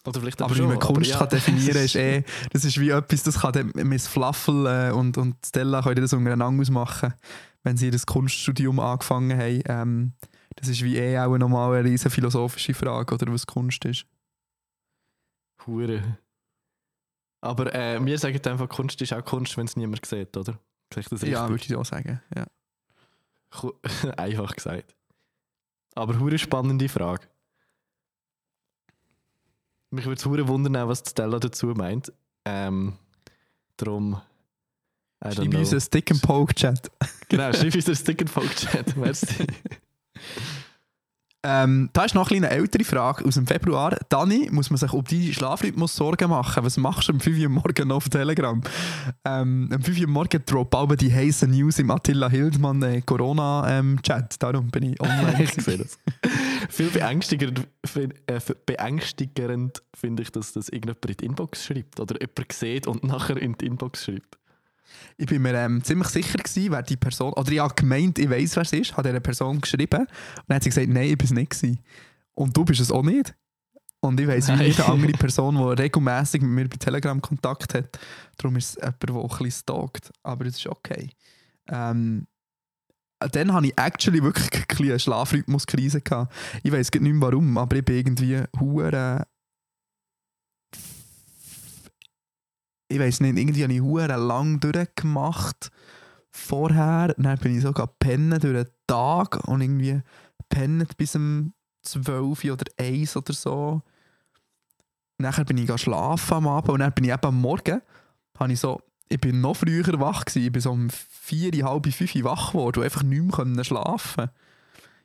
Oder 0.06 0.22
vielleicht 0.22 0.42
Aber 0.42 0.56
wie 0.56 0.62
man 0.62 0.80
Kunst 0.80 1.12
ja. 1.12 1.18
kann 1.20 1.30
definieren 1.30 1.84
ist 1.84 1.96
eh, 1.98 2.24
das 2.52 2.64
ist 2.64 2.80
wie 2.80 2.90
etwas, 2.90 3.24
das 3.24 3.42
kann 3.42 3.72
Miss 3.76 4.08
Fluffel 4.08 4.92
und, 4.92 5.18
und 5.18 5.36
Stella 5.46 5.82
können 5.82 6.02
das 6.02 6.14
untereinander 6.14 6.62
ausmachen, 6.62 7.14
wenn 7.68 7.76
sie 7.76 7.92
das 7.92 8.06
Kunststudium 8.06 8.80
angefangen 8.80 9.38
haben. 9.38 9.62
Ähm, 9.66 10.14
das 10.56 10.70
ist 10.70 10.82
wie 10.84 10.96
eh 10.96 11.20
auch 11.20 11.38
nochmal 11.38 11.76
eine 11.76 11.90
riesen 11.90 12.10
philosophische 12.10 12.74
Frage, 12.74 13.14
oder 13.14 13.32
was 13.32 13.46
Kunst 13.46 13.84
ist. 13.84 14.06
Hure. 15.66 16.18
Aber 17.42 17.76
äh, 17.76 18.04
wir 18.04 18.18
sagen 18.18 18.40
einfach, 18.46 18.70
Kunst 18.70 19.02
ist 19.02 19.12
auch 19.12 19.24
Kunst, 19.24 19.58
wenn 19.58 19.66
es 19.66 19.76
niemand 19.76 20.06
sieht, 20.06 20.36
oder? 20.38 20.58
Ja, 21.30 21.50
würde 21.50 21.64
ich 21.66 21.76
auch 21.76 21.84
sagen. 21.84 22.22
Ja. 22.34 22.48
Einfach 24.18 24.56
gesagt. 24.56 24.96
Aber 25.96 26.18
hure 26.20 26.38
spannende 26.38 26.88
Frage. 26.88 27.28
Mich 29.92 30.06
würde 30.06 30.20
es 30.20 30.48
wundern, 30.48 30.88
was 30.88 31.04
Stella 31.06 31.40
dazu 31.40 31.68
meint. 31.68 32.14
Ähm, 32.46 32.94
drum. 33.76 34.22
Schreib 35.24 35.50
know. 35.50 35.60
uns 35.60 35.72
einen 35.72 35.82
Stick 35.82 36.12
and 36.12 36.22
Poke 36.22 36.54
Chat. 36.54 36.92
Genau, 37.30 37.52
schreib 37.52 37.76
uns 37.76 37.88
einen 37.88 37.96
Stick 37.96 38.22
and 38.22 38.30
Folk 38.30 38.56
Chat. 38.56 38.96
Merci. 38.96 39.46
Ähm, 41.44 41.90
da 41.94 42.04
ist 42.04 42.16
noch 42.16 42.30
eine 42.32 42.50
ältere 42.50 42.84
Frage 42.84 43.24
aus 43.24 43.36
dem 43.36 43.48
Februar. 43.48 43.98
Dani, 44.10 44.50
muss 44.52 44.70
man 44.70 44.78
sich 44.78 44.92
um 44.92 45.04
deinen 45.04 45.32
Schlafrhythmus 45.32 45.96
Sorgen 45.96 46.30
machen? 46.30 46.66
Was 46.66 46.76
machst 46.76 47.08
du 47.08 47.14
um 47.14 47.22
5 47.22 47.40
Uhr 47.40 47.48
morgen 47.48 47.92
auf 47.92 48.10
Telegram? 48.10 48.62
Ähm, 49.24 49.70
um 49.74 49.82
5 49.82 50.02
Uhr 50.02 50.08
morgen 50.08 50.44
droppt 50.46 50.76
aber 50.76 50.98
die 50.98 51.14
heißen 51.14 51.50
News 51.50 51.80
im 51.80 51.90
Attila 51.90 52.30
Hildmann 52.30 52.82
äh, 52.84 53.02
Corona-Chat. 53.02 54.44
Darum 54.44 54.70
bin 54.72 54.92
ich 54.92 55.00
online. 55.02 55.42
ich 55.42 55.54
sehe 55.54 55.78
das. 55.78 55.98
Viel 56.70 56.90
beängstigend, 56.90 57.66
äh, 57.96 58.40
beängstigend 58.66 59.84
finde 59.96 60.24
ich, 60.24 60.32
dass 60.32 60.52
das 60.52 60.68
irgendjemand 60.68 61.06
in 61.06 61.18
die 61.18 61.26
Inbox 61.28 61.64
schreibt. 61.64 62.00
Oder 62.02 62.20
jemand 62.20 62.52
sieht 62.52 62.88
und 62.88 63.06
nachher 63.06 63.38
in 63.38 63.54
die 63.54 63.68
Inbox 63.68 64.04
schreibt. 64.04 64.38
Ich 65.18 65.28
bin 65.28 65.42
mir 65.42 65.54
ähm, 65.54 65.84
ziemlich 65.84 66.08
sicher 66.10 66.38
gewesen, 66.38 66.72
wer 66.72 66.82
die 66.82 66.98
Person, 66.98 67.34
oder 67.34 67.52
ich 67.52 67.60
habe 67.60 67.74
gemeint, 67.76 68.20
ich 68.20 68.30
weiß, 68.30 68.56
wer 68.56 68.64
es 68.64 68.74
ist, 68.74 68.96
hat 68.96 69.06
dieser 69.06 69.20
Person 69.20 69.60
geschrieben 69.62 70.02
und 70.02 70.44
dann 70.48 70.56
hat 70.56 70.64
sie 70.64 70.70
gesagt, 70.70 70.90
nein, 70.90 71.10
ich 71.10 71.18
bin 71.18 71.26
es 71.26 71.34
nicht 71.34 71.52
gewesen. 71.52 71.80
Und 72.34 72.56
du 72.56 72.64
bist 72.64 72.82
es 72.82 72.92
auch 72.92 73.04
nicht. 73.04 73.36
Und 74.00 74.20
ich 74.20 74.28
weiss, 74.28 74.48
wie 74.48 74.52
eine 74.52 74.86
andere 74.86 75.12
Person, 75.18 75.56
die 75.56 75.82
regelmäßig 75.82 76.42
mit 76.42 76.52
mir 76.52 76.70
bei 76.70 76.78
Telegram 76.78 77.20
Kontakt 77.20 77.74
hat. 77.74 78.00
Darum 78.38 78.56
ist 78.56 78.70
es 78.70 78.76
jemand, 78.76 79.04
der 79.04 79.16
auch 79.16 79.40
ein 79.40 79.46
bisschen 79.46 79.62
stalkt. 79.64 80.12
Aber 80.22 80.46
es 80.46 80.58
ist 80.58 80.68
okay. 80.68 81.10
Ähm, 81.68 82.28
dann 83.20 83.54
hatte 83.54 83.68
ich 83.68 83.78
actually 83.78 84.22
wirklich 84.22 84.50
eine 84.80 85.00
Schlafrhythmuskrise. 85.00 86.02
Gehabt. 86.02 86.34
Ich 86.64 86.72
weiß 86.72 86.92
nicht 86.92 87.02
mehr 87.02 87.22
warum, 87.22 87.58
aber 87.58 87.78
ich 87.78 87.86
bin 87.86 87.98
irgendwie 87.98 88.44
hure 88.60 89.26
ich 92.88 93.00
weiß 93.00 93.20
nicht, 93.22 93.38
irgendwie 93.38 93.64
habe 93.64 93.74
ich 93.74 93.82
hure 93.82 94.08
lang 94.08 94.60
durchgemacht 94.60 95.72
vorher. 96.30 97.14
Dann 97.18 97.38
bin 97.40 97.58
ich 97.58 97.64
sogar 97.64 97.88
pennen 97.88 98.40
durch 98.40 98.64
den 98.64 98.74
Tag 98.88 99.48
und 99.48 99.62
irgendwie 99.62 100.02
pennt 100.50 100.98
bis 100.98 101.16
um 101.16 101.54
12 101.84 102.46
oder 102.46 102.66
1 102.78 103.18
oder 103.18 103.34
so. 103.34 103.82
Nachher 105.18 105.46
bin 105.46 105.58
ich 105.58 105.82
schlafen 105.82 106.36
am 106.36 106.48
Abend 106.48 106.70
und 106.70 106.80
dann 106.80 106.94
bin 106.94 107.06
ich 107.06 107.12
eben 107.12 107.26
am 107.26 107.42
Morgen, 107.42 107.82
habe 108.38 108.54
ich 108.54 108.60
so, 108.60 108.80
ich 109.10 109.20
bin 109.20 109.42
noch 109.42 109.56
früher 109.56 110.00
wach 110.00 110.26
gewesen, 110.26 110.46
ich 110.46 110.52
bin 110.52 110.62
so 110.62 110.72
um 110.72 110.90
4, 110.90 111.52
halb 111.66 111.92
5 111.92 112.16
Uhr 112.16 112.24
wach 112.24 112.52
geworden 112.52 112.80
und 112.80 112.86
einfach 112.86 113.04
nicht 113.04 113.46
mehr 113.46 113.64
schlafen. 113.64 114.30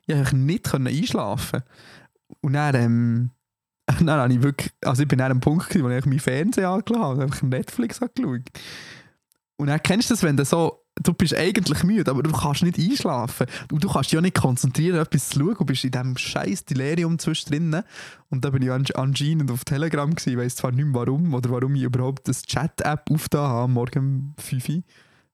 Ich 0.05 0.15
konnte 0.15 0.35
nicht 0.35 0.75
einschlafen. 0.75 1.63
Und 2.41 2.53
dann, 2.53 2.75
ähm, 2.75 3.31
dann 3.99 4.09
habe 4.09 4.33
ich 4.33 4.41
wirklich, 4.41 4.71
also 4.83 5.03
ich 5.03 5.07
bin 5.07 5.19
an 5.21 5.31
einem 5.31 5.39
Punkt 5.39 5.69
gewesen, 5.69 5.85
wo 5.85 5.89
ich 5.89 6.05
meinen 6.05 6.19
Fernseher 6.19 6.69
angelassen 6.69 7.03
habe 7.03 7.15
und 7.15 7.21
einfach 7.23 7.41
Netflix 7.41 8.01
angeschaut. 8.01 8.49
Und 9.57 9.67
dann 9.67 9.81
kennst 9.83 10.09
du 10.09 10.13
das, 10.13 10.23
wenn 10.23 10.37
du 10.37 10.45
so, 10.45 10.83
du 11.01 11.13
bist 11.13 11.35
eigentlich 11.35 11.83
müde, 11.83 12.09
aber 12.09 12.23
du 12.23 12.31
kannst 12.31 12.63
nicht 12.63 12.79
einschlafen. 12.79 13.47
Und 13.71 13.83
du 13.83 13.89
kannst 13.89 14.11
dich 14.11 14.15
ja 14.15 14.21
nicht 14.21 14.35
konzentrieren, 14.35 14.99
etwas 14.99 15.29
zu 15.29 15.39
schauen. 15.39 15.55
Du 15.57 15.65
bist 15.65 15.83
in 15.83 15.91
diesem 15.91 16.17
scheiß 16.17 16.65
Delirium 16.65 17.19
zwischendrin. 17.19 17.83
Und 18.29 18.45
da 18.45 18.49
bin 18.49 18.61
ich 18.61 18.71
an- 18.71 18.85
anscheinend 18.95 19.51
auf 19.51 19.65
Telegram 19.65 20.09
gewesen. 20.09 20.29
Ich 20.31 20.37
weiss 20.37 20.55
zwar 20.55 20.71
nicht 20.71 20.85
mehr 20.85 20.95
warum 21.01 21.33
oder 21.33 21.49
warum 21.49 21.75
ich 21.75 21.83
überhaupt 21.83 22.27
das 22.27 22.43
Chat-App 22.43 23.09
aufgetan 23.11 23.47
habe, 23.47 23.71
morgen 23.71 23.99
um 23.99 24.33
5 24.37 24.69
Uhr. 24.69 24.83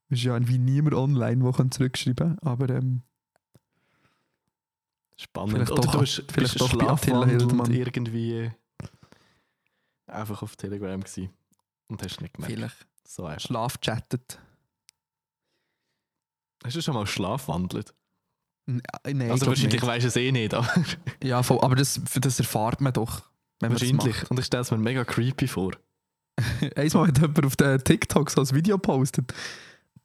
Es 0.10 0.20
ist 0.20 0.26
ja 0.26 0.34
irgendwie 0.34 0.58
niemand 0.58 0.96
online, 0.96 1.44
der 1.44 1.72
zurückschreiben 1.72 2.38
kann. 2.38 2.40
Aber 2.42 2.70
ähm, 2.70 3.04
Spannend. 5.20 5.54
Vielleicht 5.54 5.72
Oder 5.72 5.82
doch- 5.82 5.92
du 5.92 6.00
bist, 6.00 6.24
vielleicht 6.32 6.62
doch 6.62 6.70
Hildmann. 7.04 7.72
irgendwie 7.74 8.52
einfach 10.08 10.42
auf 10.42 10.56
Telegram 10.56 11.00
gewesen 11.02 11.30
und 11.88 12.02
hast 12.04 12.22
nicht 12.22 12.34
gemerkt. 12.36 12.54
vielleicht 12.56 12.88
So 13.06 13.26
einfach. 13.26 13.42
schlafchattet. 13.42 14.40
Hast 16.64 16.76
du 16.76 16.82
schon 16.82 16.94
mal 16.94 17.06
schlafwandelt? 17.08 17.94
N- 18.68 18.82
äh, 19.04 19.14
Nein, 19.14 19.32
also 19.32 19.46
wahrscheinlich 19.48 19.82
weisst 19.82 20.04
du 20.04 20.08
es 20.10 20.16
eh 20.16 20.32
nicht, 20.32 20.54
aber 20.54 20.68
Ja, 21.24 21.42
voll, 21.44 21.60
aber 21.62 21.76
das, 21.76 22.00
das 22.20 22.40
erfahrt 22.40 22.82
man 22.82 22.94
doch. 22.94 23.24
Wenn 23.60 23.72
man 23.72 23.82
wahrscheinlich. 23.82 24.30
Und 24.30 24.40
ich 24.40 24.46
stelle 24.46 24.62
es 24.62 24.72
mir 24.72 24.78
mega 24.78 25.04
creepy 25.04 25.48
vor. 25.48 25.72
Einmal 26.76 27.08
hat 27.08 27.18
jemand 27.18 27.46
auf 27.46 27.56
TikTok 27.84 28.30
so 28.32 28.42
ein 28.42 28.52
Video 28.52 28.78
gepostet. 28.78 29.34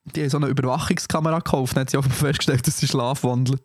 Die 0.07 0.21
haben 0.21 0.29
so 0.29 0.37
eine 0.37 0.49
Überwachungskamera 0.49 1.39
gekauft 1.39 1.75
und 1.75 1.81
hat 1.81 1.91
sie 1.91 1.97
einfach 1.97 2.13
festgestellt, 2.13 2.67
dass 2.67 2.79
sie 2.79 2.87
schlafwandelt. 2.87 3.63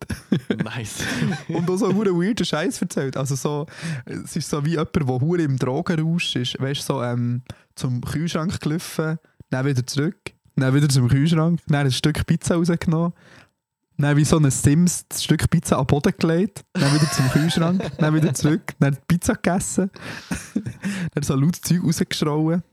nice. 0.63 1.03
und 1.49 1.69
auch 1.69 1.75
so 1.75 1.89
einen 1.89 2.05
weirden 2.05 2.45
Scheiß 2.45 2.81
erzählt. 2.81 3.17
Also 3.17 3.35
so, 3.35 3.65
es 4.05 4.37
ist 4.37 4.49
so 4.49 4.63
wie 4.63 4.71
jemand, 4.71 4.95
der 4.95 5.05
hure 5.05 5.41
im 5.41 5.57
Drogenrausch 5.57 6.37
ist. 6.37 6.59
Weißt 6.59 6.81
du, 6.81 6.93
so 6.93 7.03
ähm, 7.03 7.41
zum 7.75 8.01
Kühlschrank 8.01 8.59
gelaufen, 8.61 9.19
dann 9.49 9.65
wieder 9.65 9.85
zurück, 9.85 10.33
dann 10.55 10.73
wieder 10.73 10.87
zum 10.87 11.09
Kühlschrank, 11.09 11.59
dann 11.67 11.85
ein 11.85 11.91
Stück 11.91 12.25
Pizza 12.25 12.55
rausgenommen, 12.55 13.13
dann 13.97 14.15
wie 14.15 14.25
so 14.25 14.37
ein 14.37 14.49
Sims 14.49 15.05
das 15.09 15.23
Stück 15.23 15.49
Pizza 15.49 15.77
am 15.77 15.87
Boden 15.87 16.13
gelegt, 16.17 16.63
dann 16.73 16.93
wieder 16.93 17.11
zum 17.11 17.29
Kühlschrank, 17.31 17.81
dann 17.97 18.13
wieder 18.13 18.33
zurück, 18.33 18.73
dann 18.79 18.93
die 18.93 18.99
Pizza 19.07 19.33
gegessen, 19.33 19.91
dann 21.13 21.23
so 21.23 21.35
laut 21.35 21.57
Zeug 21.57 21.83
rausgeschrauen. 21.83 22.63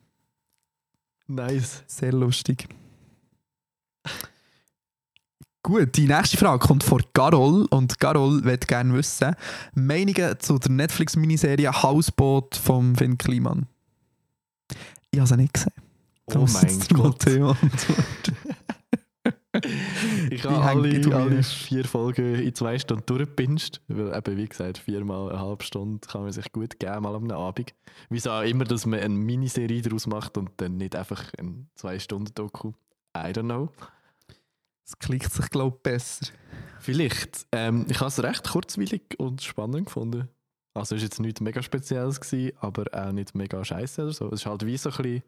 nice. 1.26 1.82
Sehr 1.86 2.12
lustig. 2.12 2.68
Gut, 5.62 5.96
die 5.96 6.06
nächste 6.06 6.36
Frage 6.36 6.64
kommt 6.64 6.84
von 6.84 7.02
Carol 7.12 7.66
und 7.70 7.98
Carol 7.98 8.44
wird 8.44 8.68
gerne 8.68 8.94
wissen, 8.94 9.34
Meinungen 9.74 10.38
zu 10.38 10.58
der 10.58 10.70
Netflix-Miniserie 10.70 11.82
Hausboot 11.82 12.54
von 12.54 12.94
Finn 12.94 13.18
Kliman. 13.18 13.66
Ich 15.10 15.18
habe 15.18 15.26
sie 15.26 15.36
nicht 15.36 15.54
gesehen. 15.54 15.72
Da 16.26 16.38
Oh 16.38 16.46
mein 16.52 16.78
Gott. 16.94 17.26
Antworten. 17.26 18.36
Ich 20.30 20.44
habe 20.44 20.62
alle, 20.62 21.14
alle 21.14 21.42
vier 21.42 21.84
Folgen 21.84 22.34
in 22.34 22.54
zwei 22.54 22.78
Stunden 22.78 23.06
durchgepinscht. 23.06 23.80
Weil 23.88 24.14
eben, 24.14 24.36
wie 24.36 24.46
gesagt, 24.46 24.78
viermal 24.78 25.30
eine 25.30 25.40
halbe 25.40 25.64
Stunde 25.64 26.06
kann 26.06 26.22
man 26.22 26.32
sich 26.32 26.52
gut 26.52 26.78
geben, 26.78 27.02
mal 27.02 27.14
am 27.14 27.30
Abend. 27.30 27.74
Wieso 28.10 28.30
auch 28.30 28.42
immer, 28.42 28.64
dass 28.64 28.86
man 28.86 29.00
eine 29.00 29.14
Miniserie 29.14 29.82
daraus 29.82 30.06
macht 30.06 30.36
und 30.36 30.50
dann 30.58 30.76
nicht 30.76 30.94
einfach 30.94 31.32
ein 31.38 31.68
zwei 31.74 31.98
Stunden 31.98 32.34
Doku. 32.34 32.72
I 33.16 33.30
don't 33.30 33.44
know. 33.44 33.70
Es 34.86 34.98
klickt 34.98 35.32
sich, 35.32 35.50
glaube 35.50 35.76
ich, 35.76 35.82
besser. 35.82 36.26
Vielleicht. 36.78 37.46
Ähm, 37.50 37.86
ich 37.90 37.98
habe 37.98 38.08
es 38.08 38.22
recht 38.22 38.48
kurzweilig 38.48 39.18
und 39.18 39.42
spannend 39.42 39.86
gefunden. 39.86 40.28
Also 40.74 40.94
es 40.94 41.00
war 41.00 41.04
jetzt 41.06 41.20
nichts 41.20 41.40
mega 41.40 41.62
Spezielles, 41.62 42.20
gewesen, 42.20 42.56
aber 42.60 42.84
auch 42.92 43.10
nicht 43.10 43.34
mega 43.34 43.64
scheiße 43.64 44.02
oder 44.02 44.12
so. 44.12 44.26
Es 44.28 44.40
ist 44.40 44.46
halt 44.46 44.64
wie 44.64 44.76
so 44.76 44.90
ein 44.90 44.96
bisschen 44.96 45.22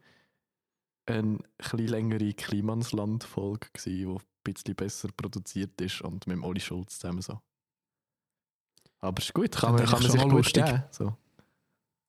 eine 1.07 1.39
bisschen 1.57 1.87
längere 1.87 2.33
Klimansland-Folge, 2.33 3.67
die 3.83 4.05
ein 4.05 4.17
bisschen 4.43 4.75
besser 4.75 5.09
produziert 5.15 5.79
ist 5.81 6.01
und 6.01 6.27
mit 6.27 6.37
dem 6.37 6.43
Oli 6.43 6.59
Schulz 6.59 6.99
zusammen 6.99 7.21
so. 7.21 7.39
Aber 8.99 9.21
ist 9.21 9.33
gut, 9.33 9.51
kann 9.51 9.73
man, 9.73 9.85
kann 9.85 10.01
man 10.01 10.11
sich 10.11 10.23
lustig. 10.23 10.65
geben. 10.65 10.83
So. 10.91 11.17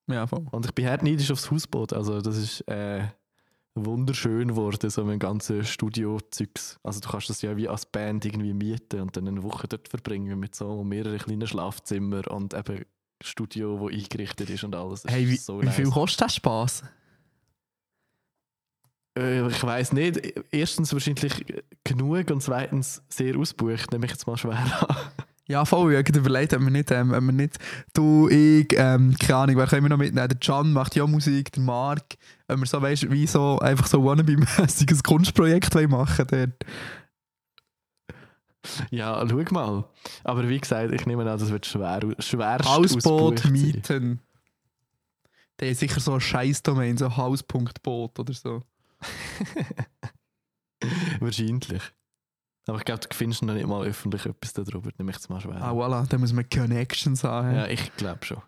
Ja, 0.09 0.27
voll. 0.27 0.47
Und 0.51 0.67
ich 0.67 0.75
bin 0.75 0.87
hart 0.87 1.03
neidisch 1.03 1.31
aufs 1.31 1.51
Hausboot. 1.51 1.93
Also 1.93 2.21
das 2.21 2.37
ist 2.37 2.61
äh, 2.69 3.07
wunderschön 3.75 4.49
geworden, 4.49 4.91
so 4.91 5.05
mit 5.05 5.21
ganzen 5.21 5.65
Studio-Zeugs. 5.65 6.79
Also 6.83 7.01
du 7.01 7.09
kannst 7.09 7.31
das 7.31 7.43
ja 7.43 7.57
wie 7.57 7.69
als 7.69 7.87
Band 7.87 8.25
irgendwie 8.25 8.53
mieten 8.53 9.01
und 9.01 9.17
dann 9.17 9.29
eine 9.29 9.43
Woche 9.43 9.69
dort 9.69 9.89
verbringen 9.89 10.39
mit 10.39 10.55
so 10.55 10.83
mehreren 10.85 11.19
kleinen 11.19 11.47
Schlafzimmern 11.47 12.27
und 12.27 12.55
eben 12.55 12.85
Studio, 13.23 13.79
wo 13.79 13.89
eingerichtet 13.89 14.51
ist 14.51 14.65
und 14.65 14.75
alles. 14.75 15.05
Hey, 15.07 15.29
wie, 15.29 15.37
so 15.37 15.61
wie 15.61 15.67
nice. 15.67 15.77
viel 15.77 15.91
kostet 15.91 16.23
das 16.23 16.37
Spaß? 16.37 16.83
Äh, 19.19 19.47
ich 19.47 19.63
weiß 19.63 19.93
nicht. 19.93 20.21
Erstens 20.51 20.93
wahrscheinlich 20.93 21.45
genug 21.85 22.31
und 22.31 22.43
zweitens 22.43 23.03
sehr 23.09 23.37
ausgebucht, 23.37 23.93
nehme 23.93 24.07
ich 24.07 24.13
jetzt 24.13 24.27
mal 24.27 24.37
schwer 24.37 24.59
an. 24.59 24.97
Ja, 25.51 25.65
voll. 25.65 25.93
Ich 25.93 26.17
überlegt, 26.17 26.55
ob 26.55 26.63
wir 26.63 26.71
nicht, 26.71 26.93
ähm, 26.93 27.13
ob 27.13 27.23
wir 27.23 27.33
nicht 27.33 27.59
du, 27.93 28.29
ich, 28.29 28.69
ähm, 28.77 29.17
keine 29.19 29.37
Ahnung, 29.37 29.57
wer 29.57 29.67
können 29.67 29.83
wir 29.83 29.89
noch 29.89 29.97
mitnehmen? 29.97 30.29
Der 30.29 30.39
Can 30.39 30.73
macht 30.73 30.95
ja 30.95 31.05
Musik, 31.09 31.51
der 31.51 31.65
Marc. 31.65 32.05
Ob 32.47 32.61
wir 32.61 32.67
so, 32.67 32.81
weißt, 32.81 33.11
wie 33.11 33.27
so, 33.27 33.59
einfach 33.59 33.89
so 33.89 34.05
wannabe-mäßiges 34.05 35.03
Kunstprojekt 35.03 35.75
wollen 35.75 35.91
machen 35.91 36.25
dort. 36.31 36.53
Ja, 38.93 39.27
schau 39.29 39.43
mal. 39.51 39.85
Aber 40.23 40.49
wie 40.49 40.61
gesagt, 40.61 40.93
ich 40.93 41.05
nehme 41.07 41.29
an, 41.29 41.39
das 41.39 41.51
wird 41.51 41.67
schwer, 41.67 42.01
schwerst 42.21 42.69
Hausboot 42.69 43.51
mieten. 43.51 44.21
Der 45.59 45.71
ist 45.71 45.81
sicher 45.81 45.99
so 45.99 46.15
ein 46.15 46.21
Scheiß-Domain, 46.21 46.97
so 46.97 47.17
Haus.boot 47.17 48.21
oder 48.21 48.35
so. 48.35 48.63
Wahrscheinlich. 51.19 51.83
Aber 52.67 52.79
ich 52.79 52.85
glaube, 52.85 53.01
du 53.01 53.15
findest 53.17 53.43
noch 53.43 53.55
nicht 53.55 53.67
mal 53.67 53.85
öffentlich 53.87 54.27
etwas 54.27 54.53
darüber, 54.53 54.91
nehme 54.99 55.11
ich 55.11 55.17
jetzt 55.17 55.31
mal 55.31 55.41
schwer. 55.41 55.61
Ah, 55.63 55.73
voilà, 55.73 56.07
da 56.07 56.19
muss 56.19 56.33
man 56.33 56.49
Connections 56.49 57.25
haben. 57.25 57.55
Ja, 57.55 57.67
ich 57.67 57.95
glaube 57.97 58.25
schon. 58.25 58.43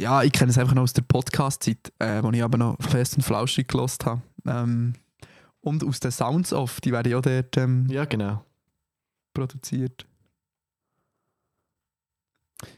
Ja, 0.00 0.22
ich 0.22 0.32
kenne 0.32 0.50
es 0.50 0.56
einfach 0.56 0.74
noch 0.74 0.82
aus 0.82 0.94
der 0.94 1.02
Podcast-Zeit, 1.02 1.92
äh, 1.98 2.22
wo 2.22 2.30
ich 2.30 2.42
aber 2.42 2.56
noch 2.56 2.76
fest 2.80 3.16
und 3.16 3.22
flauschig 3.22 3.68
gelost 3.68 4.06
habe. 4.06 4.22
Ähm, 4.46 4.94
und 5.60 5.84
aus 5.84 6.00
den 6.00 6.10
Sounds 6.10 6.54
of, 6.54 6.80
die 6.80 6.90
werden 6.90 7.12
ja 7.12 7.20
dort 7.20 7.56
ähm, 7.58 7.86
Ja, 7.90 8.06
genau. 8.06 8.42
produziert. 9.34 10.06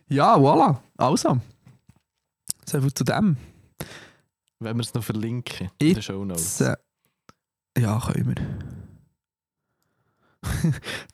Ja, 0.08 0.36
voilà. 0.36 0.80
Also. 0.96 1.40
So 2.66 2.80
viel 2.80 2.92
zu 2.92 3.04
dem. 3.04 3.36
Wenn 4.64 4.76
wir 4.76 4.82
es 4.82 4.94
noch 4.94 5.04
verlinken 5.04 5.70
in 5.78 5.94
den 5.94 6.02
Show 6.02 6.24
Notes. 6.24 6.60
äh, 6.60 6.76
ja, 7.78 7.98
können 8.00 8.28
wir. 8.28 8.34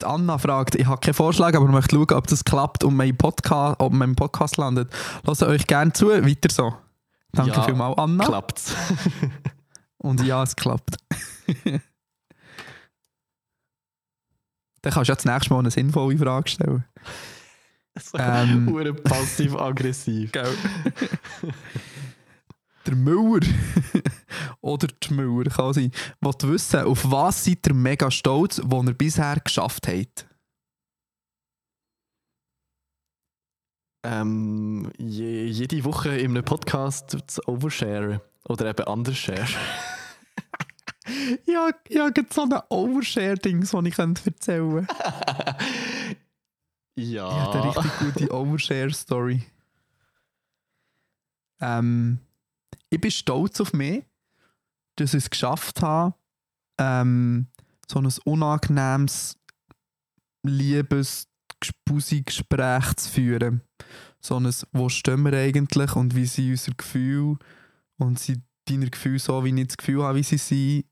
Die 0.00 0.04
Anna 0.06 0.38
fragt, 0.38 0.74
ich 0.74 0.86
habe 0.86 1.00
keinen 1.00 1.14
Vorschlag, 1.14 1.54
aber 1.54 1.66
möchte 1.68 1.94
schauen, 1.96 2.12
ob 2.12 2.26
das 2.26 2.44
klappt 2.44 2.82
und 2.84 2.96
mein 2.96 3.16
Podcast, 3.16 3.76
ob 3.78 3.92
mein 3.92 4.14
Podcast 4.16 4.56
landet. 4.56 4.90
Lasst 5.24 5.42
euch 5.42 5.66
gerne 5.66 5.92
zu, 5.92 6.08
weiter 6.08 6.48
so. 6.50 6.74
Danke 7.32 7.52
Ja, 7.52 7.62
vielmals, 7.62 7.98
Anna. 7.98 8.24
Klappt's. 8.24 8.74
Und 9.98 10.22
ja, 10.24 10.42
es 10.44 10.56
klappt. 10.56 10.96
Dann 14.82 14.92
kannst 14.92 15.08
du 15.08 15.12
ja 15.12 15.16
das 15.16 15.24
nächste 15.24 15.52
Mal 15.52 15.58
eine 15.58 15.70
sinnvolle 15.70 16.16
Frage 16.16 16.48
stellen. 16.48 16.84
so 18.00 18.16
Ähm. 18.16 18.94
passiv-aggressiv. 19.04 20.32
Gell? 20.32 20.54
Der 22.88 22.96
Müller 22.96 23.46
oder 24.62 24.88
die 24.88 25.14
Müller 25.14 25.50
kann 25.50 25.74
sein. 25.74 25.92
Wollt 26.20 26.42
wissen, 26.48 26.80
auf 26.80 27.10
was 27.10 27.44
seid 27.44 27.66
ihr 27.66 27.74
mega 27.74 28.10
stolz, 28.10 28.60
was 28.64 28.86
ihr 28.86 28.94
bisher 28.94 29.38
geschafft 29.44 29.86
habt? 29.88 30.26
ähm, 34.04 34.90
je, 34.98 35.46
jede 35.46 35.84
Woche 35.84 36.16
in 36.16 36.30
einem 36.30 36.44
Podcast 36.44 37.16
zu 37.26 37.46
oversharen. 37.46 38.20
Oder 38.48 38.66
eben 38.66 38.86
anders 38.86 39.16
share. 39.16 39.46
Ja, 41.46 41.70
ich 41.88 41.98
habe 41.98 42.26
so 42.30 42.42
ein 42.42 42.60
Overshare-Dings, 42.68 43.70
das 43.70 43.84
ich 43.84 43.98
erzählen 43.98 44.86
könnte. 44.86 45.56
Ich 46.94 47.10
ja. 47.10 47.30
habe 47.30 47.62
eine 47.62 47.76
richtig 47.76 47.98
gute 47.98 48.34
Overshare-Story. 48.34 49.42
Ähm, 51.60 52.18
ich 52.90 53.00
bin 53.00 53.10
stolz 53.10 53.60
auf 53.60 53.72
mich, 53.72 54.04
dass 54.96 55.14
ich 55.14 55.24
es 55.24 55.30
geschafft 55.30 55.82
habe, 55.82 56.14
ähm, 56.78 57.46
so 57.86 58.00
ein 58.00 58.12
unangenehmes, 58.24 59.36
liebes, 60.42 61.28
Gespräch 61.60 62.94
zu 62.96 63.10
führen. 63.10 63.62
So 64.20 64.38
ein, 64.38 64.50
wo 64.72 64.88
stehen 64.88 65.22
wir 65.22 65.32
eigentlich 65.32 65.96
und 65.96 66.14
wie 66.14 66.26
sind 66.26 66.50
unsere 66.50 66.76
Gefühle 66.76 67.38
und 67.98 68.18
sind 68.18 68.42
deine 68.66 68.90
Gefühle 68.90 69.18
so, 69.18 69.44
wie 69.44 69.60
ich 69.60 69.66
das 69.66 69.76
Gefühl 69.76 70.02
habe, 70.02 70.18
wie 70.18 70.22
sie 70.22 70.38
sind, 70.38 70.84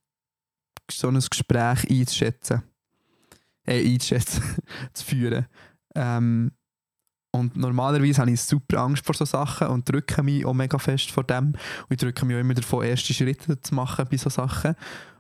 so 0.91 1.09
ein 1.09 1.21
Gespräch 1.21 1.91
einzuschätzen. 1.91 2.63
Äh, 3.65 3.85
einzuschätzen, 3.85 4.43
zu 4.93 5.05
führen. 5.05 5.47
Ähm, 5.95 6.53
und 7.37 7.55
normalerweise 7.55 8.23
habe 8.23 8.31
ich 8.31 8.41
super 8.41 8.79
Angst 8.79 9.05
vor 9.05 9.15
solchen 9.15 9.31
Sachen 9.31 9.67
und 9.69 9.87
drücke 9.87 10.23
mich 10.23 10.47
auch 10.47 10.55
mega 10.55 10.79
fest 10.79 11.11
vor 11.11 11.23
dem. 11.23 11.49
Und 11.49 11.91
ich 11.91 11.99
drücke 11.99 12.25
mich 12.25 12.35
auch 12.35 12.41
immer 12.41 12.55
davon, 12.55 12.85
erste 12.85 13.13
Schritte 13.13 13.61
zu 13.61 13.75
machen 13.75 14.07
bei 14.11 14.17
solchen 14.17 14.49
Sachen. 14.49 14.75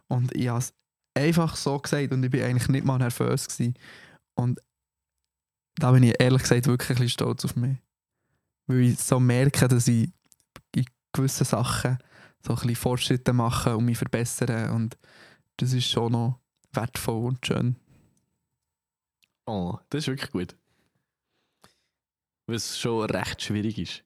Und 0.08 0.34
ich 0.34 0.48
habe 0.48 0.60
es 0.60 0.72
einfach 1.14 1.56
so 1.56 1.78
gesagt 1.78 2.12
und 2.12 2.24
ich 2.24 2.30
bin 2.30 2.42
eigentlich 2.42 2.68
nicht 2.68 2.86
mal 2.86 2.96
nervös 2.96 3.46
gewesen. 3.46 3.74
Und 4.34 4.60
da 5.76 5.92
bin 5.92 6.04
ich 6.04 6.14
ehrlich 6.18 6.40
gesagt 6.40 6.66
wirklich 6.66 6.90
ein 6.90 6.94
bisschen 6.94 7.10
stolz 7.10 7.44
auf 7.44 7.54
mich. 7.54 7.76
Weil 8.66 8.80
ich 8.80 8.98
so 8.98 9.20
merke, 9.20 9.68
dass 9.68 9.86
ich 9.86 10.10
in 10.74 10.86
gewissen 11.12 11.44
Sachen 11.44 11.98
so 12.42 12.52
ein 12.52 12.56
bisschen 12.56 12.76
Fortschritte 12.76 13.34
mache 13.34 13.76
und 13.76 13.84
mich 13.84 13.98
verbessere. 13.98 14.72
Und 14.72 14.96
das 15.58 15.74
ist 15.74 15.86
schon 15.86 16.12
noch 16.12 16.40
wertvoll 16.72 17.26
und 17.26 17.44
schön. 17.44 17.76
Oh, 19.44 19.78
das 19.90 20.04
ist 20.04 20.08
wirklich 20.08 20.30
gut. 20.30 20.56
Weil 22.46 22.56
es 22.56 22.78
schon 22.78 23.04
recht 23.10 23.42
schwierig 23.42 23.78
ist. 23.78 24.04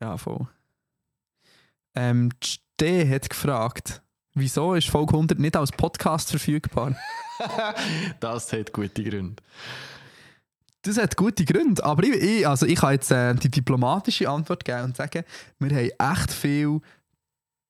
Ja, 0.00 0.16
voll. 0.16 0.48
Ähm, 1.94 2.30
Ste 2.42 3.08
hat 3.08 3.28
gefragt, 3.28 4.02
wieso 4.34 4.74
ist 4.74 4.88
Folge 4.88 5.12
100 5.14 5.38
nicht 5.38 5.56
als 5.56 5.72
Podcast 5.72 6.30
verfügbar? 6.30 6.96
das 8.20 8.52
hat 8.52 8.72
gute 8.72 9.04
Gründe. 9.04 9.42
Das 10.82 10.96
hat 10.98 11.16
gute 11.16 11.44
Gründe, 11.44 11.84
aber 11.84 12.02
ich, 12.02 12.14
ich, 12.14 12.48
also 12.48 12.66
ich 12.66 12.80
kann 12.80 12.92
jetzt 12.94 13.12
äh, 13.12 13.34
die 13.34 13.50
diplomatische 13.50 14.28
Antwort 14.28 14.64
geben 14.64 14.84
und 14.84 14.96
sagen, 14.96 15.24
wir 15.60 15.70
haben 15.70 16.16
echt 16.16 16.32
viel 16.32 16.80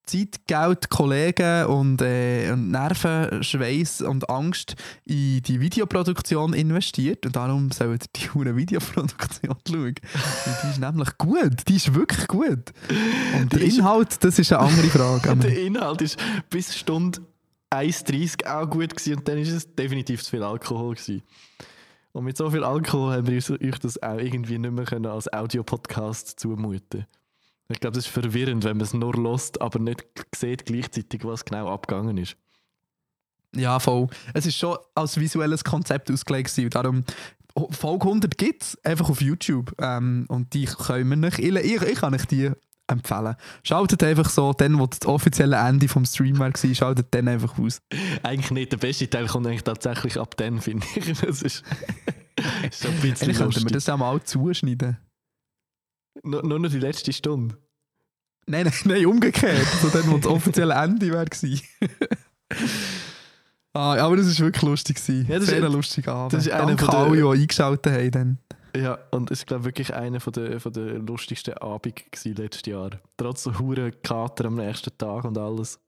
Zeit, 0.04 0.46
Geld, 0.46 0.90
Kollegen 0.90 1.66
und, 1.66 2.02
äh, 2.02 2.50
und 2.52 2.70
Nerven, 2.70 3.42
Schweiß 3.42 4.02
und 4.02 4.28
Angst 4.28 4.74
in 5.04 5.42
die 5.42 5.60
Videoproduktion 5.60 6.54
investiert 6.54 7.24
und 7.24 7.36
darum 7.36 7.70
solltet 7.70 8.10
ihr 8.16 8.20
die 8.20 8.30
hure 8.34 8.56
Videoproduktion 8.56 9.56
schauen. 9.66 9.94
Und 9.94 10.56
die 10.62 10.70
ist 10.70 10.80
nämlich 10.80 11.18
gut, 11.18 11.68
die 11.68 11.76
ist 11.76 11.94
wirklich 11.94 12.26
gut. 12.26 12.72
Und 13.40 13.52
der 13.52 13.60
Inhalt, 13.60 14.22
das 14.24 14.38
ist 14.38 14.52
eine 14.52 14.62
andere 14.62 14.88
Frage. 14.88 15.36
Der 15.42 15.62
Inhalt 15.62 16.02
ist 16.02 16.18
bis 16.50 16.76
Stunde 16.76 17.20
1,30 17.70 18.46
auch 18.46 18.68
gut 18.68 18.90
gewesen 18.90 19.18
und 19.18 19.28
dann 19.28 19.38
ist 19.38 19.50
es 19.50 19.74
definitiv 19.74 20.22
zu 20.22 20.30
viel 20.30 20.42
Alkohol 20.42 20.94
gewesen. 20.94 21.22
Und 22.12 22.24
mit 22.24 22.36
so 22.36 22.50
viel 22.50 22.64
Alkohol 22.64 23.12
haben 23.14 23.26
wir 23.26 23.36
euch 23.36 23.78
das 23.78 24.02
auch 24.02 24.18
irgendwie 24.18 24.58
nicht 24.58 24.72
mehr 24.72 24.84
können 24.84 25.06
als 25.06 25.32
Audiopodcast 25.32 26.38
zumuten 26.38 27.06
Ich 27.72 27.80
glaube, 27.80 27.96
das 27.96 28.06
ist 28.06 28.12
verwirrend, 28.12 28.64
wenn 28.64 28.76
man 28.76 28.84
es 28.84 28.94
nur 28.94 29.14
lost, 29.14 29.60
aber 29.60 29.78
nicht 29.78 30.04
sieht 30.34 30.66
gleichzeitig, 30.66 31.24
was 31.24 31.44
genau 31.44 31.72
abgegangen 31.72 32.18
ist. 32.18 32.36
Ja, 33.54 33.78
voll. 33.78 34.08
Es 34.32 34.46
ist 34.46 34.56
schon 34.56 34.78
als 34.94 35.18
visuelles 35.18 35.64
Konzept 35.64 36.10
ausgelegt. 36.10 36.54
gewesen. 36.54 36.70
Darum, 36.70 37.04
Folge 37.70 38.06
100 38.06 38.38
gibt 38.38 38.62
es 38.62 38.84
einfach 38.84 39.10
auf 39.10 39.20
YouTube. 39.20 39.74
Ähm, 39.78 40.24
und 40.28 40.54
die 40.54 40.64
können 40.64 41.10
wir 41.10 41.16
nicht. 41.16 41.38
Ich, 41.38 41.54
ich, 41.54 41.82
ich 41.82 41.98
kann 41.98 42.14
euch 42.14 42.26
die 42.26 42.50
empfehlen. 42.86 43.36
Schaltet 43.62 44.02
einfach 44.02 44.28
so, 44.28 44.52
dann, 44.52 44.78
wo 44.78 44.86
das 44.86 45.06
offizielle 45.06 45.56
Ende 45.56 45.88
vom 45.88 46.04
Stream 46.04 46.38
war, 46.38 46.52
schaltet 46.56 47.08
dann 47.10 47.28
einfach 47.28 47.58
aus. 47.58 47.80
Eigentlich 48.22 48.50
nicht. 48.50 48.72
Der 48.72 48.78
beste 48.78 49.08
Teil 49.08 49.26
kommt 49.26 49.46
eigentlich 49.46 49.64
tatsächlich 49.64 50.18
ab 50.18 50.36
dann, 50.36 50.60
finde 50.60 50.86
ich. 50.94 51.20
Das 51.22 51.42
ist, 51.42 51.62
ist 52.68 52.82
schon 52.82 52.90
ein 52.90 53.00
bisschen 53.00 53.28
Eigentlich 53.28 53.38
könnten 53.38 53.64
wir 53.64 53.70
das 53.70 53.86
ja 53.86 53.96
mal 53.96 54.22
zuschneiden. 54.22 54.98
Nur, 56.22 56.42
nur 56.42 56.58
noch 56.58 56.70
die 56.70 56.78
letzte 56.78 57.12
Stunde. 57.12 57.56
Nein, 58.46 58.64
nein, 58.64 58.74
nein, 58.84 59.06
umgekehrt. 59.06 59.66
So 59.80 59.88
dann, 59.88 60.10
wo 60.10 60.18
das 60.18 60.26
offizielle 60.26 60.74
Ende 60.74 61.10
war. 61.12 61.24
ah, 63.72 63.96
aber 64.04 64.16
das 64.16 64.26
war 64.38 64.46
wirklich 64.46 64.62
lustig. 64.62 64.96
gewesen. 64.96 65.26
Ja, 65.28 65.34
das 65.38 65.44
ist- 65.44 65.50
Sehr 65.50 65.68
lustig 65.68 66.08
Abend. 66.08 66.32
das 66.32 66.46
ist 66.46 66.52
einer 66.52 66.66
Danke 66.66 66.84
von 66.84 66.90
der- 66.92 67.00
alle, 67.00 67.16
die 67.36 67.40
eingeschaltet 67.42 67.92
haben. 67.92 68.10
Dann. 68.10 68.38
Ja, 68.74 68.98
und 69.10 69.30
es 69.30 69.40
ist, 69.42 69.50
ich, 69.50 69.64
wirklich 69.64 69.94
einer 69.94 70.20
von 70.20 70.32
der, 70.32 70.60
von 70.60 70.72
der 70.72 70.98
lustigsten 70.98 71.54
Abende 71.54 72.02
letztes 72.24 72.62
Jahr. 72.66 72.90
Trotz 73.16 73.42
so 73.42 73.58
hure 73.58 73.92
Kater 73.92 74.46
am 74.46 74.54
nächsten 74.54 74.96
Tag 74.96 75.24
und 75.24 75.36
alles. 75.38 75.78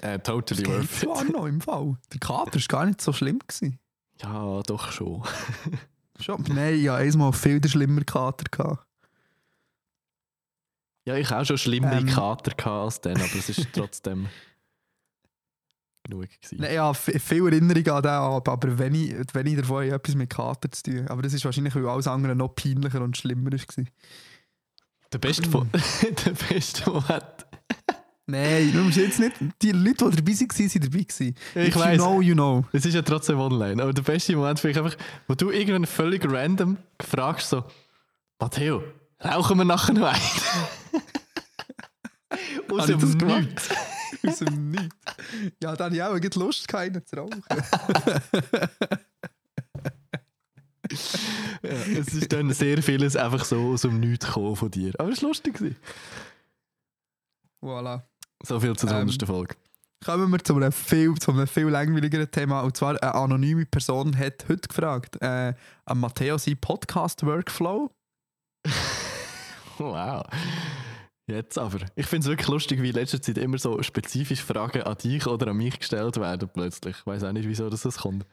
Äh, 0.00 0.18
totally 0.20 0.62
Das 0.62 1.04
worth 1.04 1.24
it. 1.28 1.32
noch 1.32 1.46
im 1.46 1.60
Fall. 1.60 1.96
Der 2.12 2.20
Kater 2.20 2.54
war 2.54 2.62
gar 2.68 2.86
nicht 2.86 3.00
so 3.02 3.12
schlimm. 3.12 3.40
Gewesen. 3.46 3.78
Ja, 4.22 4.62
doch 4.62 4.90
schon. 4.92 5.22
Schon? 6.20 6.44
Nein, 6.54 6.78
hatte 6.88 7.02
einmal 7.02 7.32
viel 7.32 7.66
schlimmer 7.66 8.04
Kater. 8.04 8.44
Gehabt. 8.50 8.86
Ja, 11.04 11.16
ich 11.16 11.30
auch 11.32 11.44
schon 11.44 11.58
schlimmere 11.58 11.98
Ähm. 11.98 12.06
Kater 12.06 12.66
als 12.66 13.00
dann, 13.00 13.16
aber 13.16 13.34
es 13.34 13.48
ist 13.48 13.68
trotzdem 13.72 14.28
genug 16.04 16.28
gewesen. 16.40 16.72
Ja, 16.72 16.92
viel 16.94 17.46
Erinnerung 17.46 17.86
an 17.88 18.02
den 18.02 18.10
Abend, 18.10 18.48
aber 18.48 18.78
wenn 18.78 18.94
ich, 18.94 19.14
wenn 19.32 19.46
ich 19.46 19.56
davon 19.56 19.84
habe, 19.84 19.94
etwas 19.94 20.14
mit 20.14 20.30
Kater 20.30 20.70
zu 20.70 20.82
tun 20.84 21.08
Aber 21.08 21.22
das 21.22 21.32
ist 21.32 21.44
wahrscheinlich, 21.44 21.74
weil 21.74 21.88
alles 21.88 22.06
andere 22.06 22.34
noch 22.34 22.54
peinlicher 22.54 23.00
und 23.00 23.16
schlimmer 23.16 23.52
war. 23.52 23.84
Der 25.12 25.18
beste, 25.18 25.48
von, 25.48 25.68
der 26.24 26.30
beste 26.30 26.88
Moment. 26.88 27.46
Nein, 28.26 28.72
du 28.72 28.78
musst 28.84 28.96
jetzt 28.96 29.18
nicht. 29.18 29.34
Die 29.60 29.72
Leute, 29.72 30.10
die 30.10 30.16
dabei 30.16 30.32
waren, 30.32 30.48
waren 30.48 30.80
dabei. 30.80 31.02
Gewesen. 31.02 31.34
Ja, 31.54 31.62
ich 31.62 31.76
If 31.76 31.84
you 31.84 31.96
know, 31.96 32.20
you 32.22 32.34
know. 32.34 32.64
Es 32.72 32.86
ist 32.86 32.94
ja 32.94 33.02
trotzdem 33.02 33.38
online, 33.38 33.82
aber 33.82 33.92
der 33.92 34.02
beste 34.02 34.34
Moment 34.34 34.58
finde 34.58 34.78
ich 34.78 34.84
einfach, 34.84 35.04
wo 35.26 35.34
du 35.34 35.50
irgendwann 35.50 35.86
völlig 35.86 36.24
random 36.24 36.78
fragst 37.00 37.50
so, 37.50 37.64
Matteo, 38.38 38.82
rauchen 39.22 39.58
wir 39.58 39.64
nachher 39.64 39.92
noch 39.92 40.06
ein? 40.06 40.20
Aus 42.80 42.86
dem? 42.86 42.98
Nichts. 42.98 43.68
Aus 44.26 44.38
dem 44.38 44.70
Nichts. 44.70 44.96
Ja, 45.62 45.74
dann 45.76 45.94
ich 45.94 46.02
auch 46.02 46.12
eine 46.12 46.28
Lust, 46.34 46.68
keinen 46.68 47.04
zu 47.06 47.16
rauchen. 47.16 47.42
Ja, 51.62 51.70
es 51.70 52.08
ist 52.12 52.32
dann 52.32 52.52
sehr 52.52 52.82
vieles 52.82 53.16
einfach 53.16 53.44
so 53.44 53.72
aus 53.72 53.82
dem 53.82 53.98
Nichts 54.00 54.26
gekommen 54.26 54.56
von 54.56 54.70
dir. 54.70 54.92
Aber 54.98 55.08
es 55.08 55.22
war 55.22 55.28
lustig. 55.30 55.58
Voilà. 57.62 58.02
So 58.42 58.60
viel 58.60 58.76
zur 58.76 58.90
Ähm, 58.90 59.08
Folge. 59.24 59.54
Kommen 60.04 60.30
wir 60.32 60.38
zu 60.42 60.56
einem 60.56 60.72
viel, 60.72 61.14
zu 61.14 61.30
einem 61.30 61.46
viel 61.46 61.68
langweiligeren 61.68 62.30
Thema. 62.30 62.62
Und 62.62 62.76
zwar 62.76 63.00
eine 63.00 63.14
anonyme 63.14 63.64
Person 63.66 64.16
hat 64.18 64.44
heute 64.48 64.68
gefragt, 64.68 65.16
äh, 65.22 65.54
an 65.84 65.98
Matteo 65.98 66.38
sein 66.38 66.58
Podcast-Workflow. 66.58 67.90
Wow. 69.78 70.22
Jetzt 71.26 71.56
aber. 71.56 71.78
Ich 71.94 72.06
finde 72.06 72.24
es 72.24 72.30
wirklich 72.30 72.48
lustig, 72.48 72.82
wie 72.82 72.88
in 72.88 72.94
letzter 72.94 73.22
Zeit 73.22 73.38
immer 73.38 73.58
so 73.58 73.80
spezifische 73.82 74.42
Fragen 74.42 74.82
an 74.82 74.96
dich 74.98 75.26
oder 75.26 75.48
an 75.48 75.56
mich 75.56 75.78
gestellt 75.78 76.16
werden 76.16 76.48
plötzlich. 76.52 76.96
Ich 76.98 77.06
weiß 77.06 77.24
auch 77.24 77.32
nicht, 77.32 77.48
wieso 77.48 77.70
das, 77.70 77.82
kommt. 77.98 78.26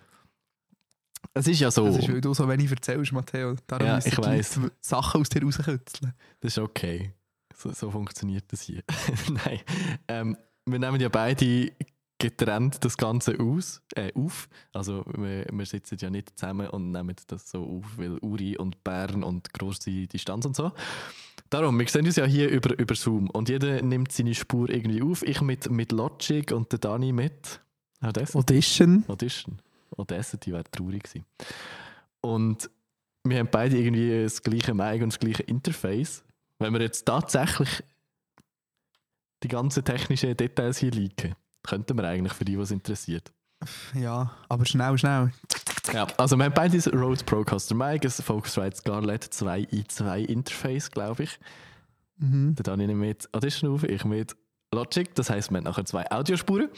Es 1.33 1.47
ist 1.47 1.59
ja 1.59 1.69
so. 1.69 1.85
Das 1.85 1.97
ist, 1.97 2.11
weil 2.11 2.21
du 2.21 2.33
so 2.33 2.47
wenig 2.49 2.71
erzählst, 2.71 3.11
Matteo. 3.11 3.55
Darum 3.67 3.85
Ja, 3.85 3.95
müssen 3.95 4.07
ich 4.09 4.17
weiss. 4.17 4.59
Sachen 4.81 5.21
aus 5.21 5.29
dir 5.29 5.43
rauskützeln. 5.43 6.13
Das 6.39 6.53
ist 6.53 6.57
okay. 6.57 7.13
So, 7.55 7.71
so 7.71 7.91
funktioniert 7.91 8.45
das 8.51 8.61
hier. 8.61 8.83
Nein. 9.45 9.59
Ähm, 10.07 10.37
wir 10.65 10.79
nehmen 10.79 10.99
ja 10.99 11.09
beide 11.09 11.71
getrennt 12.19 12.83
das 12.83 12.97
Ganze 12.97 13.39
aus, 13.39 13.81
äh, 13.95 14.11
auf. 14.13 14.49
Also 14.73 15.03
wir, 15.17 15.45
wir 15.51 15.65
sitzen 15.65 15.97
ja 15.99 16.09
nicht 16.09 16.37
zusammen 16.37 16.69
und 16.69 16.91
nehmen 16.91 17.15
das 17.27 17.49
so 17.49 17.63
auf, 17.63 17.97
weil 17.97 18.19
Uri 18.19 18.57
und 18.57 18.83
Bern 18.83 19.23
und 19.23 19.53
grosse 19.53 20.07
Distanz 20.07 20.45
und 20.45 20.55
so. 20.55 20.71
Darum, 21.49 21.79
wir 21.79 21.87
sehen 21.87 22.05
uns 22.05 22.17
ja 22.17 22.25
hier 22.25 22.49
über, 22.49 22.77
über 22.77 22.93
Zoom 22.93 23.29
und 23.29 23.49
jeder 23.49 23.81
nimmt 23.81 24.11
seine 24.11 24.35
Spur 24.35 24.69
irgendwie 24.69 25.01
auf. 25.01 25.23
Ich 25.23 25.41
mit, 25.41 25.71
mit 25.71 25.91
Logic 25.91 26.51
und 26.51 26.71
der 26.71 26.79
Dani 26.79 27.11
mit 27.11 27.61
Audacity. 28.01 28.37
Audition. 28.37 29.05
Audition. 29.07 29.61
Audacity 29.97 30.51
wäre 30.51 30.63
traurig 30.65 31.03
gewesen. 31.03 31.25
Und 32.21 32.69
wir 33.23 33.39
haben 33.39 33.49
beide 33.51 33.77
irgendwie 33.77 34.23
das 34.23 34.43
gleiche 34.43 34.73
Mic 34.73 35.01
und 35.01 35.13
das 35.13 35.19
gleiche 35.19 35.43
Interface. 35.43 36.23
Wenn 36.59 36.73
wir 36.73 36.81
jetzt 36.81 37.05
tatsächlich 37.05 37.83
die 39.43 39.47
ganzen 39.47 39.83
technischen 39.83 40.35
Details 40.35 40.77
hier 40.77 40.91
liegen, 40.91 41.35
könnten 41.63 41.97
wir 41.97 42.05
eigentlich 42.05 42.33
für 42.33 42.45
die, 42.45 42.57
was 42.57 42.71
interessiert. 42.71 43.31
Ja, 43.93 44.31
aber 44.47 44.65
schnell, 44.65 44.97
schnell. 44.97 45.31
Ja, 45.93 46.07
also 46.17 46.37
wir 46.37 46.45
haben 46.45 46.53
beide 46.53 46.77
das 46.77 46.91
Rode 46.93 47.23
Procaster 47.25 47.75
Mic, 47.75 48.05
ein 48.05 48.11
Focusrite 48.11 48.77
Scarlett 48.77 49.25
2i2 49.25 50.25
Interface, 50.25 50.91
glaube 50.91 51.23
ich. 51.23 51.39
Mhm. 52.17 52.55
Der 52.55 52.63
Dani 52.63 52.87
nimmt 52.87 53.01
mit 53.01 53.33
Audition 53.33 53.73
auf, 53.73 53.83
ich 53.83 54.05
mit 54.05 54.35
Logic. 54.73 55.13
Das 55.15 55.29
heisst, 55.29 55.51
wir 55.51 55.57
haben 55.57 55.63
nachher 55.65 55.85
zwei 55.85 56.09
Audiospuren. 56.11 56.69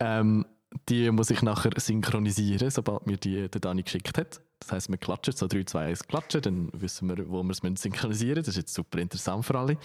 Ähm, 0.00 0.46
die 0.88 1.10
muss 1.10 1.30
ich 1.30 1.42
nachher 1.42 1.72
synchronisieren, 1.76 2.70
sobald 2.70 3.06
mir 3.06 3.16
die 3.16 3.48
der 3.48 3.60
Dani 3.60 3.82
geschickt 3.82 4.16
hat. 4.18 4.40
Das 4.60 4.72
heisst, 4.72 4.88
wir 4.90 4.96
klatschen, 4.96 5.34
so 5.34 5.48
3, 5.48 5.64
2, 5.64 5.86
1 5.86 6.06
klatschen, 6.06 6.42
dann 6.42 6.70
wissen 6.72 7.08
wir, 7.08 7.28
wo 7.28 7.42
wir 7.42 7.50
es 7.50 7.82
synchronisieren 7.82 8.38
müssen. 8.38 8.44
Das 8.44 8.48
ist 8.48 8.56
jetzt 8.56 8.74
super 8.74 8.98
interessant 8.98 9.44
für 9.44 9.58
alle. 9.58 9.76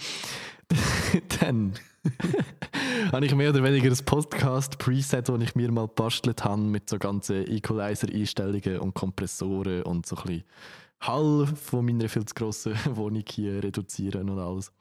dann 1.40 1.74
habe 3.12 3.26
ich 3.26 3.36
mehr 3.36 3.50
oder 3.50 3.64
weniger 3.64 3.90
ein 3.90 4.06
Podcast-Preset, 4.06 5.30
das 5.30 5.42
ich 5.42 5.56
mir 5.56 5.72
mal 5.72 5.88
gebastelt 5.88 6.44
habe, 6.44 6.62
mit 6.62 6.90
so 6.90 7.00
ganzen 7.00 7.48
Equalizer-Einstellungen 7.48 8.80
und 8.80 8.94
Kompressoren 8.94 9.84
und 9.84 10.06
so 10.06 10.16
ein 10.18 10.24
bisschen 10.24 10.44
Hall 11.00 11.48
von 11.48 11.86
meiner 11.86 12.10
viel 12.10 12.26
zu 12.26 12.34
grossen 12.34 12.76
Wohnung 12.96 13.24
hier 13.28 13.64
reduzieren 13.64 14.30
und 14.30 14.40
alles. 14.40 14.72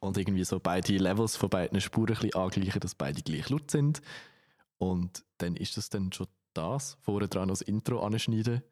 Und 0.00 0.18
irgendwie 0.18 0.44
so 0.44 0.60
beide 0.60 0.96
Levels 0.96 1.36
von 1.36 1.48
beiden 1.48 1.80
Spuren 1.80 2.14
ein 2.14 2.20
bisschen 2.20 2.34
angleichen, 2.34 2.80
dass 2.80 2.94
beide 2.94 3.22
gleich 3.22 3.48
laut 3.48 3.70
sind. 3.70 4.02
Und 4.90 5.24
dann 5.38 5.56
ist 5.56 5.76
das 5.76 5.88
dann 5.88 6.12
schon 6.12 6.26
das. 6.52 6.96
Vorher 7.00 7.28
dran 7.28 7.48
das 7.48 7.62
Intro 7.62 8.04
anschneiden. 8.04 8.62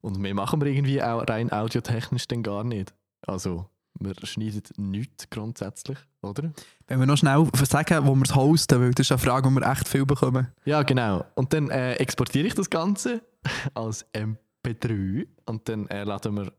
Und 0.00 0.18
mehr 0.18 0.34
machen 0.34 0.60
wir 0.60 0.68
irgendwie 0.68 1.02
auch 1.02 1.26
rein 1.28 1.52
audiotechnisch 1.52 2.26
dann 2.28 2.42
gar 2.42 2.64
nicht. 2.64 2.94
Also, 3.26 3.66
wir 3.98 4.14
schneiden 4.22 4.62
nichts 4.78 5.28
grundsätzlich, 5.28 5.98
oder? 6.22 6.52
Wenn 6.86 7.00
wir 7.00 7.06
noch 7.06 7.18
schnell 7.18 7.46
sagen, 7.64 8.06
wo 8.06 8.14
wir 8.14 8.24
es 8.24 8.34
hosten, 8.34 8.80
weil 8.80 8.92
das 8.92 9.06
ist 9.06 9.12
eine 9.12 9.18
Frage, 9.18 9.48
die 9.48 9.54
wir 9.54 9.70
echt 9.70 9.88
viel 9.88 10.06
bekommen. 10.06 10.48
Ja, 10.64 10.82
genau. 10.82 11.24
Und 11.34 11.52
dann 11.52 11.68
äh, 11.70 11.94
exportiere 11.94 12.46
ich 12.46 12.54
das 12.54 12.70
Ganze 12.70 13.22
als 13.74 14.06
MP3 14.14 15.26
und 15.44 15.68
dann 15.68 15.86
äh, 15.88 16.04
laden 16.04 16.34
wir 16.36 16.52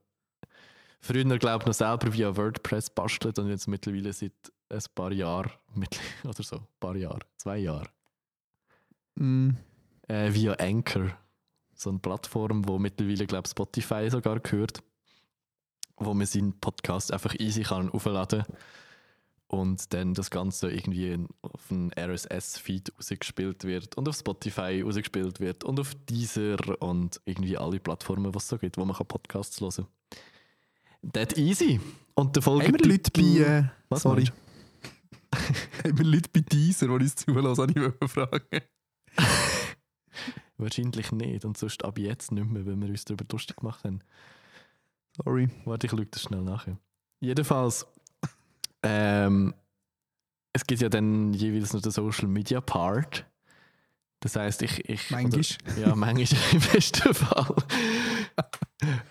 früher, 0.99 1.37
glaube 1.39 1.63
ich, 1.63 1.67
noch 1.67 1.73
selber 1.73 2.13
via 2.13 2.35
WordPress 2.35 2.91
bastelt 2.91 3.39
und 3.39 3.49
jetzt 3.49 3.67
mittlerweile 3.67 4.13
seit 4.13 4.33
ein 4.69 4.81
paar 4.93 5.11
Jahren, 5.11 5.51
oder 6.23 6.43
so, 6.43 6.57
ein 6.57 6.67
paar 6.79 6.95
Jahre, 6.95 7.21
zwei 7.37 7.57
Jahre, 7.57 7.87
Mm. 9.15 9.51
äh, 10.07 10.33
via 10.33 10.53
Anchor. 10.53 11.17
So 11.75 11.89
eine 11.89 11.99
Plattform, 11.99 12.67
wo 12.67 12.77
mittlerweile, 12.79 13.25
glaube 13.25 13.47
ich, 13.47 13.51
Spotify 13.51 14.09
sogar 14.09 14.39
gehört, 14.39 14.83
wo 15.97 16.13
man 16.13 16.27
seinen 16.27 16.59
Podcast 16.59 17.11
einfach 17.11 17.35
easy 17.39 17.63
kann 17.63 17.89
aufladen 17.89 18.43
und 19.51 19.93
dann 19.93 20.13
das 20.13 20.31
Ganze 20.31 20.71
irgendwie 20.71 21.17
auf 21.41 21.71
einen 21.71 21.91
RSS-Feed 21.93 22.93
rausgespielt 22.95 23.65
wird 23.65 23.97
und 23.97 24.07
auf 24.07 24.15
Spotify 24.15 24.81
rausgespielt 24.81 25.41
wird 25.41 25.65
und 25.65 25.79
auf 25.79 25.93
Deezer 26.09 26.57
und 26.81 27.19
irgendwie 27.25 27.57
alle 27.57 27.79
Plattformen, 27.79 28.33
was 28.33 28.43
es 28.43 28.49
so 28.49 28.57
gibt, 28.57 28.77
wo 28.77 28.85
man 28.85 28.95
Podcasts 28.95 29.59
hören 29.59 29.87
kann. 31.01 31.11
That 31.11 31.37
easy. 31.37 31.81
Und 32.15 32.35
der 32.35 32.43
Folge 32.43 32.67
Haben 32.67 32.79
wir 32.79 32.91
Leute 32.91 33.11
bei. 33.11 33.21
Äh, 33.21 33.63
Was 33.89 34.03
sorry. 34.03 34.25
Haben 35.83 35.97
wir 35.97 36.05
Leute 36.05 36.29
bei 36.31 36.41
Deezer, 36.41 36.85
die 36.87 36.93
uns 36.93 37.15
zulassen, 37.15 37.61
habe 37.61 37.95
ich 38.01 38.11
fragen. 38.11 38.61
Wahrscheinlich 40.57 41.11
nicht 41.11 41.45
und 41.45 41.57
sonst 41.57 41.83
ab 41.83 41.97
jetzt 41.97 42.31
nicht 42.31 42.47
mehr, 42.47 42.65
weil 42.65 42.79
wir 42.79 42.89
uns 42.89 43.05
darüber 43.05 43.25
lustig 43.31 43.57
gemacht 43.57 43.83
haben. 43.83 44.01
Sorry. 45.17 45.49
Warte, 45.65 45.87
ich 45.87 45.91
schaue 45.91 46.05
das 46.05 46.21
schnell 46.21 46.41
nachher. 46.41 46.77
Jedenfalls, 47.19 47.85
ähm, 48.83 49.53
es 50.53 50.65
gibt 50.65 50.81
ja 50.81 50.89
dann 50.89 51.33
jeweils 51.33 51.73
noch 51.73 51.81
den 51.81 51.91
Social 51.91 52.27
Media 52.27 52.61
Part. 52.61 53.25
Das 54.19 54.35
heißt, 54.35 54.61
ich. 54.61 54.87
ich 54.89 55.09
Manchmal. 55.09 55.41
Oder, 55.75 55.87
ja, 55.87 55.95
manchmal 55.95 56.41
im 56.53 56.61
besten 56.61 57.13
Fall. 57.13 57.55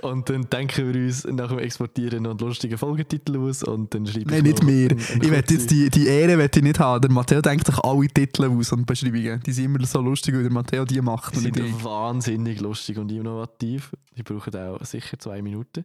Und 0.02 0.28
dann 0.28 0.48
denken 0.50 0.92
wir 0.92 1.02
uns 1.06 1.24
nach 1.24 1.48
dem 1.48 1.58
Exportieren 1.58 2.22
noch 2.24 2.30
einen 2.30 2.38
lustigen 2.40 2.76
Folgetitel 2.78 3.36
aus 3.38 3.62
und 3.62 3.94
dann 3.94 4.06
schreibe 4.06 4.30
Nein, 4.30 4.44
ich 4.46 4.62
nicht 4.62 4.62
mehr. 4.64 4.90
Ich 4.92 5.20
kurze- 5.20 5.54
jetzt 5.54 5.70
die, 5.70 5.90
die 5.90 6.06
Ehre 6.06 6.44
ich 6.52 6.62
nicht 6.62 6.78
haben. 6.78 7.00
Der 7.02 7.10
Matteo 7.10 7.40
denkt 7.40 7.66
sich 7.66 7.78
alle 7.78 8.06
Titel 8.08 8.44
aus 8.46 8.72
und 8.72 8.86
Beschreibungen. 8.86 9.40
Die 9.44 9.52
sind 9.52 9.66
immer 9.66 9.84
so 9.86 10.00
lustig, 10.00 10.34
weil 10.34 10.42
der 10.42 10.52
Matteo 10.52 10.84
die 10.84 11.00
macht. 11.00 11.34
Die 11.34 11.40
sind 11.40 11.58
ich. 11.58 11.84
wahnsinnig 11.84 12.60
lustig 12.60 12.98
und 12.98 13.10
innovativ. 13.12 13.92
Die 14.16 14.22
brauchen 14.22 14.54
auch 14.56 14.84
sicher 14.84 15.18
zwei 15.18 15.40
Minuten. 15.42 15.84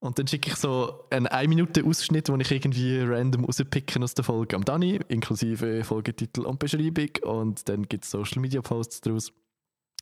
Und 0.00 0.16
dann 0.16 0.28
schicke 0.28 0.50
ich 0.50 0.56
so 0.56 1.00
einen 1.10 1.26
1 1.26 1.48
Minute 1.48 1.84
Ausschnitt, 1.84 2.28
den 2.28 2.38
ich 2.38 2.50
irgendwie 2.52 3.00
random 3.00 3.44
rauspicken 3.46 4.02
aus 4.04 4.14
der 4.14 4.24
Folge 4.24 4.54
am 4.54 4.64
Dani, 4.64 5.00
inklusive 5.08 5.82
Folgetitel 5.82 6.42
und 6.42 6.60
Beschreibung. 6.60 7.08
Und 7.24 7.68
dann 7.68 7.82
gibt 7.88 8.04
es 8.04 8.10
Social 8.12 8.40
Media 8.40 8.62
Posts 8.62 9.00
daraus. 9.00 9.32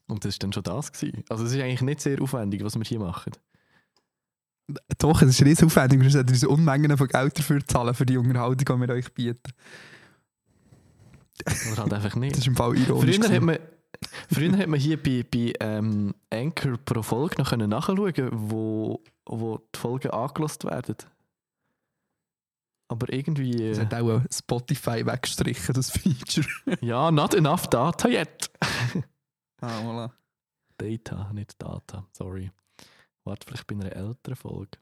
Und 0.09 0.25
das 0.25 0.35
war 0.35 0.39
dann 0.41 0.53
schon 0.53 0.63
das. 0.63 0.93
Gewesen. 0.93 1.25
Also 1.29 1.45
es 1.45 1.53
ist 1.53 1.61
eigentlich 1.61 1.83
nicht 1.83 2.01
sehr 2.01 2.21
aufwendig, 2.23 2.63
was 2.65 2.77
wir 2.77 2.85
hier 2.85 3.01
machen. 3.01 3.33
Doch, 4.99 5.23
es 5.23 5.29
ist 5.31 5.43
riesig 5.45 5.67
aufwendig. 5.67 6.01
Wir 6.01 6.11
sollten 6.11 6.31
uns 6.31 6.45
Unmengen 6.45 6.97
von 6.97 7.07
Geld 7.09 7.39
dafür 7.39 7.65
zahlen, 7.67 7.95
für 7.95 8.07
die 8.07 8.17
Unterhaltung, 8.19 8.81
die 8.81 8.87
wir 8.89 8.95
euch 8.95 9.13
bieten. 9.15 9.53
Oder 11.73 11.83
halt 11.83 11.93
einfach 11.93 12.11
Das 12.11 12.17
nicht. 12.17 12.37
ist 12.37 12.47
im 12.47 12.57
Fall 12.57 12.77
ironisch. 12.77 13.17
Früher 13.19 13.31
hat, 13.35 13.43
man, 13.43 13.59
früher 14.33 14.57
hat 14.59 14.67
man 14.69 14.81
hier 14.81 15.01
bei, 15.01 15.25
bei 15.31 15.53
ähm, 15.61 16.15
Anchor 16.31 16.79
pro 16.79 17.03
Folge 17.03 17.37
noch 17.39 17.51
können 17.51 17.71
nachschauen 17.71 18.13
wo, 18.33 19.03
wo 19.27 19.59
die 19.75 19.79
Folgen 19.79 20.11
angelost 20.11 20.65
werden. 20.65 20.97
Aber 22.89 23.13
irgendwie. 23.13 23.69
Das 23.71 23.79
Äh, 23.79 23.83
hat 23.83 23.95
auch 23.95 24.23
Spotify 24.33 25.05
weggestrichen, 25.05 25.75
das 25.75 25.91
Feature. 25.91 26.47
ja, 26.81 27.11
not 27.11 27.35
enough 27.35 27.67
data 27.69 28.09
yet. 28.09 28.51
ah, 29.61 29.81
voilà. 29.81 30.13
Data, 30.79 31.33
nicht 31.33 31.61
Data, 31.61 32.07
sorry. 32.13 32.51
Warte, 33.25 33.47
vielleicht 33.47 33.67
bei 33.67 33.75
einer 33.75 33.93
älteren 33.93 34.37
Folge. 34.37 34.79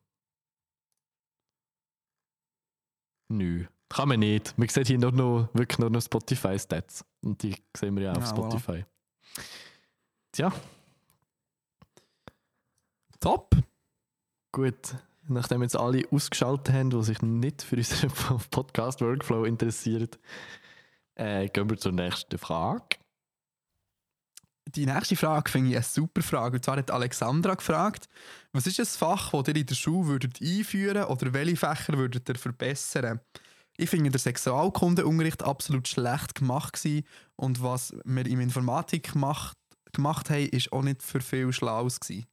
Nö, 3.29 3.67
kann 3.89 4.09
man 4.09 4.21
nicht. 4.21 4.57
Man 4.59 4.69
sieht 4.69 4.89
hier 4.89 4.99
nur 4.99 5.13
noch, 5.13 5.49
wirklich 5.55 5.79
nur 5.79 5.91
noch 5.91 6.03
Spotify-Stats. 6.03 7.05
Und 7.23 7.43
die 7.43 7.57
sehen 7.77 7.97
wir 7.97 8.05
ja 8.05 8.13
auf 8.13 8.25
voilà. 8.25 8.29
Spotify. 8.29 8.85
Tja, 10.33 10.53
Top. 13.25 13.57
gut. 14.53 14.97
Nachdem 15.27 15.63
jetzt 15.63 15.77
alle 15.77 16.03
ausgeschaltet 16.11 16.75
haben, 16.75 16.91
die 16.91 17.03
sich 17.03 17.23
nicht 17.23 17.63
für 17.63 17.77
unseren 17.77 18.11
Podcast-Workflow 18.51 19.45
interessieren, 19.45 20.11
äh, 21.15 21.49
gehen 21.49 21.71
wir 21.71 21.79
zur 21.79 21.93
nächsten 21.93 22.37
Frage. 22.37 22.99
Die 24.75 24.87
nächste 24.87 25.17
Frage 25.17 25.51
finde 25.51 25.71
ich 25.71 25.77
eine 25.77 25.85
super 25.85 26.23
Frage. 26.23 26.57
Und 26.57 26.65
zwar 26.65 26.77
hat 26.77 26.91
Alexandra 26.91 27.55
gefragt, 27.55 28.09
was 28.53 28.67
ist 28.67 28.81
ein 28.81 28.87
Fach, 28.87 29.31
das 29.31 29.49
ihr 29.49 29.57
in 29.57 29.67
der 29.67 29.75
Schule 29.75 30.09
würdet 30.09 30.41
einführen 30.43 31.05
oder 31.05 31.33
welche 31.33 31.57
Fächer 31.57 31.97
würdet 31.97 32.29
ihr 32.29 32.37
verbessern? 32.37 33.21
Ich 33.77 33.91
finde 33.91 34.11
der 34.11 34.21
Sexualkundeunterricht 34.21 35.43
absolut 35.43 35.89
schlecht 35.89 36.35
gemacht 36.37 36.75
gewesen. 36.75 37.05
und 37.37 37.63
was 37.63 37.95
wir 38.05 38.27
in 38.27 38.41
Informatik 38.41 39.13
gemacht, 39.13 39.57
gemacht 39.93 40.31
haben, 40.31 40.49
ist 40.49 40.73
auch 40.73 40.83
nicht 40.83 41.03
für 41.03 41.21
viel 41.21 41.53
Schlaues 41.53 42.01
gewesen. 42.01 42.27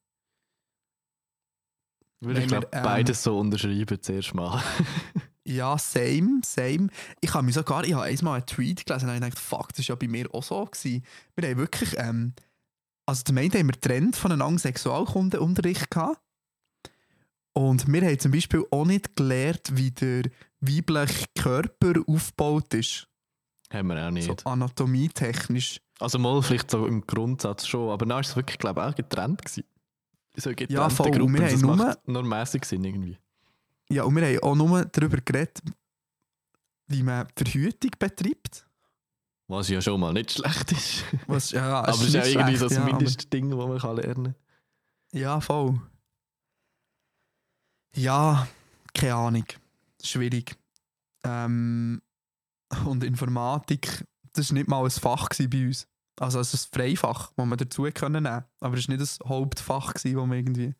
Würde 2.23 2.41
ich 2.41 2.47
glaube 2.47 2.67
ähm, 2.71 2.83
beides 2.83 3.23
so 3.23 3.39
unterschreiben 3.39 4.01
zuerst 4.01 4.35
mal. 4.35 4.61
Ja, 5.55 5.77
same, 5.77 6.41
same. 6.45 6.87
Ich 7.19 7.33
habe 7.33 7.45
mich 7.45 7.55
sogar, 7.55 7.83
ich 7.83 7.93
habe 7.93 8.03
einmal 8.05 8.35
einen 8.37 8.45
Tweet 8.45 8.85
gelesen 8.85 9.05
und 9.09 9.15
habe 9.15 9.19
gedacht, 9.25 9.39
fuck, 9.39 9.73
das 9.73 9.79
war 9.89 9.95
ja 9.95 9.95
bei 9.95 10.07
mir 10.07 10.33
auch 10.33 10.43
so. 10.43 10.65
Gewesen. 10.65 11.03
Wir 11.35 11.49
haben 11.49 11.57
wirklich, 11.57 11.93
ähm, 11.97 12.33
also 13.05 13.23
zum 13.23 13.37
einen 13.37 13.51
haben 13.53 13.67
wir 13.67 13.79
Trend 13.81 14.15
voneinander 14.15 14.59
Sexualkundeunterricht 14.59 15.89
gehabt. 15.91 16.21
Und 17.53 17.91
wir 17.91 18.01
haben 18.01 18.19
zum 18.19 18.31
Beispiel 18.31 18.65
auch 18.71 18.85
nicht 18.85 19.15
gelernt, 19.15 19.71
wie 19.73 19.91
der 19.91 20.23
weibliche 20.61 21.25
Körper 21.37 21.93
aufgebaut 22.07 22.73
ist. 22.73 23.07
Haben 23.73 23.87
wir 23.89 24.07
auch 24.07 24.11
nicht. 24.11 24.25
So 24.27 24.35
anatomietechnisch. 24.49 25.81
Also 25.99 26.17
mal 26.17 26.41
vielleicht 26.41 26.71
so 26.71 26.85
im 26.87 27.01
Grundsatz 27.05 27.67
schon, 27.67 27.89
aber 27.89 28.05
dann 28.05 28.15
war 28.15 28.19
es 28.21 28.35
wirklich, 28.35 28.57
glaube 28.57 28.81
ich, 28.81 28.87
auch 28.87 28.95
getrennt. 28.95 29.41
Gewesen. 29.43 29.63
So 30.37 30.49
getrennte 30.51 30.73
Ja, 30.73 30.89
voll. 30.89 31.11
Gruppen, 31.11 31.33
Wir 31.33 31.41
haben 31.43 31.51
das 31.51 31.61
nur- 31.61 31.75
macht 31.75 32.07
nur 32.07 32.23
mäßig 32.23 32.63
Sinn 32.65 32.83
irgendwie. 32.85 33.17
Ja, 33.91 34.03
und 34.03 34.15
wir 34.15 34.25
haben 34.25 34.39
auch 34.39 34.55
nur 34.55 34.85
darüber 34.85 35.17
geredet, 35.17 35.61
wie 36.87 37.03
man 37.03 37.27
Verhütung 37.35 37.91
betreibt. 37.99 38.65
Was 39.47 39.67
ja 39.67 39.81
schon 39.81 39.99
mal 39.99 40.13
nicht 40.13 40.31
schlecht 40.31 40.71
ist. 40.71 41.03
Was, 41.27 41.51
ja, 41.51 41.79
aber 41.83 41.89
es 41.89 42.01
ist 42.03 42.13
ja 42.13 42.25
irgendwie 42.25 42.57
schlecht, 42.57 42.61
das 42.63 42.73
ja, 42.73 42.81
aber- 42.83 42.91
Mindestding, 42.91 43.49
das 43.49 43.67
man 43.67 43.77
kann 43.79 43.95
lernen 43.97 44.23
kann. 44.23 44.35
Ja, 45.13 45.41
voll. 45.41 45.81
Ja, 47.95 48.47
keine 48.93 49.15
Ahnung. 49.15 49.45
Schwierig. 50.01 50.55
Ähm, 51.23 52.01
und 52.85 53.03
Informatik, 53.03 54.05
das 54.33 54.49
war 54.49 54.53
nicht 54.53 54.69
mal 54.69 54.83
ein 54.83 54.89
Fach 54.89 55.27
bei 55.29 55.67
uns. 55.67 55.87
Also 56.17 56.39
es 56.39 56.53
ist 56.53 56.67
ein 56.73 56.79
Freifach, 56.79 57.31
das 57.35 57.45
man 57.45 57.57
dazu 57.57 57.83
können 57.93 58.23
nehmen 58.23 58.43
Aber 58.59 58.77
es 58.77 58.87
war 58.87 58.95
nicht 58.95 59.21
ein 59.21 59.29
Hauptfach, 59.29 59.93
das 59.93 60.05
man 60.05 60.31
irgendwie 60.31 60.75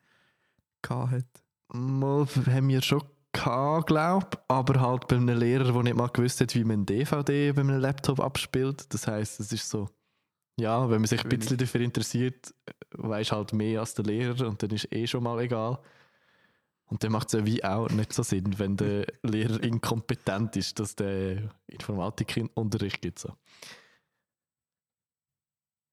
hatte. 0.87 1.25
Mal 1.73 2.27
haben 2.47 2.67
wir 2.67 2.81
schon 2.81 3.03
gehabt, 3.31 3.87
glaube 3.87 4.27
aber 4.47 4.81
halt 4.81 5.07
bei 5.07 5.15
einem 5.15 5.37
Lehrer, 5.37 5.71
der 5.71 5.83
nicht 5.83 5.95
mal 5.95 6.07
gewusst 6.07 6.41
hat, 6.41 6.53
wie 6.55 6.63
man 6.63 6.85
DVD 6.85 7.51
bei 7.53 7.61
einem 7.61 7.79
Laptop 7.79 8.19
abspielt. 8.19 8.93
Das 8.93 9.07
heisst, 9.07 9.39
es 9.39 9.51
ist 9.53 9.69
so, 9.69 9.89
ja, 10.59 10.89
wenn 10.89 11.01
man 11.01 11.07
sich 11.07 11.23
ein 11.23 11.29
bisschen 11.29 11.57
dafür 11.57 11.81
interessiert, 11.81 12.53
weiß 12.91 13.31
halt 13.31 13.53
mehr 13.53 13.79
als 13.79 13.93
der 13.93 14.05
Lehrer 14.05 14.47
und 14.47 14.61
dann 14.61 14.69
ist 14.71 14.91
eh 14.91 15.07
schon 15.07 15.23
mal 15.23 15.39
egal. 15.39 15.79
Und 16.85 17.05
dann 17.05 17.13
macht 17.13 17.27
es 17.27 17.33
ja 17.39 17.45
wie 17.45 17.63
auch 17.63 17.89
nicht 17.89 18.11
so 18.11 18.21
Sinn, 18.21 18.59
wenn 18.59 18.75
der 18.75 19.05
Lehrer 19.23 19.63
inkompetent 19.63 20.57
ist, 20.57 20.77
dass 20.77 20.95
der 20.95 21.49
Informatikunterricht 21.67 23.01
gibt. 23.01 23.19
So. 23.19 23.29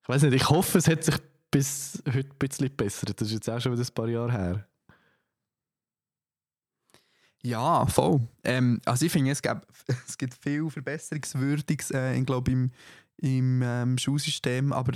Ich 0.02 0.08
weiß 0.08 0.22
nicht, 0.22 0.34
ich 0.34 0.50
hoffe, 0.50 0.78
es 0.78 0.88
hat 0.88 1.04
sich 1.04 1.16
bis 1.52 2.02
heute 2.04 2.28
ein 2.28 2.38
bisschen 2.38 2.76
bessert. 2.76 3.20
Das 3.20 3.28
ist 3.28 3.34
jetzt 3.34 3.48
auch 3.48 3.60
schon 3.60 3.72
wieder 3.72 3.82
ein 3.82 3.94
paar 3.94 4.08
Jahre 4.08 4.32
her. 4.32 4.67
Ja, 7.42 7.86
voll. 7.86 8.20
Ähm, 8.44 8.80
also 8.84 9.06
ich 9.06 9.12
finde, 9.12 9.30
es, 9.30 9.40
es 10.08 10.18
gibt 10.18 10.34
viel 10.34 10.68
Verbesserungswürdiges, 10.70 11.90
äh, 11.92 12.18
ich 12.18 12.26
glaube, 12.26 12.50
im, 12.50 12.70
im 13.18 13.62
ähm, 13.62 13.98
Schulsystem, 13.98 14.72
aber 14.72 14.94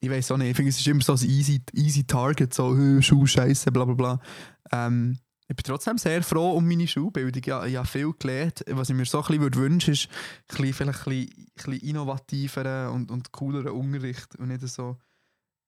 ich 0.00 0.10
weiß 0.10 0.32
auch 0.32 0.36
nicht, 0.36 0.50
ich 0.50 0.56
finde, 0.56 0.70
es 0.70 0.78
ist 0.78 0.86
immer 0.86 1.02
so 1.02 1.14
ein 1.14 1.28
easy, 1.28 1.62
easy 1.72 2.04
Target, 2.04 2.52
so 2.54 2.76
äh, 2.76 3.02
Schulscheiße, 3.02 3.72
bla 3.72 3.84
bla 3.84 3.94
bla. 3.94 4.20
Ähm, 4.70 5.18
ich 5.46 5.56
bin 5.56 5.64
trotzdem 5.64 5.98
sehr 5.98 6.22
froh 6.22 6.52
um 6.52 6.66
meine 6.66 6.88
Schulbildung. 6.88 7.42
Ja, 7.44 7.64
ich 7.66 7.76
habe 7.76 7.86
viel 7.86 8.12
gelernt. 8.18 8.64
Was 8.70 8.88
ich 8.88 8.96
mir 8.96 9.04
so 9.04 9.18
ein 9.18 9.24
bisschen 9.24 9.42
würde 9.42 9.58
wünschen 9.58 9.92
ist, 9.92 10.08
ein 10.08 10.56
bisschen, 10.56 10.72
vielleicht 10.72 11.06
ein 11.06 11.26
bisschen, 11.54 11.72
ein 11.72 11.88
innovativeren 11.88 12.88
und, 12.90 13.10
und 13.10 13.32
cooleren 13.32 13.72
Unterricht 13.72 14.36
und 14.36 14.48
nicht 14.48 14.66
so, 14.66 14.96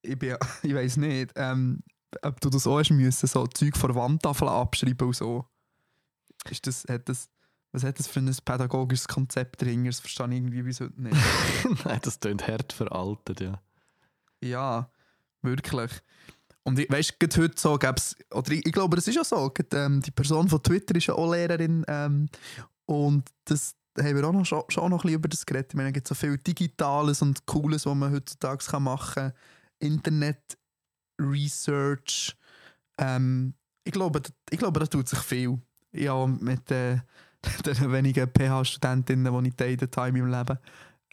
ich, 0.02 0.18
bin, 0.18 0.36
ich 0.62 0.74
weiß 0.74 0.96
nicht, 0.98 1.32
ähm, 1.36 1.80
ob 2.22 2.40
du 2.40 2.48
das 2.48 2.66
auch 2.66 2.78
hast 2.78 2.90
müssen, 2.90 3.26
so 3.26 3.46
Zeug 3.46 3.76
vor 3.76 3.94
Wandtafeln 3.94 4.50
abschreiben 4.50 5.08
und 5.08 5.16
so. 5.16 5.46
Ist 6.50 6.66
das, 6.66 6.84
hat 6.88 7.08
das, 7.08 7.28
was 7.72 7.84
hat 7.84 7.98
das 7.98 8.06
für 8.06 8.20
ein 8.20 8.34
pädagogisches 8.44 9.08
Konzept 9.08 9.62
dahinter? 9.62 9.88
Das 9.90 10.00
verstehe 10.00 10.26
ich 10.28 10.32
irgendwie 10.34 10.62
bis 10.62 10.80
heute 10.80 11.00
nicht. 11.00 11.16
Nein, 11.84 12.00
das 12.02 12.20
klingt 12.20 12.46
hart 12.46 12.72
veraltet, 12.72 13.40
ja. 13.40 13.60
ja, 14.42 14.90
wirklich. 15.42 15.90
Und 16.62 16.78
ich 16.78 16.90
weißt 16.90 17.14
du, 17.18 17.42
heute 17.42 17.60
so 17.60 17.78
gäb's, 17.78 18.16
oder 18.32 18.50
ich, 18.52 18.66
ich 18.66 18.72
glaube, 18.72 18.96
das 18.96 19.06
ist 19.06 19.14
ja 19.14 19.24
so, 19.24 19.50
gerade, 19.50 19.84
ähm, 19.84 20.00
die 20.02 20.10
Person 20.10 20.48
von 20.48 20.62
Twitter 20.62 20.96
ist 20.96 21.06
ja 21.06 21.14
auch 21.14 21.30
Lehrerin 21.32 21.84
ähm, 21.86 22.28
und 22.86 23.28
das 23.44 23.74
haben 23.98 24.16
wir 24.16 24.24
auch 24.26 24.32
noch, 24.32 24.44
schon, 24.44 24.62
schon 24.68 24.90
noch 24.90 24.98
ein 24.98 25.02
bisschen 25.02 25.14
über 25.18 25.28
das 25.28 25.46
geredet. 25.46 25.68
Ich 25.70 25.76
meine, 25.76 25.88
es 25.88 25.94
gibt 25.94 26.08
so 26.08 26.14
viel 26.14 26.36
Digitales 26.38 27.22
und 27.22 27.46
Cooles, 27.46 27.86
was 27.86 27.94
man 27.94 28.12
heutzutage 28.12 28.64
kann 28.64 28.82
machen 28.82 29.14
kann. 29.14 29.32
Internet, 29.78 30.58
Research. 31.20 32.36
Ähm, 32.98 33.54
ich, 33.84 33.92
glaube, 33.92 34.20
da- 34.20 34.30
ich 34.50 34.58
glaube, 34.58 34.80
da 34.80 34.86
tut 34.86 35.08
sich 35.08 35.18
viel. 35.20 35.58
Ja, 35.98 36.26
mit 36.26 36.70
äh, 36.70 36.98
den 37.64 37.92
wenigen 37.92 38.28
PH-Studentinnen, 38.28 39.42
die 39.42 39.48
ich 39.48 39.80
habe 39.96 40.08
in 40.08 40.14
meinem 40.14 40.30
Leben, 40.30 40.58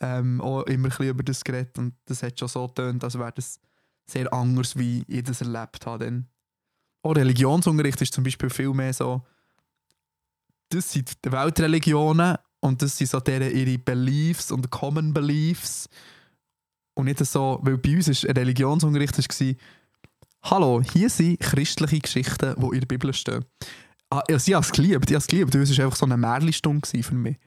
ähm, 0.01 0.41
auch 0.41 0.63
immer 0.63 0.88
ein 0.88 0.89
bisschen 0.89 1.09
über 1.09 1.23
das 1.23 1.43
geredet 1.43 1.77
und 1.77 1.93
das 2.05 2.23
hat 2.23 2.39
schon 2.39 2.47
so 2.47 2.67
getönt, 2.67 3.03
als 3.03 3.17
wäre 3.17 3.31
das 3.31 3.59
sehr 4.05 4.31
anders, 4.34 4.77
wie 4.77 5.03
ich 5.07 5.23
das 5.23 5.41
erlebt 5.41 5.86
habe. 5.86 6.05
Dann. 6.05 6.27
Auch 7.03 7.15
Religionsunterricht 7.15 8.01
ist 8.01 8.13
zum 8.13 8.23
Beispiel 8.23 8.49
viel 8.49 8.73
mehr 8.73 8.93
so, 8.93 9.21
das 10.69 10.91
sind 10.91 11.23
die 11.23 11.31
Weltreligionen 11.31 12.38
und 12.59 12.81
das 12.81 12.97
sind 12.97 13.09
so 13.09 13.19
deren 13.19 13.55
ihre 13.55 13.77
Beliefs 13.77 14.51
und 14.51 14.71
Common 14.71 15.13
Beliefs 15.13 15.88
und 16.95 17.05
nicht 17.05 17.23
so, 17.25 17.59
weil 17.61 17.77
bei 17.77 17.95
uns 17.95 18.07
ist 18.07 18.27
ein 18.27 18.36
Religionsunterricht 18.36 19.17
war, 19.17 19.55
Hallo, 20.45 20.81
hier 20.81 21.09
sind 21.09 21.39
christliche 21.39 21.99
Geschichten, 21.99 22.53
die 22.57 22.65
in 22.65 22.79
der 22.81 22.88
Bibel 22.88 23.13
stehen. 23.13 23.45
Ah, 24.18 24.24
also 24.30 24.49
ich 24.49 24.53
habe 24.53 24.66
es 24.66 24.72
geliebt, 24.72 25.09
ich 25.09 25.16
habe 25.16 25.22
es 25.22 25.28
geliebt. 25.28 25.55
Das 25.55 25.78
war 25.78 25.86
einfach 25.86 25.97
so 25.97 26.05
eine 26.05 26.18
Märchenstunde 26.18 27.03
für 27.03 27.16
mich. 27.16 27.38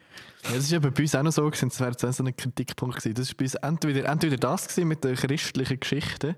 Ja, 0.45 0.51
das 0.55 0.65
ist 0.65 0.71
ja 0.73 0.79
bei 0.79 0.89
uns 0.89 1.15
auch 1.15 1.23
noch 1.23 1.33
so, 1.33 1.45
gewesen, 1.45 1.69
das 1.69 1.81
wäre 1.81 1.91
jetzt 1.91 2.05
auch 2.05 2.13
so 2.13 2.25
ein 2.25 2.37
Kritikpunkt 2.37 2.97
gewesen. 2.97 3.15
Das 3.15 3.29
war 3.29 3.35
bei 3.37 3.45
uns 3.45 3.55
entweder, 3.55 4.05
entweder 4.09 4.37
das 4.37 4.69
gewesen 4.69 4.89
mit 4.89 5.05
den 5.05 5.15
christlichen 5.17 5.81
Geschichten 5.81 6.37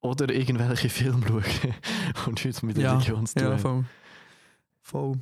oder 0.00 0.32
irgendwelche 0.32 0.88
Filme 0.88 1.24
schauen 1.26 1.44
und 2.26 2.44
heute 2.44 2.66
mit 2.66 2.78
Religion 2.78 3.26
zu 3.26 3.34
tun. 3.34 3.44
ja, 3.44 3.50
haben. 3.50 3.58
voll. 3.60 3.84
Voll. 4.82 5.18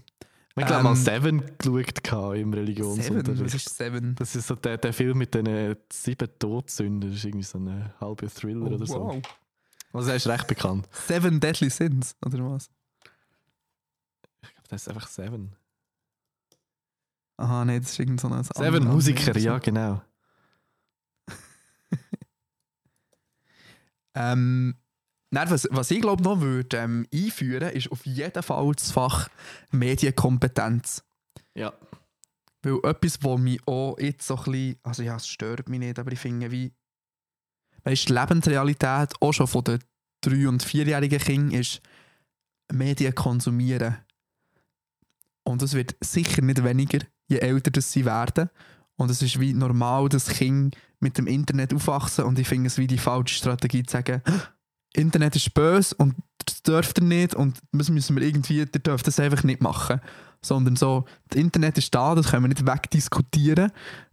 Ich 0.56 0.66
glaube 0.66 0.82
mal 0.82 0.90
Ähm, 0.90 0.96
Seven 0.96 1.42
geschaut 1.58 1.98
im 1.98 2.04
Seven, 2.04 2.54
Religionsunterricht. 2.54 3.44
was 3.44 3.54
ist 3.54 3.76
Seven? 3.76 4.14
Das 4.16 4.34
ist 4.36 4.46
so 4.46 4.54
der, 4.56 4.78
der 4.78 4.92
Film 4.92 5.16
mit 5.18 5.34
den 5.34 5.46
äh, 5.46 5.76
sieben 5.92 6.28
Todsünden. 6.38 7.08
Das 7.10 7.18
ist 7.18 7.24
irgendwie 7.24 7.44
so 7.44 7.58
ein 7.58 7.92
halber 8.00 8.28
Thriller 8.28 8.66
Oh, 8.66 8.74
oder 8.74 8.86
so. 8.86 8.94
wow. 9.00 9.22
Also 9.92 10.10
er 10.10 10.16
ist 10.16 10.26
recht 10.26 10.46
bekannt. 10.46 10.88
Seven 10.92 11.40
Deadly 11.40 11.70
Sins, 11.70 12.14
oder 12.24 12.38
was? 12.50 12.68
Das 14.70 14.82
ist 14.82 14.88
einfach 14.88 15.08
Seven. 15.08 15.56
Aha, 17.38 17.64
nee, 17.64 17.80
das 17.80 17.90
ist 17.90 17.98
irgend 17.98 18.20
so 18.20 18.28
ein 18.28 18.44
Seven 18.44 18.84
Musiker, 18.86 19.36
ja, 19.36 19.58
genau. 19.58 20.02
Ähm, 24.12 24.74
nein, 25.30 25.50
was, 25.50 25.68
was 25.70 25.90
ich 25.92 26.00
glaube 26.00 26.22
noch 26.24 26.40
würde 26.40 26.76
ähm, 26.76 27.06
einführen, 27.14 27.70
ist 27.70 27.92
auf 27.92 28.04
jeden 28.04 28.42
Fall 28.42 28.72
das 28.74 28.90
Fach 28.90 29.28
Medienkompetenz. 29.70 31.04
Ja. 31.54 31.72
Weil 32.62 32.80
etwas, 32.82 33.22
was 33.22 33.38
mich 33.38 33.60
auch 33.68 33.96
jetzt 33.98 34.26
so 34.26 34.36
ein 34.36 34.42
bisschen, 34.44 34.78
also 34.82 35.02
ja, 35.04 35.14
es 35.14 35.28
stört 35.28 35.68
mich 35.68 35.78
nicht, 35.78 35.98
aber 35.98 36.10
ich 36.10 36.18
finde 36.18 36.50
wie, 36.50 36.74
weißt 37.84 38.08
die 38.08 38.12
Lebensrealität 38.12 39.14
auch 39.20 39.32
schon 39.32 39.46
von 39.46 39.62
den 39.62 39.78
drei- 40.20 40.48
und 40.48 40.62
vierjährigen 40.62 41.20
Kindern 41.20 41.60
ist 41.60 41.80
Medien 42.72 43.14
konsumieren. 43.14 43.96
Und 45.50 45.62
es 45.62 45.74
wird 45.74 45.96
sicher 46.00 46.42
nicht 46.42 46.62
weniger, 46.64 47.00
je 47.28 47.38
älter 47.38 47.70
das 47.70 47.92
sie 47.92 48.04
werden. 48.04 48.50
Und 48.96 49.10
es 49.10 49.22
ist 49.22 49.40
wie 49.40 49.52
normal, 49.54 50.08
dass 50.08 50.28
Kinder 50.28 50.76
mit 51.00 51.18
dem 51.18 51.26
Internet 51.26 51.74
aufwachsen. 51.74 52.24
Und 52.24 52.38
ich 52.38 52.46
finde 52.46 52.68
es 52.68 52.78
wie 52.78 52.86
die 52.86 52.98
falsche 52.98 53.34
Strategie 53.34 53.82
zu 53.82 53.92
sagen, 53.92 54.22
Internet 54.94 55.36
ist 55.36 55.54
böse 55.54 55.94
und 55.96 56.14
das 56.44 56.62
dürft 56.62 56.98
ihr 56.98 57.04
nicht 57.04 57.34
und 57.34 57.60
das 57.72 57.90
müssen 57.90 58.16
wir 58.16 58.22
irgendwie, 58.26 58.58
ihr 58.58 58.66
dürft 58.66 59.06
das 59.06 59.20
einfach 59.20 59.44
nicht 59.44 59.62
machen. 59.62 60.00
Sondern 60.42 60.76
so, 60.76 61.04
das 61.28 61.40
Internet 61.40 61.78
ist 61.78 61.94
da, 61.94 62.14
das 62.14 62.30
können 62.30 62.44
wir 62.44 62.48
nicht 62.48 62.66
wegdiskutieren, 62.66 63.70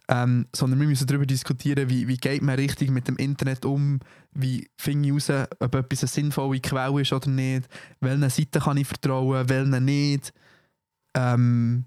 ähm, 0.09 0.47
sondern 0.55 0.79
wir 0.79 0.87
müssen 0.87 1.07
darüber 1.07 1.25
diskutieren, 1.25 1.89
wie, 1.89 2.07
wie 2.07 2.17
geht 2.17 2.41
man 2.41 2.55
richtig 2.55 2.91
mit 2.91 3.07
dem 3.07 3.15
Internet 3.15 3.65
um, 3.65 3.99
wie 4.33 4.69
finde 4.77 5.09
ich 5.09 5.29
raus, 5.29 5.47
ob 5.59 5.75
etwas 5.75 6.03
eine 6.03 6.09
sinnvolle 6.09 6.59
Quelle 6.59 7.01
ist 7.01 7.13
oder 7.13 7.29
nicht, 7.29 7.67
welchen 8.01 8.29
Seiten 8.29 8.61
kann 8.61 8.77
ich 8.77 8.87
vertrauen, 8.87 9.49
welchen 9.49 9.85
nicht, 9.85 10.33
ähm, 11.17 11.85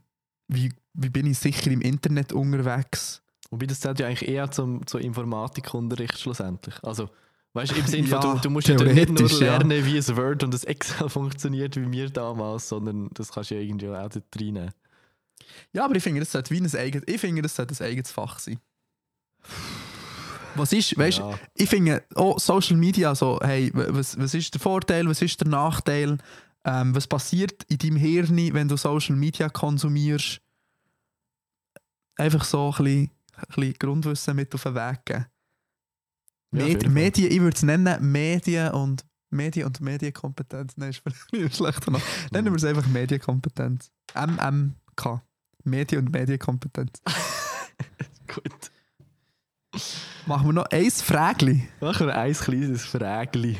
wie, 0.48 0.72
wie 0.94 1.08
bin 1.10 1.26
ich 1.26 1.38
sicher 1.38 1.70
im 1.70 1.80
Internet 1.80 2.32
unterwegs. 2.32 3.22
Wobei 3.50 3.66
das 3.66 3.80
zählt 3.80 3.98
ja 4.00 4.06
eigentlich 4.06 4.28
eher 4.28 4.50
zum, 4.50 4.86
zum 4.86 5.00
Informatikunterricht 5.00 6.18
schlussendlich. 6.18 6.74
Also, 6.82 7.10
weißt 7.54 7.76
im 7.76 7.86
Sinne 7.86 8.06
von, 8.08 8.20
Ja, 8.22 8.34
du, 8.34 8.40
du 8.40 8.50
musst 8.50 8.68
ja 8.68 8.74
nicht 8.74 8.84
nur 8.84 9.16
theoretisch, 9.16 9.40
ja. 9.40 9.56
lernen, 9.58 9.84
wie 9.84 9.96
ein 9.98 10.16
Word 10.16 10.44
und 10.44 10.54
ein 10.54 10.68
Excel 10.68 11.08
funktioniert, 11.08 11.76
wie 11.76 11.90
wir 11.90 12.10
damals, 12.10 12.68
sondern 12.68 13.10
das 13.14 13.32
kannst 13.32 13.50
du 13.50 13.56
ja 13.56 13.60
irgendwie 13.60 13.88
auch 13.88 14.08
dort 14.08 14.24
reinnehmen. 14.36 14.70
Ja, 15.72 15.84
aber 15.84 15.96
ich 15.96 16.02
finde, 16.02 16.20
das 16.20 16.32
sollte 16.32 16.50
wie 16.54 16.60
ein 16.60 16.74
eigenes, 16.76 17.04
ich 17.08 17.20
finde, 17.20 17.42
das 17.42 17.56
sollte 17.56 17.74
ein 17.82 17.86
eigenes 17.90 18.10
Fach 18.10 18.38
sein. 18.38 18.58
Was 20.56 20.72
ist, 20.72 20.96
weißt 20.98 21.18
du, 21.18 21.22
Ja. 21.22 21.38
ich 21.54 21.68
finde, 21.68 22.02
oh, 22.16 22.36
Social 22.38 22.76
Media, 22.76 23.14
so, 23.14 23.38
hey, 23.42 23.70
was, 23.74 24.18
was 24.18 24.34
ist 24.34 24.52
der 24.54 24.60
Vorteil, 24.60 25.08
was 25.08 25.22
ist 25.22 25.40
der 25.40 25.48
Nachteil, 25.48 26.18
ähm, 26.64 26.94
was 26.94 27.06
passiert 27.06 27.64
in 27.64 27.78
deinem 27.78 27.96
Hirn, 27.96 28.36
wenn 28.54 28.68
du 28.68 28.76
Social 28.76 29.16
Media 29.16 29.48
konsumierst? 29.48 30.40
Einfach 32.16 32.44
so 32.44 32.70
ein 32.70 32.84
bisschen, 32.84 33.10
ein 33.36 33.44
bisschen 33.54 33.74
Grundwissen 33.74 34.36
mit 34.36 34.54
auf 34.54 34.62
den 34.62 34.74
Weg 34.74 35.04
geben. 35.04 35.26
Ja. 36.52 36.88
Medien, 36.88 37.30
ich 37.30 37.40
würde 37.40 37.56
es 37.56 37.62
nennen, 37.62 38.12
Medien 38.12 38.72
und 38.72 39.04
Medien 39.30 39.66
und 39.66 39.80
Medienkompetenz. 39.80 40.76
Nein, 40.76 40.90
ist 40.90 40.98
vielleicht 40.98 41.32
ein 41.32 41.52
schlechter 41.52 41.92
Name. 41.92 42.04
Nennen 42.32 42.52
wir 42.52 42.56
es 42.56 42.64
einfach 42.64 42.86
Medienkompetenz. 42.88 43.90
MMK. 44.14 45.22
Medien- 45.64 46.06
und 46.06 46.12
Medienkompetenz. 46.12 47.00
Gut. 48.26 48.70
Machen 50.26 50.48
wir 50.48 50.52
noch 50.52 50.66
ein 50.66 50.90
Frägli. 50.90 51.68
Machen 51.80 52.08
wir 52.08 52.16
ein 52.16 52.32
kleines 52.34 52.84
Frägli. 52.84 53.56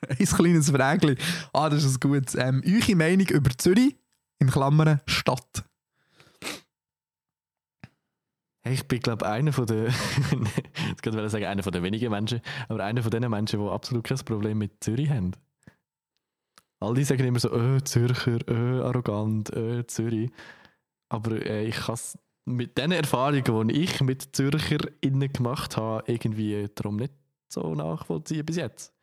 Ein 0.08 0.26
kleines 0.26 0.70
Frägli. 0.70 1.16
Ah, 1.52 1.68
das 1.68 1.84
ist 1.84 1.96
ein 1.96 2.10
gutes. 2.10 2.34
Ähm, 2.34 2.62
eure 2.66 2.96
Meinung 2.96 3.26
über 3.28 3.50
Zürich, 3.56 3.96
in 4.38 4.48
Klammern 4.48 5.00
Stadt. 5.06 5.64
Hey, 8.62 8.74
ich 8.74 8.86
bin, 8.86 9.00
glaube 9.00 9.26
einer 9.26 9.52
von 9.52 9.66
den, 9.66 9.86
jetzt 9.86 9.94
wollte 11.06 11.24
ich 11.24 11.32
sagen, 11.32 11.46
einer 11.46 11.62
von 11.62 11.72
den 11.72 11.82
wenigen 11.82 12.10
Menschen, 12.10 12.40
aber 12.68 12.84
einer 12.84 13.02
von 13.02 13.10
den 13.10 13.28
Menschen, 13.30 13.58
die 13.58 13.68
absolut 13.68 14.04
kein 14.04 14.18
Problem 14.18 14.58
mit 14.58 14.84
Zürich 14.84 15.08
haben. 15.08 15.32
All 16.78 16.94
die 16.94 17.04
sagen 17.04 17.24
immer 17.24 17.38
so, 17.38 17.54
äh, 17.54 17.82
Zürcher, 17.84 18.38
äh, 18.48 18.82
arrogant, 18.82 19.50
äh, 19.54 19.86
Zürich. 19.86 20.30
Aber 21.08 21.32
äh, 21.32 21.66
ich 21.66 21.76
kann 21.76 21.94
es 21.94 22.18
mit 22.46 22.76
den 22.76 22.92
Erfahrungen, 22.92 23.68
die 23.68 23.82
ich 23.82 24.00
mit 24.00 24.34
ZürcherInnen 24.34 25.32
gemacht 25.32 25.76
habe, 25.76 26.10
irgendwie 26.10 26.68
darum 26.74 26.96
nicht 26.96 27.12
so 27.48 27.74
nachvollziehen 27.74 28.46
bis 28.46 28.56
jetzt. 28.56 28.94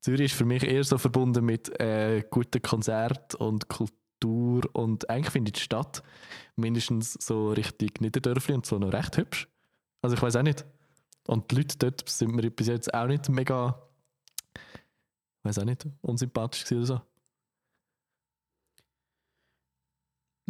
Zürich 0.00 0.32
ist 0.32 0.34
für 0.34 0.44
mich 0.44 0.62
eher 0.62 0.84
so 0.84 0.98
verbunden 0.98 1.44
mit 1.44 1.68
äh, 1.80 2.24
guten 2.30 2.62
Konzerten 2.62 3.36
und 3.36 3.68
Kultur 3.68 4.62
und 4.72 5.08
eigentlich 5.10 5.30
finde 5.30 5.50
ich 5.50 5.54
die 5.54 5.60
Stadt 5.60 6.02
mindestens 6.56 7.14
so 7.14 7.50
richtig 7.50 8.00
Niederdörfli 8.00 8.54
und 8.54 8.66
so 8.66 8.78
noch 8.78 8.92
recht 8.92 9.16
hübsch. 9.16 9.48
Also 10.02 10.16
ich 10.16 10.22
weiß 10.22 10.36
auch 10.36 10.42
nicht. 10.42 10.64
Und 11.26 11.50
die 11.50 11.56
Leute 11.56 11.76
dort 11.78 12.08
sind 12.08 12.34
mir 12.34 12.50
bis 12.50 12.68
jetzt 12.68 12.92
auch 12.94 13.06
nicht 13.06 13.28
mega, 13.28 13.88
weiß 15.42 15.58
auch 15.58 15.64
nicht, 15.64 15.86
unsympathisch 16.00 16.70
oder 16.72 16.86
so. 16.86 17.00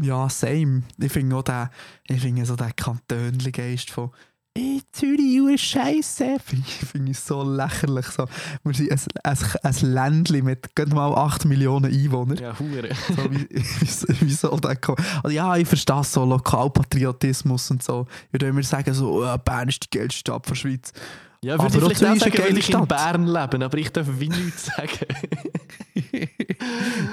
Ja, 0.02 0.28
same. 0.30 0.84
Ich 0.98 1.12
finde 1.12 1.36
auch 1.36 1.42
den, 1.42 1.68
ich 2.08 2.20
finde 2.20 2.46
so 2.46 2.56
den 2.56 2.74
Kantönli-Geist 2.74 3.90
von 3.90 4.12
«Ey, 4.52 4.82
Zürich, 4.90 5.36
du 5.36 5.46
ist 5.48 5.60
Scheiße!» 5.62 6.36
finde 6.44 6.64
ich, 6.66 6.74
finde 6.88 7.12
ich 7.12 7.20
so 7.20 7.42
lächerlich. 7.42 8.06
So. 8.06 8.26
Wir 8.64 8.74
sind 8.74 8.90
ein, 8.92 8.98
ein, 9.22 9.38
ein 9.62 9.92
Ländchen 9.94 10.44
mit 10.44 10.74
gerade 10.74 10.92
mal 10.92 11.14
8 11.14 11.44
Millionen 11.44 11.86
Einwohnern. 11.92 12.36
Ja, 12.36 12.58
hure. 12.58 12.88
So 13.16 13.30
wie, 13.30 13.48
wie, 13.48 14.20
wie 14.26 14.32
so 14.32 14.56
der 14.56 14.74
Ko- 14.76 14.96
also 15.22 15.34
ja, 15.34 15.56
ich 15.56 15.68
verstehe 15.68 16.02
so 16.02 16.24
Lokalpatriotismus 16.24 17.70
und 17.70 17.82
so. 17.84 18.06
Ich 18.26 18.32
würde 18.32 18.48
immer 18.48 18.62
sagen, 18.64 18.92
so, 18.92 19.22
oh, 19.24 19.38
Bern 19.38 19.68
ist 19.68 19.84
die 19.84 19.98
geilste 19.98 20.18
Stadt 20.18 20.48
der 20.48 20.54
Schweiz. 20.56 20.92
Ja, 21.42 21.54
würde 21.56 21.68
ich 21.92 21.96
vielleicht 21.98 22.04
auch 22.04 22.16
sagen, 22.16 22.38
weil 22.42 22.58
ich 22.58 22.70
in. 22.70 22.86
Bern 22.88 23.26
lebe, 23.26 23.64
aber 23.64 23.78
ich 23.78 23.90
darf 23.90 24.06
wie 24.18 24.28
nichts 24.28 24.66
sagen. 24.66 25.06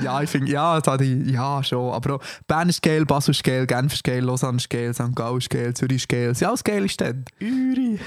ja, 0.08 0.22
ich 0.22 0.30
finde, 0.30 0.52
ja, 0.52 0.80
da 0.82 0.98
die, 0.98 1.32
ja, 1.32 1.64
schon. 1.64 1.94
Aber 1.94 2.16
auch 2.16 2.22
Bern 2.48 2.70
ist 2.70 2.82
geil, 2.82 3.06
Basel 3.06 3.32
ist 3.32 3.44
geil, 3.44 3.68
Genf 3.68 3.94
ist 3.94 4.04
geil, 4.04 4.24
Lausanne 4.24 4.58
ist 4.58 4.70
geil, 4.70 4.94
St. 4.94 5.16
Gallen 5.16 5.38
ist 5.38 5.50
geil, 5.50 5.74
Zürich 5.74 5.98
ist 5.98 6.10
geil. 6.10 6.34
Ja, 6.40 6.48
alles 6.50 6.64
geile 6.64 6.90
Städte. 6.90 7.24
Uri. 7.42 8.00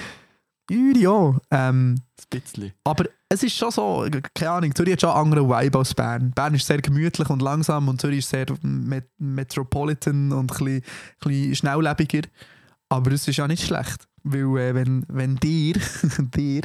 Uri 0.71 1.07
auch. 1.07 1.37
Ähm, 1.51 1.97
Ein 1.97 2.41
bisschen. 2.41 2.73
aber 2.85 3.05
es 3.29 3.43
ist 3.43 3.57
schon 3.57 3.71
so, 3.71 4.07
keine 4.35 4.51
Ahnung, 4.51 4.75
Zürich 4.75 4.95
hat 4.95 5.01
schon 5.03 5.11
einen 5.11 5.33
anderen 5.33 5.49
Vibe 5.49 5.79
als 5.79 5.95
Bern. 5.95 6.33
Bern 6.33 6.55
ist 6.55 6.67
sehr 6.67 6.81
gemütlich 6.81 7.29
und 7.29 7.43
langsam 7.43 7.89
und 7.89 8.01
Zürich 8.01 8.21
ist 8.21 8.31
sehr 8.31 8.47
met 8.63 9.09
metropolitan 9.19 10.33
und 10.33 10.39
ein 10.39 10.47
bisschen, 10.47 10.69
ein 10.69 10.83
bisschen 11.21 11.55
schnelllebiger. 11.55 12.23
Aber 12.89 13.13
es 13.13 13.29
ist 13.29 13.37
ja 13.37 13.47
nicht 13.47 13.65
schlecht. 13.65 14.09
Weil 14.23 14.59
äh, 14.59 14.75
wenn, 14.75 15.05
wenn 15.09 15.37
dir, 15.37 15.75
dir 16.19 16.63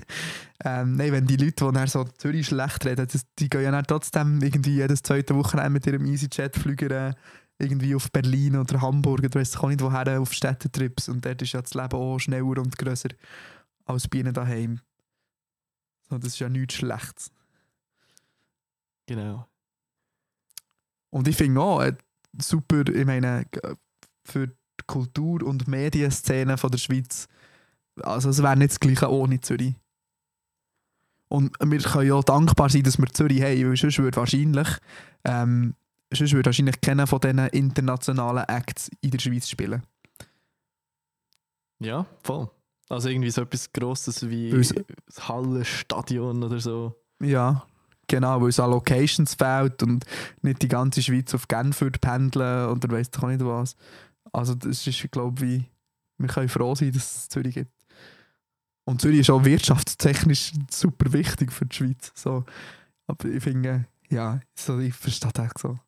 ähm, 0.63 0.95
nein, 0.95 1.11
wenn 1.11 1.27
die 1.27 1.37
Leute, 1.37 1.65
die 1.65 1.71
dann 1.73 1.87
so 1.87 2.03
Zürich 2.03 2.47
schlecht 2.47 2.85
reden, 2.85 3.07
das, 3.11 3.25
die 3.39 3.49
gehen 3.49 3.63
ja 3.63 3.71
dann 3.71 3.85
trotzdem 3.85 4.41
irgendwie 4.41 4.75
jedes 4.75 5.03
zweite 5.03 5.35
Wochenende 5.35 5.69
mit 5.69 5.87
ihrem 5.87 6.05
EasyJet-Flüger 6.05 7.09
äh, 7.09 7.13
irgendwie 7.57 7.95
auf 7.95 8.11
Berlin 8.11 8.57
oder 8.57 8.81
Hamburg 8.81 9.19
oder 9.19 9.39
weiss 9.39 9.53
ich 9.53 9.59
auch 9.59 9.69
nicht 9.69 9.81
woher 9.81 10.19
auf 10.19 10.33
Städtetrips 10.33 11.07
und 11.07 11.25
dort 11.25 11.41
ist 11.41 11.53
ja 11.53 11.61
das 11.61 11.73
Leben 11.73 11.93
auch 11.93 12.19
schneller 12.19 12.57
und 12.57 12.77
grösser 12.77 13.09
als 13.85 14.07
bei 14.07 14.19
ihnen 14.19 14.33
daheim. 14.33 14.81
So, 16.09 16.17
das 16.17 16.33
ist 16.33 16.39
ja 16.39 16.49
nichts 16.49 16.75
Schlechtes. 16.75 17.31
Genau. 19.07 19.47
Und 21.09 21.27
ich 21.27 21.37
finde 21.37 21.61
auch, 21.61 21.81
äh, 21.81 21.95
super, 22.37 22.87
ich 22.89 23.05
meine, 23.05 23.45
für 24.23 24.47
die 24.47 24.53
Kultur- 24.85 25.43
und 25.43 25.67
Medienszene 25.67 26.57
von 26.57 26.71
der 26.71 26.77
Schweiz, 26.77 27.27
also 28.01 28.29
es 28.29 28.41
wäre 28.43 28.57
nicht 28.57 28.71
das 28.71 28.79
Gleiche 28.79 29.11
ohne 29.11 29.39
Zürich. 29.41 29.75
Und 31.27 31.55
wir 31.59 31.79
können 31.79 32.07
ja 32.07 32.21
dankbar 32.21 32.69
sein, 32.69 32.83
dass 32.83 32.97
wir 32.99 33.07
Zürich 33.07 33.41
haben, 33.41 33.69
weil 33.69 33.75
sonst 33.77 33.97
würde 33.99 34.15
wahrscheinlich, 34.17 34.67
ähm, 35.23 35.73
sonst 36.13 36.33
würde 36.33 36.47
wahrscheinlich 36.47 36.79
keiner 36.81 37.07
von 37.07 37.19
diesen 37.19 37.39
internationalen 37.47 38.43
Acts 38.47 38.91
in 39.01 39.11
der 39.11 39.19
Schweiz 39.19 39.49
spielen. 39.49 39.81
Ja, 41.79 42.05
voll. 42.23 42.49
Also 42.89 43.09
irgendwie 43.09 43.31
so 43.31 43.41
etwas 43.41 43.71
Grosses 43.73 44.29
wie 44.29 44.51
Weil 44.51 44.59
es- 44.61 44.73
das 45.07 45.27
Hallenstadion 45.27 46.43
oder 46.43 46.59
so. 46.59 46.95
Ja, 47.21 47.65
genau, 48.07 48.41
weil 48.41 48.49
es 48.49 48.59
an 48.59 48.69
Locations 48.69 49.33
fehlt 49.33 49.81
und 49.83 50.05
nicht 50.41 50.61
die 50.61 50.67
ganze 50.67 51.01
Schweiz 51.01 51.33
auf 51.33 51.47
Genf 51.47 51.81
würde 51.81 51.99
pendeln 51.99 52.69
oder 52.69 52.89
weiss 52.91 53.09
doch 53.09 53.23
auch 53.23 53.27
nicht 53.29 53.43
was. 53.43 53.75
Also 54.31 54.53
das 54.53 54.85
ist, 54.85 55.11
glaube 55.11 55.45
ich, 55.45 55.63
wir 56.17 56.27
können 56.29 56.49
froh 56.49 56.75
sein, 56.75 56.91
dass 56.91 57.15
es 57.23 57.29
Zürich 57.29 57.55
gibt. 57.55 57.71
Und 58.85 59.01
Zürich 59.01 59.21
ist 59.21 59.29
auch 59.31 59.43
wirtschaftstechnisch 59.43 60.53
super 60.71 61.11
wichtig 61.11 61.51
für 61.51 61.65
die 61.65 61.75
Schweiz. 61.75 62.11
So. 62.13 62.45
Aber 63.07 63.25
ich 63.25 63.43
finde, 63.43 63.85
ja, 64.09 64.39
so, 64.53 64.79
ich 64.79 64.93
verstehe 64.93 65.31
das 65.33 65.51
so. 65.59 65.79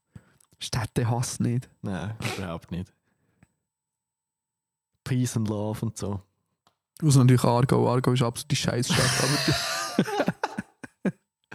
Städte 0.59 1.09
Hass 1.09 1.39
nicht. 1.39 1.69
Nein, 1.83 2.15
überhaupt 2.37 2.71
nicht. 2.71 2.91
Peace 5.03 5.37
and 5.37 5.47
Love 5.47 5.85
und 5.85 5.97
so. 5.97 6.21
Außer 7.03 7.19
natürlich 7.19 7.43
Aargau. 7.43 7.91
Aargau 7.91 8.11
ist 8.13 8.23
absolut 8.23 8.51
die 8.51 8.55
Scheißstadt. 8.55 9.55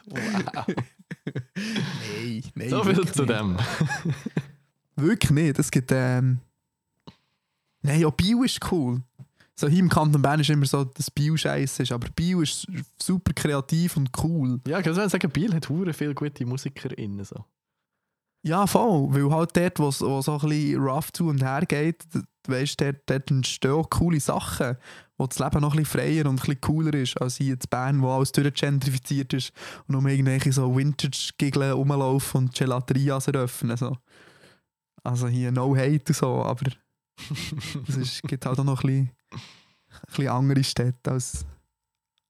Wow. 0.04 0.66
nein, 1.54 2.42
nein. 2.54 2.68
so 2.68 2.84
viel 2.84 3.12
zu 3.12 3.22
nicht. 3.24 3.30
dem. 3.30 3.56
Wirklich 4.96 5.30
nicht. 5.30 5.58
Es 5.58 5.70
gibt. 5.70 5.90
Ähm... 5.92 6.40
Nein, 7.80 8.00
ja, 8.00 8.10
Bio 8.10 8.42
ist 8.42 8.60
cool. 8.70 9.00
So 9.58 9.68
hier 9.68 9.80
im 9.80 9.88
Kanton 9.88 10.22
Bern 10.22 10.40
ist 10.40 10.50
immer 10.50 10.66
so, 10.66 10.84
dass 10.84 11.10
Bio 11.10 11.36
scheiße 11.36 11.82
ist, 11.82 11.92
aber 11.92 12.08
Bio 12.16 12.40
ist 12.40 12.66
super 13.00 13.32
kreativ 13.32 13.96
und 13.96 14.10
cool. 14.22 14.60
Ja, 14.66 14.78
ich 14.78 14.84
kann 14.84 14.94
sagen, 14.94 15.30
Biel 15.30 15.54
hat 15.54 15.68
hure 15.68 15.92
viele 15.92 16.14
gute 16.14 16.46
MusikerInnen. 16.46 17.24
So. 17.24 17.44
Ja, 18.44 18.66
voll. 18.66 19.08
Weil 19.12 19.30
halt 19.30 19.56
dort, 19.56 19.78
wo 19.78 19.88
es 19.88 19.98
so 19.98 20.16
ein 20.16 20.48
bisschen 20.48 20.80
rough 20.82 21.12
zu 21.12 21.28
und 21.28 21.42
her 21.42 21.64
geht, 21.66 22.02
weisst, 22.48 22.80
dort, 22.80 23.02
dort 23.06 23.30
entstehen 23.30 23.72
auch 23.72 23.88
coole 23.88 24.18
Sachen, 24.18 24.76
wo 25.16 25.26
das 25.26 25.38
Leben 25.38 25.60
noch 25.60 25.74
ein 25.74 25.82
bisschen 25.82 26.00
freier 26.00 26.26
und 26.26 26.32
ein 26.32 26.36
bisschen 26.36 26.60
cooler 26.60 26.94
ist, 26.94 27.20
als 27.20 27.36
hier 27.36 27.52
in 27.52 27.60
Bern, 27.70 28.02
wo 28.02 28.10
alles 28.10 28.32
durchgentrifiziert 28.32 29.32
ist 29.34 29.52
und 29.86 30.00
nur 30.00 30.10
irgendwelche 30.10 30.50
so 30.50 30.76
Vintage-Giggeln 30.76 31.72
rumlaufen 31.72 32.46
und 32.46 32.54
Gelaterias 32.54 33.28
eröffnen. 33.28 33.76
So. 33.76 33.96
Also 35.04 35.28
hier 35.28 35.52
no 35.52 35.76
hate 35.76 36.02
und 36.08 36.16
so, 36.16 36.42
aber 36.42 36.70
es 37.88 38.22
gibt 38.22 38.46
halt 38.46 38.58
auch 38.58 38.64
noch 38.64 38.82
ein 38.84 38.86
bisschen, 38.86 39.10
ein 39.30 40.06
bisschen 40.06 40.28
andere 40.28 40.64
Städte 40.64 41.10
als 41.10 41.44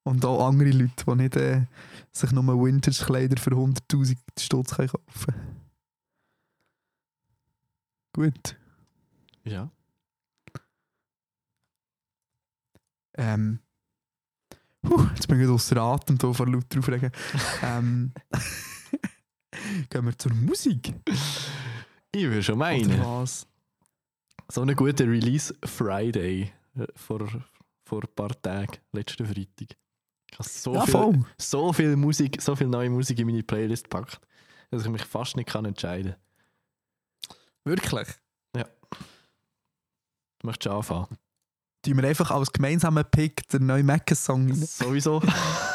und 0.05 0.25
auch 0.25 0.49
andere 0.49 0.71
Leute, 0.71 1.05
die 1.07 1.15
nicht 1.15 1.37
äh, 1.37 1.67
sich 2.11 2.33
nur 2.33 2.45
Vintage-Kleider 2.45 3.41
für 3.41 3.51
100'000 3.51 4.17
Stutz 4.39 4.77
kaufen 4.77 4.91
können. 5.25 5.63
Gut. 8.13 8.57
Ja. 9.45 9.71
Ähm. 13.15 13.61
Puh, 14.83 15.07
jetzt 15.15 15.29
bin 15.29 15.39
ich 15.39 15.45
wieder 15.45 15.55
außer 15.55 15.77
Atem, 15.77 16.19
da 16.19 16.33
vor 16.33 16.49
laut 16.49 16.65
drauf 16.69 16.89
regen. 16.89 17.13
ähm. 17.63 18.13
Gehen 19.91 20.05
wir 20.05 20.19
zur 20.19 20.35
Musik. 20.35 20.95
Ich 22.11 22.25
würde 22.25 22.43
schon 22.43 22.57
Oder 22.57 22.65
meinen. 22.65 23.01
was? 23.01 23.47
So 24.53 24.61
eine 24.61 24.75
gute 24.75 25.05
Release 25.05 25.55
Friday 25.65 26.53
äh, 26.77 26.87
vor, 26.95 27.27
vor 27.87 28.03
ein 28.03 28.15
paar 28.15 28.43
Tagen, 28.43 28.77
letzten 28.93 29.25
Freitag. 29.25 29.79
Ich 30.31 30.39
habe 30.39 30.47
so, 30.47 30.75
ja, 30.75 30.85
viel, 30.85 31.25
so 31.39 31.73
viel 31.73 31.97
Musik, 31.97 32.43
so 32.43 32.55
viel 32.55 32.67
neue 32.67 32.91
Musik 32.91 33.19
in 33.19 33.29
meine 33.29 33.43
Playlist 33.43 33.85
gepackt, 33.85 34.21
dass 34.71 34.83
ich 34.83 34.91
mich 34.91 35.07
fast 35.07 35.39
nicht 35.39 35.49
kann 35.49 35.65
entscheiden 35.65 36.13
kann. 36.13 37.37
Wirklich. 37.65 38.09
Du 38.53 38.65
möchtest 40.43 40.75
anfangen. 40.75 41.17
Tun 41.81 41.97
wir 41.97 42.09
einfach 42.09 42.31
als 42.31 42.53
gemeinsamen 42.53 43.07
Pick 43.11 43.49
den 43.49 43.65
neuen 43.65 43.89
rein. 43.89 44.03
Sowieso. 44.67 45.23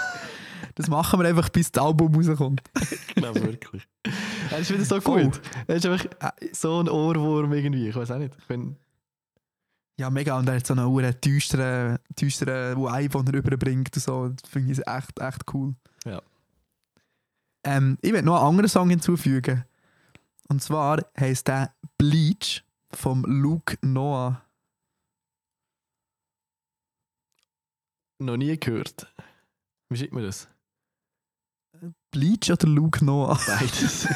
Das 0.75 0.87
machen 0.87 1.19
wir 1.19 1.27
einfach, 1.27 1.49
bis 1.49 1.71
das 1.71 1.83
Album 1.83 2.13
rauskommt. 2.15 2.61
glaube 3.15 3.41
wirklich. 3.43 3.87
Er 4.51 4.59
ist 4.59 4.71
wieder 4.71 4.85
so 4.85 5.01
Voll. 5.01 5.25
gut. 5.25 5.41
Er 5.67 5.75
ist 5.75 5.85
einfach 5.85 6.05
so 6.53 6.79
ein 6.79 6.89
Ohrwurm 6.89 7.53
irgendwie. 7.53 7.89
Ich 7.89 7.95
weiß 7.95 8.11
auch 8.11 8.17
nicht. 8.19 8.35
Ich 8.37 8.45
bin, 8.45 8.75
Ja, 9.99 10.09
mega. 10.09 10.37
Und 10.37 10.47
er 10.47 10.55
hat 10.55 10.67
so 10.67 10.73
einen 10.73 10.85
uren 10.85 11.15
düsteren, 11.21 11.97
düsteren 12.19 12.77
Vibe, 12.77 13.23
den 13.23 13.27
er 13.27 13.33
rüberbringt 13.33 13.95
und 13.95 14.01
so. 14.01 14.29
Das 14.29 14.49
finde 14.49 14.71
ich 14.73 14.87
echt, 14.87 15.19
echt 15.19 15.41
cool. 15.53 15.73
Ja. 16.05 16.21
Ähm, 17.63 17.97
ich 18.01 18.13
will 18.13 18.21
noch 18.21 18.37
einen 18.37 18.47
anderen 18.49 18.69
Song 18.69 18.89
hinzufügen. 18.89 19.65
Und 20.49 20.61
zwar 20.63 21.03
heisst 21.19 21.47
der 21.49 21.73
Bleach 21.97 22.63
vom 22.91 23.23
Luke 23.25 23.77
Noah. 23.81 24.41
noch 28.19 28.37
nie 28.37 28.57
gehört. 28.59 29.07
Wie 29.89 29.97
schreibt 29.97 30.13
man 30.13 30.23
das? 30.23 30.47
Bleach 32.11 32.51
oder 32.51 32.67
Luke 32.67 33.03
Noah? 33.05 33.39
Beides. 33.45 34.07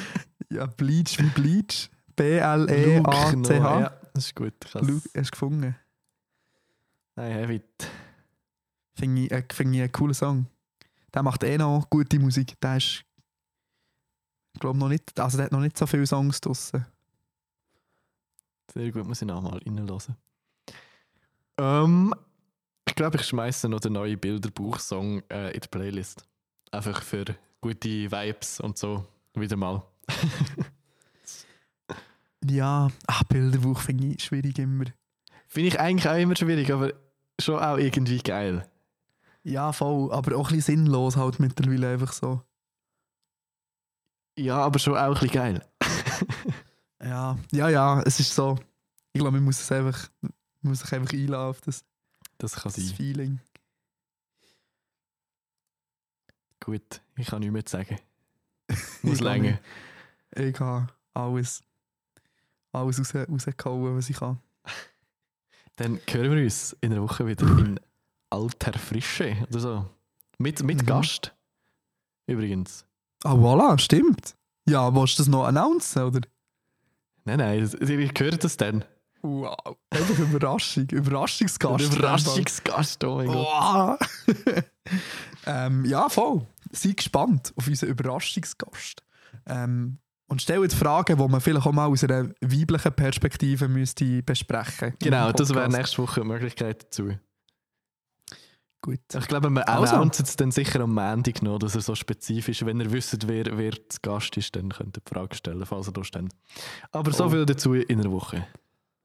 ja, 0.50 0.66
Bleach 0.66 1.18
wie 1.18 1.28
Bleach. 1.30 1.90
B-L-E-A-C-H. 2.16 3.80
Ja, 3.80 3.90
das 4.14 4.26
ist 4.26 4.34
gut. 4.36 4.54
Ich 4.64 4.74
Luke, 4.74 4.86
has- 4.92 5.10
hast 5.16 5.26
du 5.28 5.30
gefunden? 5.30 5.76
Nein, 7.16 7.50
it. 7.50 7.90
Finde 8.94 9.22
ich, 9.22 9.30
äh, 9.30 9.44
find 9.52 9.74
ich 9.74 9.80
einen 9.82 9.92
coolen 9.92 10.14
Song. 10.14 10.46
Der 11.14 11.22
macht 11.22 11.42
eh 11.44 11.58
noch 11.58 11.88
gute 11.90 12.18
Musik. 12.18 12.60
Der 12.60 12.76
ist, 12.76 13.04
ich 14.54 14.60
glaube, 14.60 14.78
noch 14.78 14.88
nicht, 14.88 15.18
also 15.18 15.36
der 15.36 15.46
hat 15.46 15.52
noch 15.52 15.60
nicht 15.60 15.76
so 15.78 15.86
viele 15.86 16.06
Songs 16.06 16.40
draussen. 16.40 16.84
Sehr 18.72 18.90
gut, 18.92 19.06
muss 19.06 19.22
ich 19.22 19.28
nochmal 19.28 19.58
reinlassen. 19.64 20.16
Ähm, 21.58 22.14
glaube, 22.98 23.16
ich 23.16 23.26
schmeiße 23.26 23.68
noch 23.68 23.80
den 23.80 23.92
neuen 23.92 24.18
Bilderbuch-Song 24.18 25.22
äh, 25.30 25.54
in 25.54 25.60
die 25.60 25.68
Playlist. 25.68 26.24
Einfach 26.72 27.00
für 27.02 27.24
gute 27.60 27.88
Vibes 27.88 28.60
und 28.60 28.76
so. 28.76 29.06
Wieder 29.34 29.56
mal. 29.56 29.82
Ja, 32.48 32.88
ach, 33.08 33.24
Bilderbuch 33.24 33.80
finde 33.80 34.06
ich 34.06 34.22
schwierig 34.22 34.60
immer. 34.60 34.84
Finde 35.48 35.68
ich 35.68 35.80
eigentlich 35.80 36.08
auch 36.08 36.16
immer 36.16 36.36
schwierig, 36.36 36.72
aber 36.72 36.92
schon 37.40 37.58
auch 37.58 37.76
irgendwie 37.76 38.18
geil. 38.18 38.64
Ja, 39.42 39.72
voll, 39.72 40.12
aber 40.12 40.36
auch 40.36 40.50
ein 40.50 40.56
bisschen 40.56 40.84
sinnlos 40.84 41.16
halt 41.16 41.40
mittlerweile 41.40 41.90
einfach 41.90 42.12
so. 42.12 42.40
Ja, 44.38 44.58
aber 44.58 44.78
schon 44.78 44.96
auch 44.96 44.98
ein 45.02 45.12
bisschen 45.14 45.30
geil. 45.30 45.66
Ja, 47.02 47.36
ja, 47.52 47.68
ja, 47.68 48.02
es 48.02 48.20
ist 48.20 48.34
so. 48.34 48.56
Ich 49.12 49.20
glaube, 49.20 49.36
man 49.36 49.44
muss 49.44 49.60
es 49.60 49.70
einfach, 49.72 50.08
man 50.20 50.32
muss 50.62 50.80
sich 50.80 50.92
einfach 50.92 51.12
einladen 51.12 51.50
auf 51.50 51.60
das, 51.60 51.84
Das 52.38 52.54
kann 52.54 52.72
das 52.72 52.76
sein. 52.86 52.94
Feeling. 52.96 53.40
Gut, 56.60 57.00
ich 57.16 57.26
kann 57.26 57.40
nichts 57.40 57.52
mehr 57.52 57.64
zu 57.66 57.76
sagen. 57.76 57.98
Muss 59.02 59.14
Ich 59.16 59.20
länger. 59.20 59.58
Ich 60.34 60.58
habe 60.60 60.88
alles, 61.14 61.62
alles 62.72 62.98
raus, 63.00 63.14
rausgehauen, 63.28 63.96
was 63.96 64.10
ich 64.10 64.16
kann. 64.16 64.38
Dann 65.76 66.00
hören 66.08 66.32
wir 66.36 66.42
uns 66.42 66.76
in 66.80 66.92
einer 66.92 67.02
Woche 67.02 67.26
wieder 67.26 67.46
in 67.46 67.80
alter 68.30 68.76
Frische 68.78 69.36
oder 69.48 69.60
so. 69.60 69.90
Mit, 70.38 70.62
mit 70.62 70.82
Mhm. 70.82 70.86
Gast. 70.86 71.34
Übrigens. 72.26 72.84
Ah, 73.24 73.34
voilà, 73.34 73.78
stimmt. 73.78 74.36
Ja, 74.68 74.94
willst 74.94 75.18
du 75.18 75.22
das 75.22 75.28
noch 75.28 75.44
announcen, 75.46 76.02
oder? 76.02 76.20
Nein, 77.24 77.38
nein, 77.38 77.60
das- 77.60 77.74
ihr 77.74 77.98
hört 78.18 78.44
das 78.44 78.56
dann. 78.56 78.84
Wow. 79.22 79.76
Einfach 79.90 80.18
Überraschung. 80.18 80.84
Überraschungsgast. 80.90 81.84
Ein 81.84 81.96
Überraschungsgast, 81.98 83.04
oh 83.04 83.16
mein 83.16 83.26
Gott. 83.26 83.98
Ähm, 85.46 85.84
ja, 85.84 86.08
voll. 86.08 86.46
Seid 86.72 86.96
gespannt 86.98 87.52
auf 87.56 87.66
unseren 87.66 87.88
Überraschungsgast. 87.90 89.02
Ähm, 89.46 89.98
und 90.26 90.42
stellt 90.42 90.72
Fragen, 90.74 91.16
die 91.18 91.28
man 91.28 91.40
vielleicht 91.40 91.66
auch 91.66 91.72
mal 91.72 91.86
aus 91.86 92.04
einer 92.04 92.28
weiblichen 92.40 92.92
Perspektive 92.94 93.66
müsste 93.68 94.22
besprechen 94.22 94.94
Genau, 94.98 95.28
im 95.30 95.36
das 95.36 95.54
wäre 95.54 95.68
nächste 95.70 96.02
Woche 96.02 96.20
eine 96.20 96.32
Möglichkeit 96.32 96.84
dazu. 96.84 97.12
Gut. 98.80 99.00
Ich 99.12 99.26
glaube, 99.26 99.50
wir 99.50 99.68
Also. 99.68 99.94
announcen 99.96 100.24
es 100.24 100.36
dann 100.36 100.52
sicher 100.52 100.80
am 100.80 100.94
Montag 100.94 101.42
noch, 101.42 101.58
dass 101.58 101.74
er 101.74 101.80
so 101.80 101.94
spezifisch 101.94 102.64
Wenn 102.64 102.80
ihr 102.80 102.92
wisst, 102.92 103.26
wer, 103.26 103.58
wer 103.58 103.72
Gast 104.02 104.36
ist, 104.36 104.54
dann 104.54 104.68
könnt 104.68 104.96
ihr 104.98 105.02
die 105.04 105.10
Frage 105.14 105.34
stellen, 105.34 105.64
falls 105.66 105.88
ihr 105.88 105.92
da 105.92 106.04
steht. 106.04 106.28
Aber 106.92 107.12
so 107.12 107.24
Oh. 107.24 107.30
viel 107.30 107.44
dazu 107.46 107.74
in 107.74 108.00
einer 108.00 108.12
Woche. 108.12 108.46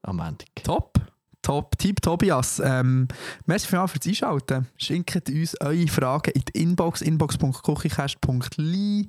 Am 0.04 0.16
Montag. 0.16 0.48
Top. 0.62 1.00
Top, 1.42 1.76
Tipp 1.78 2.00
Tobias. 2.00 2.60
Ähm, 2.64 3.06
merci 3.44 3.68
vielmals 3.68 3.92
fürs 3.92 4.06
Einschalten. 4.06 4.66
Schickt 4.78 5.28
uns 5.28 5.60
eure 5.60 5.86
Fragen 5.88 6.30
in 6.30 6.42
die 6.42 6.62
Inbox, 6.62 7.02
inbox.kuchicast.li 7.02 9.08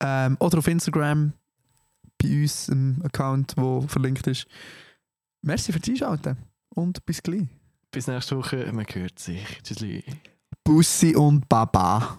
ähm, 0.00 0.36
oder 0.38 0.58
auf 0.58 0.68
Instagram 0.68 1.32
bei 2.22 2.42
uns 2.42 2.68
im 2.68 3.00
Account, 3.04 3.56
der 3.56 3.88
verlinkt 3.88 4.26
ist. 4.26 4.46
Merci 5.40 5.72
fürs 5.72 5.88
Einschalten 5.88 6.36
und 6.68 7.04
bis 7.06 7.22
gleich. 7.22 7.46
Bis 7.90 8.06
nächste 8.06 8.36
Woche. 8.36 8.70
Man 8.72 8.86
hört 8.92 9.18
sich. 9.18 9.44
Tschüssli. 9.62 10.04
Bussi 10.64 11.16
und 11.16 11.48
Baba. 11.48 12.18